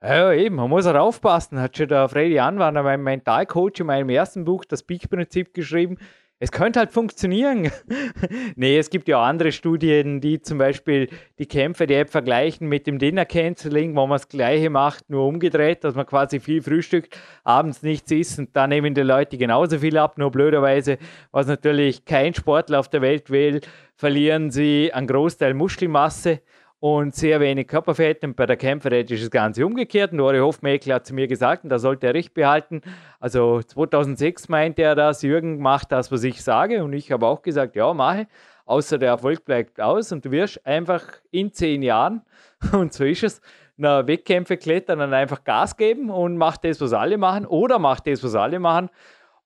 [0.00, 1.60] Ja, eben, man muss auch aufpassen.
[1.60, 5.98] Hat schon der Freddy Anwander, mein Mentalcoach, in meinem ersten Buch das Peak-Prinzip geschrieben.
[6.38, 7.72] Es könnte halt funktionieren.
[8.54, 11.08] nee, es gibt ja auch andere Studien, die zum Beispiel
[11.40, 15.26] die Kämpfe der App vergleichen mit dem Dinner Canceling, wo man das Gleiche macht, nur
[15.26, 19.80] umgedreht, dass man quasi viel frühstückt, abends nichts isst und da nehmen die Leute genauso
[19.80, 20.16] viel ab.
[20.16, 20.98] Nur blöderweise,
[21.32, 23.62] was natürlich kein Sportler auf der Welt will,
[23.96, 26.40] verlieren sie einen Großteil Muskelmasse
[26.80, 28.22] und sehr wenig Körperfett.
[28.24, 30.12] Und bei der Kämpferät ist das Ganze umgekehrt.
[30.12, 32.82] Und Ori Hofmeckler hat zu mir gesagt, und da sollte er recht behalten.
[33.20, 36.84] Also 2006 meinte er das, Jürgen macht das, was ich sage.
[36.84, 38.26] Und ich habe auch gesagt, ja, mache.
[38.64, 42.20] Außer der Erfolg bleibt aus und du wirst einfach in zehn Jahren,
[42.72, 43.40] und so ist es,
[43.78, 48.00] na, Wettkämpfe klettern und einfach Gas geben und mach das, was alle machen, oder mach
[48.00, 48.90] das, was alle machen.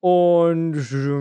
[0.01, 0.75] Und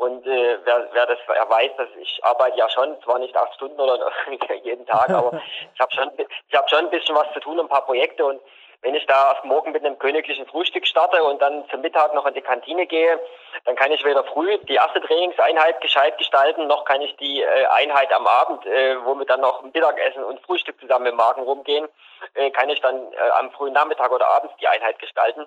[0.00, 3.52] Und äh, wer, wer das er weiß, dass ich arbeite ja schon, zwar nicht acht
[3.56, 4.10] Stunden oder
[4.62, 5.42] jeden Tag, aber
[5.74, 6.10] ich habe schon,
[6.48, 8.24] ich habe schon ein bisschen was zu tun, ein paar Projekte.
[8.24, 8.40] Und
[8.80, 12.24] wenn ich da auf morgen mit einem königlichen Frühstück starte und dann zum Mittag noch
[12.24, 13.20] in die Kantine gehe,
[13.66, 17.66] dann kann ich weder früh die erste Trainingseinheit gescheit gestalten, noch kann ich die äh,
[17.66, 21.86] Einheit am Abend, äh, wo wir dann noch Mittagessen und Frühstück zusammen im Magen rumgehen,
[22.32, 25.46] äh, kann ich dann äh, am frühen Nachmittag oder abends die Einheit gestalten.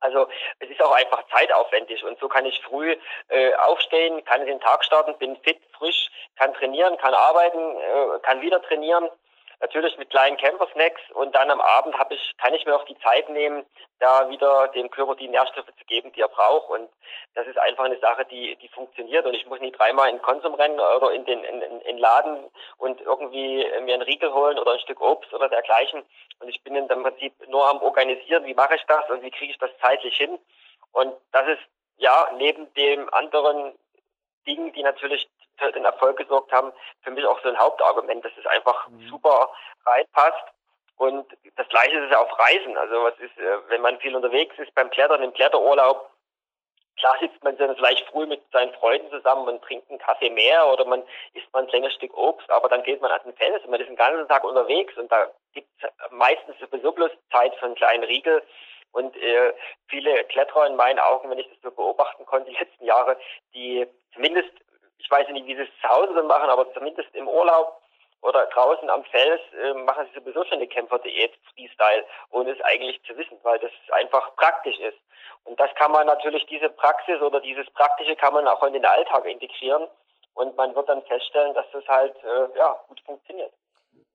[0.00, 0.28] Also
[0.58, 2.96] es ist auch einfach zeitaufwendig und so kann ich früh
[3.28, 8.42] äh, aufstehen, kann den Tag starten, bin fit, frisch, kann trainieren, kann arbeiten, äh, kann
[8.42, 9.08] wieder trainieren
[9.60, 12.98] natürlich mit kleinen Camper-Snacks und dann am Abend habe ich, kann ich mir auch die
[12.98, 13.64] Zeit nehmen,
[13.98, 16.70] da wieder dem Körper die Nährstoffe zu geben, die er braucht.
[16.70, 16.88] Und
[17.34, 19.24] das ist einfach eine Sache, die, die funktioniert.
[19.24, 22.50] Und ich muss nicht dreimal in Konsum rennen oder in den in, in, in Laden
[22.78, 26.02] und irgendwie mir einen Riegel holen oder ein Stück Obst oder dergleichen.
[26.40, 29.52] Und ich bin im Prinzip nur am Organisieren, wie mache ich das und wie kriege
[29.52, 30.38] ich das zeitlich hin.
[30.92, 31.62] Und das ist
[31.96, 33.72] ja neben dem anderen
[34.46, 35.28] Dingen, die natürlich
[35.58, 36.72] für den Erfolg gesorgt haben,
[37.02, 39.08] für mich auch so ein Hauptargument, dass es einfach mhm.
[39.08, 39.50] super
[39.84, 40.52] reinpasst.
[40.96, 41.26] Und
[41.56, 42.76] das Gleiche ist es ja auf Reisen.
[42.76, 46.10] Also was ist, äh, wenn man viel unterwegs ist beim Klettern, im Kletterurlaub,
[46.96, 50.66] klar sitzt man dann vielleicht früh mit seinen Freunden zusammen und trinkt einen Kaffee mehr
[50.72, 51.02] oder man
[51.34, 53.80] isst mal ein kleines Stück Obst, aber dann geht man an den Fels und man
[53.80, 57.74] ist den ganzen Tag unterwegs und da gibt es meistens sowieso bloß Zeit für einen
[57.74, 58.42] kleinen Riegel.
[58.92, 59.52] Und äh,
[59.88, 63.18] viele Kletterer in meinen Augen, wenn ich das so beobachten konnte, die letzten Jahre,
[63.52, 64.52] die zumindest
[65.06, 67.80] ich weiß nicht, wie sie es zu Hause dann machen, aber zumindest im Urlaub
[68.22, 73.00] oder draußen am Fels äh, machen sie sowieso schon eine Kämpferdiät Freestyle, ohne es eigentlich
[73.04, 74.98] zu wissen, weil das einfach praktisch ist.
[75.44, 78.84] Und das kann man natürlich, diese Praxis oder dieses Praktische kann man auch in den
[78.84, 79.86] Alltag integrieren
[80.34, 83.52] und man wird dann feststellen, dass das halt äh, ja, gut funktioniert.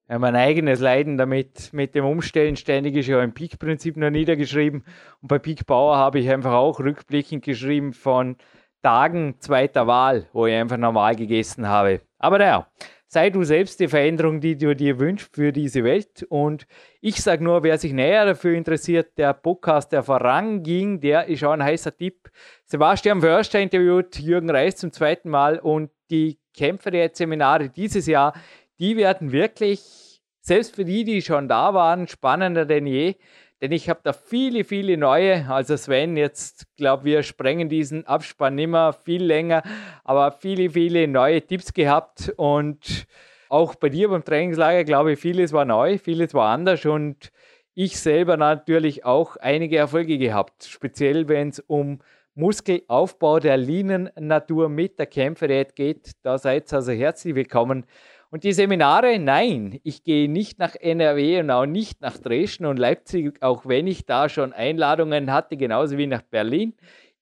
[0.09, 4.83] Ja, mein eigenes Leiden damit, mit dem Umstellen ständig ist ja im Peak-Prinzip noch niedergeschrieben.
[5.21, 8.35] Und bei Peak Bauer habe ich einfach auch rückblickend geschrieben von
[8.81, 12.01] Tagen zweiter Wahl, wo ich einfach normal gegessen habe.
[12.17, 12.67] Aber naja,
[13.07, 16.25] sei du selbst die Veränderung, die du dir wünschst für diese Welt.
[16.29, 16.65] Und
[17.01, 21.51] ich sage nur, wer sich näher dafür interessiert, der Podcast, der voranging, der ist auch
[21.51, 22.31] ein heißer Tipp.
[22.65, 28.33] Sebastian Förster interviewt Jürgen Reis zum zweiten Mal und die Kämpfer-Seminare dieses Jahr,
[28.79, 33.15] die werden wirklich, selbst für die, die schon da waren, spannender denn je.
[33.61, 35.47] Denn ich habe da viele, viele neue.
[35.47, 39.61] Also Sven, jetzt glaube wir sprengen diesen Abspann immer viel länger,
[40.03, 43.05] aber viele, viele neue Tipps gehabt und
[43.49, 47.31] auch bei dir beim Trainingslager, glaube ich, vieles war neu, vieles war anders und
[47.73, 51.99] ich selber natürlich auch einige Erfolge gehabt, speziell wenn es um
[52.33, 56.11] Muskelaufbau der Linennatur mit der Kämpferät geht.
[56.23, 57.85] Da seid ihr also herzlich willkommen.
[58.33, 62.79] Und die Seminare, nein, ich gehe nicht nach NRW und auch nicht nach Dresden und
[62.79, 66.73] Leipzig, auch wenn ich da schon Einladungen hatte, genauso wie nach Berlin.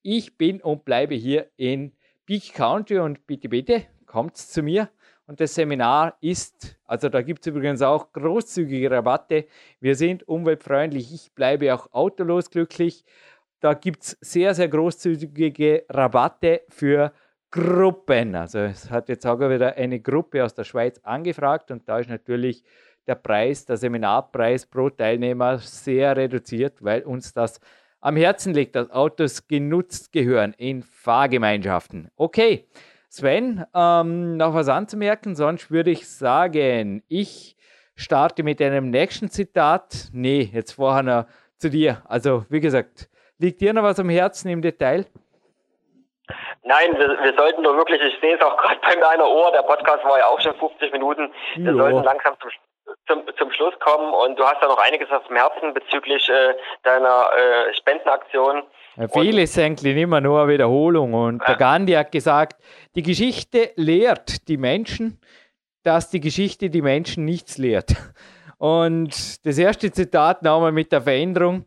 [0.03, 1.94] Ich bin und bleibe hier in
[2.27, 4.91] Peak County und bitte, bitte, kommt zu mir.
[5.26, 9.48] Und das Seminar ist, also da gibt es übrigens auch großzügige Rabatte.
[9.80, 11.11] Wir sind umweltfreundlich.
[11.11, 13.03] Ich bleibe auch autolos glücklich.
[13.61, 17.14] Da gibt es sehr, sehr großzügige Rabatte für
[17.51, 18.35] Gruppen.
[18.35, 22.09] Also es hat jetzt auch wieder eine Gruppe aus der Schweiz angefragt und da ist
[22.09, 22.63] natürlich
[23.07, 27.59] der Preis, der Seminarpreis pro Teilnehmer sehr reduziert, weil uns das
[28.01, 32.09] am Herzen liegt, dass Autos genutzt gehören in Fahrgemeinschaften.
[32.15, 32.67] Okay,
[33.09, 37.57] Sven, ähm, noch was anzumerken, sonst würde ich sagen, ich
[37.95, 40.09] starte mit einem nächsten Zitat.
[40.13, 41.26] Nee, jetzt vorher noch
[41.57, 42.03] zu dir.
[42.05, 43.09] Also, wie gesagt,
[43.39, 45.05] liegt dir noch was am Herzen im Detail?
[46.64, 49.64] Nein, wir, wir sollten nur wirklich, ich sehe es auch gerade bei meiner Ohr, der
[49.64, 51.77] Podcast war ja auch schon 50 Minuten, wir jo.
[51.77, 52.51] sollten langsam zum,
[53.07, 56.53] zum, zum Schluss kommen und du hast ja noch einiges auf dem Herzen bezüglich äh,
[56.84, 58.64] deiner äh, Spendenaktion.
[58.95, 61.47] Ja, viel ist eigentlich immer nur eine Wiederholung und ja.
[61.47, 62.61] der Gandhi hat gesagt,
[62.95, 65.19] die Geschichte lehrt die Menschen,
[65.84, 67.95] dass die Geschichte die Menschen nichts lehrt.
[68.57, 71.65] Und das erste Zitat nochmal mit der Veränderung.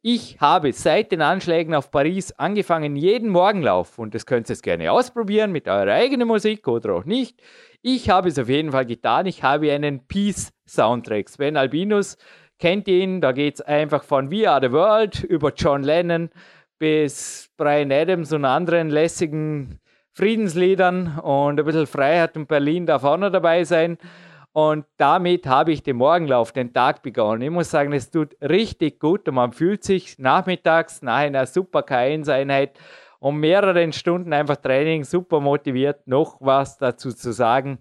[0.00, 4.62] Ich habe seit den Anschlägen auf Paris angefangen, jeden Morgenlauf, und das könnt ihr jetzt
[4.62, 7.42] gerne ausprobieren mit eurer eigenen Musik oder auch nicht.
[7.82, 9.26] Ich habe es auf jeden Fall getan.
[9.26, 11.28] Ich habe einen Peace-Soundtrack.
[11.28, 12.16] Sven Albinus
[12.60, 16.30] kennt ihn, da geht es einfach von We Are the World über John Lennon
[16.78, 19.80] bis Brian Adams und anderen lässigen
[20.12, 23.98] Friedensliedern und ein bisschen Freiheit in Berlin darf auch noch dabei sein.
[24.58, 27.42] Und damit habe ich den Morgenlauf, den Tag begonnen.
[27.42, 31.82] Ich muss sagen, es tut richtig gut und man fühlt sich nachmittags nach einer super
[31.82, 32.76] K1-Einheit
[33.20, 37.78] um mehreren Stunden einfach Training super motiviert, noch was dazu zu sagen.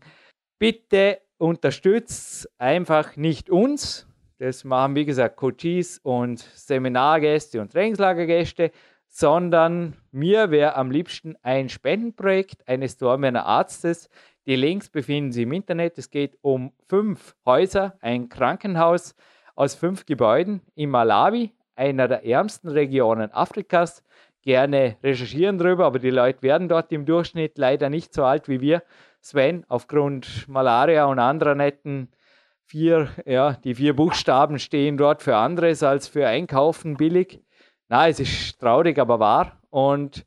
[0.59, 4.07] Bitte unterstützt einfach nicht uns.
[4.37, 8.69] Das machen, wie gesagt, Coaches und Seminargäste und Trainingslagergäste,
[9.07, 14.11] sondern mir wäre am liebsten ein Spendenprojekt eines Dormener Arztes.
[14.47, 15.97] Die Links befinden sich im Internet.
[15.97, 19.13] Es geht um fünf Häuser, ein Krankenhaus
[19.55, 24.05] aus fünf Gebäuden in Malawi, einer der ärmsten Regionen Afrikas.
[24.43, 28.61] Gerne recherchieren darüber, aber die Leute werden dort im Durchschnitt leider nicht so alt wie
[28.61, 28.83] wir.
[29.19, 32.09] Sven, aufgrund Malaria und anderer netten
[32.63, 37.41] vier, ja, die vier Buchstaben stehen dort für anderes als für Einkaufen billig.
[37.89, 39.61] Na, es ist traurig, aber wahr.
[39.69, 40.25] Und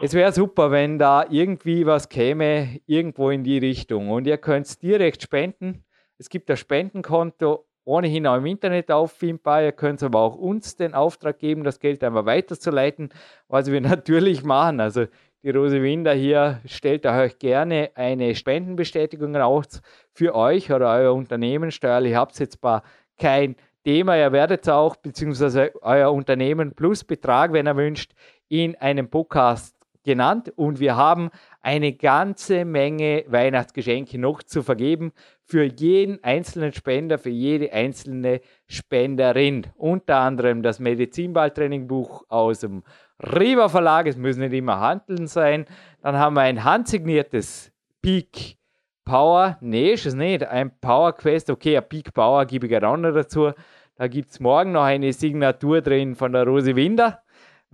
[0.00, 4.10] es wäre super, wenn da irgendwie was käme, irgendwo in die Richtung.
[4.10, 5.84] Und ihr könnt direkt spenden.
[6.18, 9.62] Es gibt ein Spendenkonto ohnehin auch im Internet auffindbar.
[9.62, 13.10] Ihr könnt aber auch uns den Auftrag geben, das Geld einfach weiterzuleiten,
[13.48, 14.80] was wir natürlich machen.
[14.80, 15.06] Also
[15.42, 21.70] die Rose Winder hier stellt euch gerne eine Spendenbestätigung aus für euch oder euer Unternehmen.
[21.70, 22.82] Steuerlich habt ihr jetzt zwar
[23.18, 23.54] kein
[23.84, 28.12] Thema, ihr werdet auch, beziehungsweise euer Unternehmen plus Betrag, wenn ihr wünscht,
[28.48, 29.73] in einem Podcast
[30.04, 35.12] genannt und wir haben eine ganze Menge Weihnachtsgeschenke noch zu vergeben
[35.42, 39.66] für jeden einzelnen Spender, für jede einzelne Spenderin.
[39.76, 42.82] Unter anderem das Medizinballtrainingbuch aus dem
[43.18, 45.66] Riva Verlag, es müssen nicht immer Handeln sein.
[46.02, 47.72] Dann haben wir ein handsigniertes
[48.02, 48.58] Peak
[49.04, 52.96] Power, nee, ist es nicht, ein Power Quest, okay, ein Peak Power gebe ich auch
[52.96, 53.52] noch dazu.
[53.96, 57.23] Da gibt es morgen noch eine Signatur drin von der Rose Winder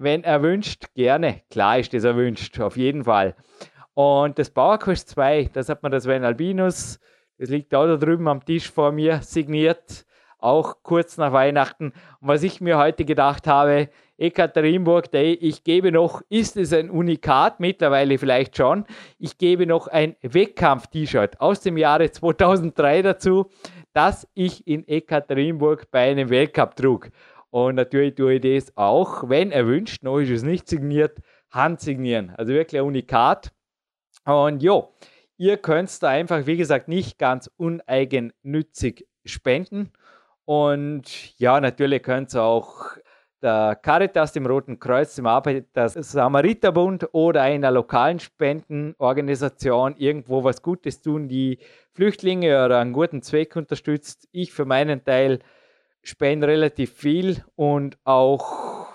[0.01, 1.43] wenn erwünscht, gerne.
[1.51, 3.35] Klar ist das erwünscht, auf jeden Fall.
[3.95, 6.99] Und das PowerQuest 2, das hat man das Sven Albinus,
[7.39, 10.07] das liegt auch da drüben am Tisch vor mir, signiert,
[10.39, 11.93] auch kurz nach Weihnachten.
[12.21, 16.91] Und was ich mir heute gedacht habe, Ekaterinburg Day, ich gebe noch, ist es ein
[16.91, 17.61] Unikat?
[17.61, 18.85] Mittlerweile vielleicht schon.
[19.19, 23.51] Ich gebe noch ein Wettkampf-T-Shirt aus dem Jahre 2003 dazu,
[23.93, 27.11] das ich in Ekaterinburg bei einem Weltcup trug.
[27.51, 31.19] Und natürlich tue ich das auch, wenn erwünscht, noch ist es nicht signiert,
[31.51, 32.31] handsignieren.
[32.37, 33.53] Also wirklich ein Unikat.
[34.25, 34.89] Und ja,
[35.37, 39.93] ihr könnt da einfach, wie gesagt, nicht ganz uneigennützig spenden.
[40.45, 42.87] Und ja, natürlich könnt ihr auch
[43.43, 51.01] der Caritas, dem Roten Kreuz, dem Arbeiters Samariterbund oder einer lokalen Spendenorganisation irgendwo was Gutes
[51.01, 51.59] tun, die
[51.95, 54.29] Flüchtlinge oder einen guten Zweck unterstützt.
[54.33, 55.41] Ich für meinen Teil
[56.03, 58.87] spende relativ viel und auch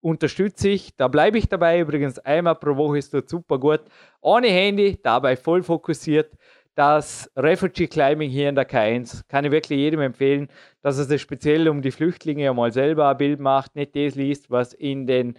[0.00, 0.96] unterstütze ich.
[0.96, 1.80] Da bleibe ich dabei.
[1.80, 3.80] Übrigens einmal pro Woche ist dort super gut.
[4.20, 6.36] Ohne Handy, dabei voll fokussiert.
[6.74, 10.48] Das Refugee Climbing hier in der K1 kann ich wirklich jedem empfehlen,
[10.80, 14.48] dass er sich speziell um die Flüchtlinge mal selber ein Bild macht, nicht das liest,
[14.48, 15.36] was in den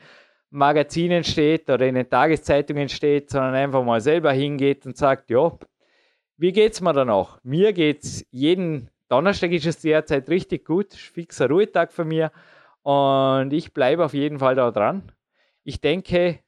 [0.49, 5.57] Magazinen steht oder in den Tageszeitungen steht, sondern einfach mal selber hingeht und sagt, ja,
[6.35, 7.39] wie geht's mir danach?
[7.43, 12.31] Mir geht's jeden Donnerstag ist es derzeit richtig gut, fixer Ruhetag für mir
[12.83, 15.11] und ich bleibe auf jeden Fall da dran.
[15.63, 16.39] Ich denke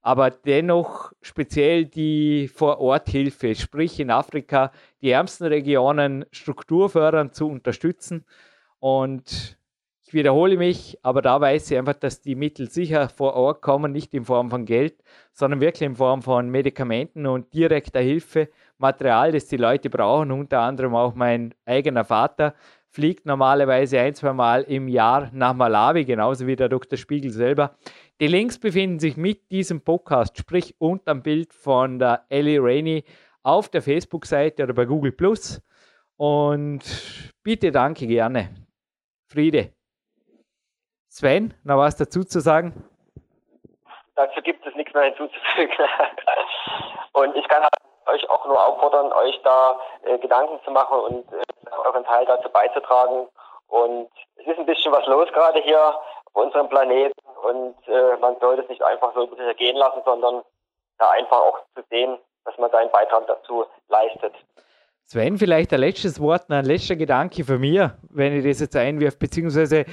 [0.00, 4.70] aber dennoch speziell die Vor-Ort-Hilfe, sprich in Afrika
[5.00, 8.24] die ärmsten Regionen strukturfördernd zu unterstützen.
[8.78, 9.58] Und
[10.06, 13.92] ich wiederhole mich, aber da weiß ich einfach, dass die Mittel sicher vor Ort kommen,
[13.92, 19.32] nicht in Form von Geld, sondern wirklich in Form von Medikamenten und direkter Hilfe Material,
[19.32, 20.32] das die Leute brauchen.
[20.32, 22.54] Unter anderem auch mein eigener Vater
[22.94, 26.96] fliegt normalerweise ein, zwei Mal im Jahr nach Malawi, genauso wie der Dr.
[26.96, 27.76] Spiegel selber.
[28.20, 33.04] Die Links befinden sich mit diesem Podcast, sprich unter dem Bild von der Ellie Rainey
[33.42, 35.60] auf der Facebook-Seite oder bei Google Plus.
[36.16, 36.82] Und
[37.42, 38.50] bitte danke gerne.
[39.26, 39.72] Friede.
[41.08, 42.72] Sven, noch was dazu zu sagen?
[44.14, 45.74] Dazu gibt es nichts mehr hinzuzufügen.
[47.12, 47.62] Und ich kann
[48.06, 51.42] euch auch nur auffordern, euch da äh, Gedanken zu machen und äh,
[51.84, 53.28] euren Teil dazu beizutragen.
[53.68, 58.36] Und es ist ein bisschen was los gerade hier auf unserem Planeten und äh, man
[58.40, 60.42] sollte es nicht einfach so ergehen lassen, sondern
[60.98, 64.34] da einfach auch zu sehen, dass man seinen Beitrag dazu leistet.
[65.06, 69.18] Sven, vielleicht ein letztes Wort, ein letzter Gedanke von mir, wenn ich das jetzt einwirf,
[69.18, 69.84] beziehungsweise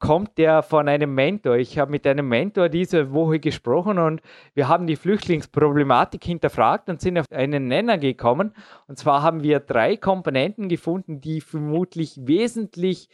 [0.00, 1.56] kommt der von einem Mentor.
[1.56, 4.22] Ich habe mit einem Mentor diese Woche gesprochen und
[4.54, 8.54] wir haben die Flüchtlingsproblematik hinterfragt und sind auf einen Nenner gekommen.
[8.88, 13.08] Und zwar haben wir drei Komponenten gefunden, die vermutlich wesentlich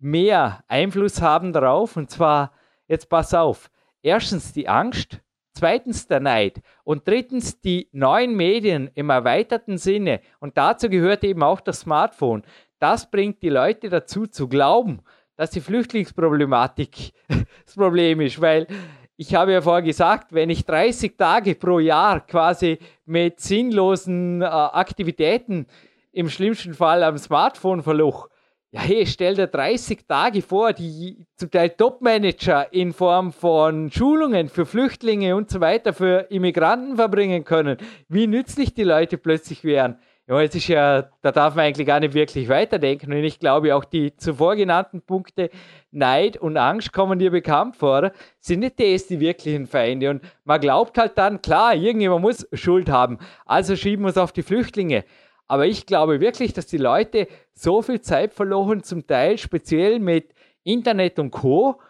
[0.00, 1.96] mehr Einfluss haben darauf.
[1.96, 2.52] Und zwar,
[2.88, 3.70] jetzt pass auf,
[4.02, 5.20] erstens die Angst,
[5.52, 10.20] zweitens der Neid und drittens die neuen Medien im erweiterten Sinne.
[10.40, 12.42] Und dazu gehört eben auch das Smartphone.
[12.78, 15.02] Das bringt die Leute dazu zu glauben,
[15.42, 17.10] dass die Flüchtlingsproblematik
[17.66, 18.68] das Problem ist, weil
[19.16, 24.44] ich habe ja vorher gesagt, wenn ich 30 Tage pro Jahr quasi mit sinnlosen äh,
[24.44, 25.66] Aktivitäten
[26.12, 28.28] im schlimmsten Fall am Smartphone verloch,
[28.70, 34.48] ja, hey, stell dir 30 Tage vor, die zum Teil Top-Manager in Form von Schulungen
[34.48, 37.78] für Flüchtlinge und so weiter für Immigranten verbringen können,
[38.08, 39.98] wie nützlich die Leute plötzlich wären.
[40.28, 43.12] Ja, es ist ja, da darf man eigentlich gar nicht wirklich weiterdenken.
[43.12, 45.50] Und ich glaube, auch die zuvor genannten Punkte,
[45.90, 50.10] Neid und Angst kommen dir bekannt vor, sind nicht das die wirklichen Feinde.
[50.10, 53.18] Und man glaubt halt dann, klar, irgendjemand muss Schuld haben.
[53.46, 55.04] Also schieben wir es auf die Flüchtlinge.
[55.48, 60.32] Aber ich glaube wirklich, dass die Leute so viel Zeit verloren, zum Teil speziell mit
[60.62, 61.80] Internet und Co.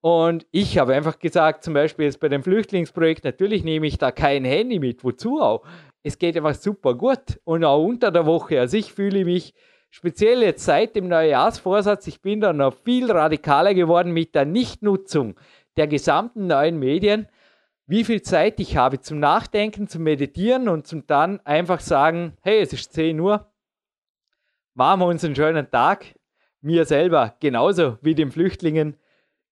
[0.00, 4.12] Und ich habe einfach gesagt, zum Beispiel jetzt bei dem Flüchtlingsprojekt, natürlich nehme ich da
[4.12, 5.64] kein Handy mit, wozu auch
[6.02, 7.40] es geht einfach super gut.
[7.44, 8.60] Und auch unter der Woche.
[8.60, 9.54] Also ich fühle mich
[9.90, 15.36] speziell jetzt seit dem Neujahrsvorsatz, ich bin da noch viel radikaler geworden mit der Nichtnutzung
[15.76, 17.28] der gesamten neuen Medien,
[17.86, 22.60] wie viel Zeit ich habe zum Nachdenken, zum Meditieren und zum dann einfach sagen, hey,
[22.60, 23.50] es ist 10 Uhr,
[24.74, 26.04] machen wir uns einen schönen Tag,
[26.60, 28.96] mir selber genauso wie den Flüchtlingen,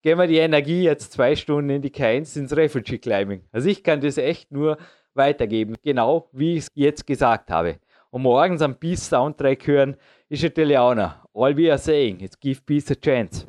[0.03, 3.45] gehen wir die Energie jetzt zwei Stunden in die K1 ins Refugee Climbing.
[3.53, 4.77] Also ich kann das echt nur
[5.17, 5.77] weitergeben.
[5.83, 7.79] Genau wie ich es jetzt gesagt habe.
[8.11, 9.97] Und morgens am Peace Soundtrack hören,
[10.29, 11.13] ist natürlich auch noch.
[11.35, 13.47] All we are saying, it's give peace a chance.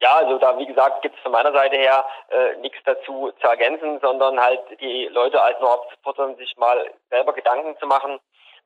[0.00, 3.46] Ja, also da, wie gesagt, gibt es von meiner Seite her äh, nichts dazu zu
[3.46, 8.18] ergänzen, sondern halt die Leute als nur aufzufordern, sich mal selber Gedanken zu machen,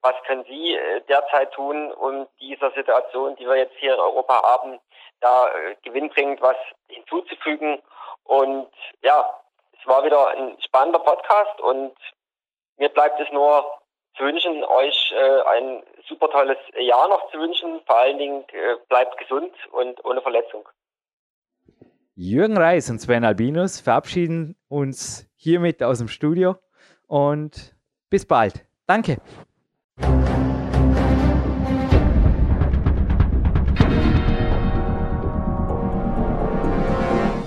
[0.03, 4.43] was können sie äh, derzeit tun, um dieser Situation, die wir jetzt hier in Europa
[4.43, 4.81] haben,
[5.21, 6.57] da äh, gewinnbringend was
[6.89, 7.81] hinzuzufügen.
[8.25, 8.71] Und
[9.03, 9.40] ja,
[9.81, 11.93] es war wieder ein spannender Podcast und
[12.79, 13.65] mir bleibt es nur
[14.17, 17.81] zu wünschen, euch äh, ein super tolles Jahr noch zu wünschen.
[17.87, 20.69] Vor allen Dingen äh, bleibt gesund und ohne Verletzung.
[22.15, 26.57] Jürgen Reis und Sven Albinus verabschieden uns hiermit aus dem Studio
[27.07, 27.75] und
[28.11, 28.67] bis bald.
[28.87, 29.19] Danke.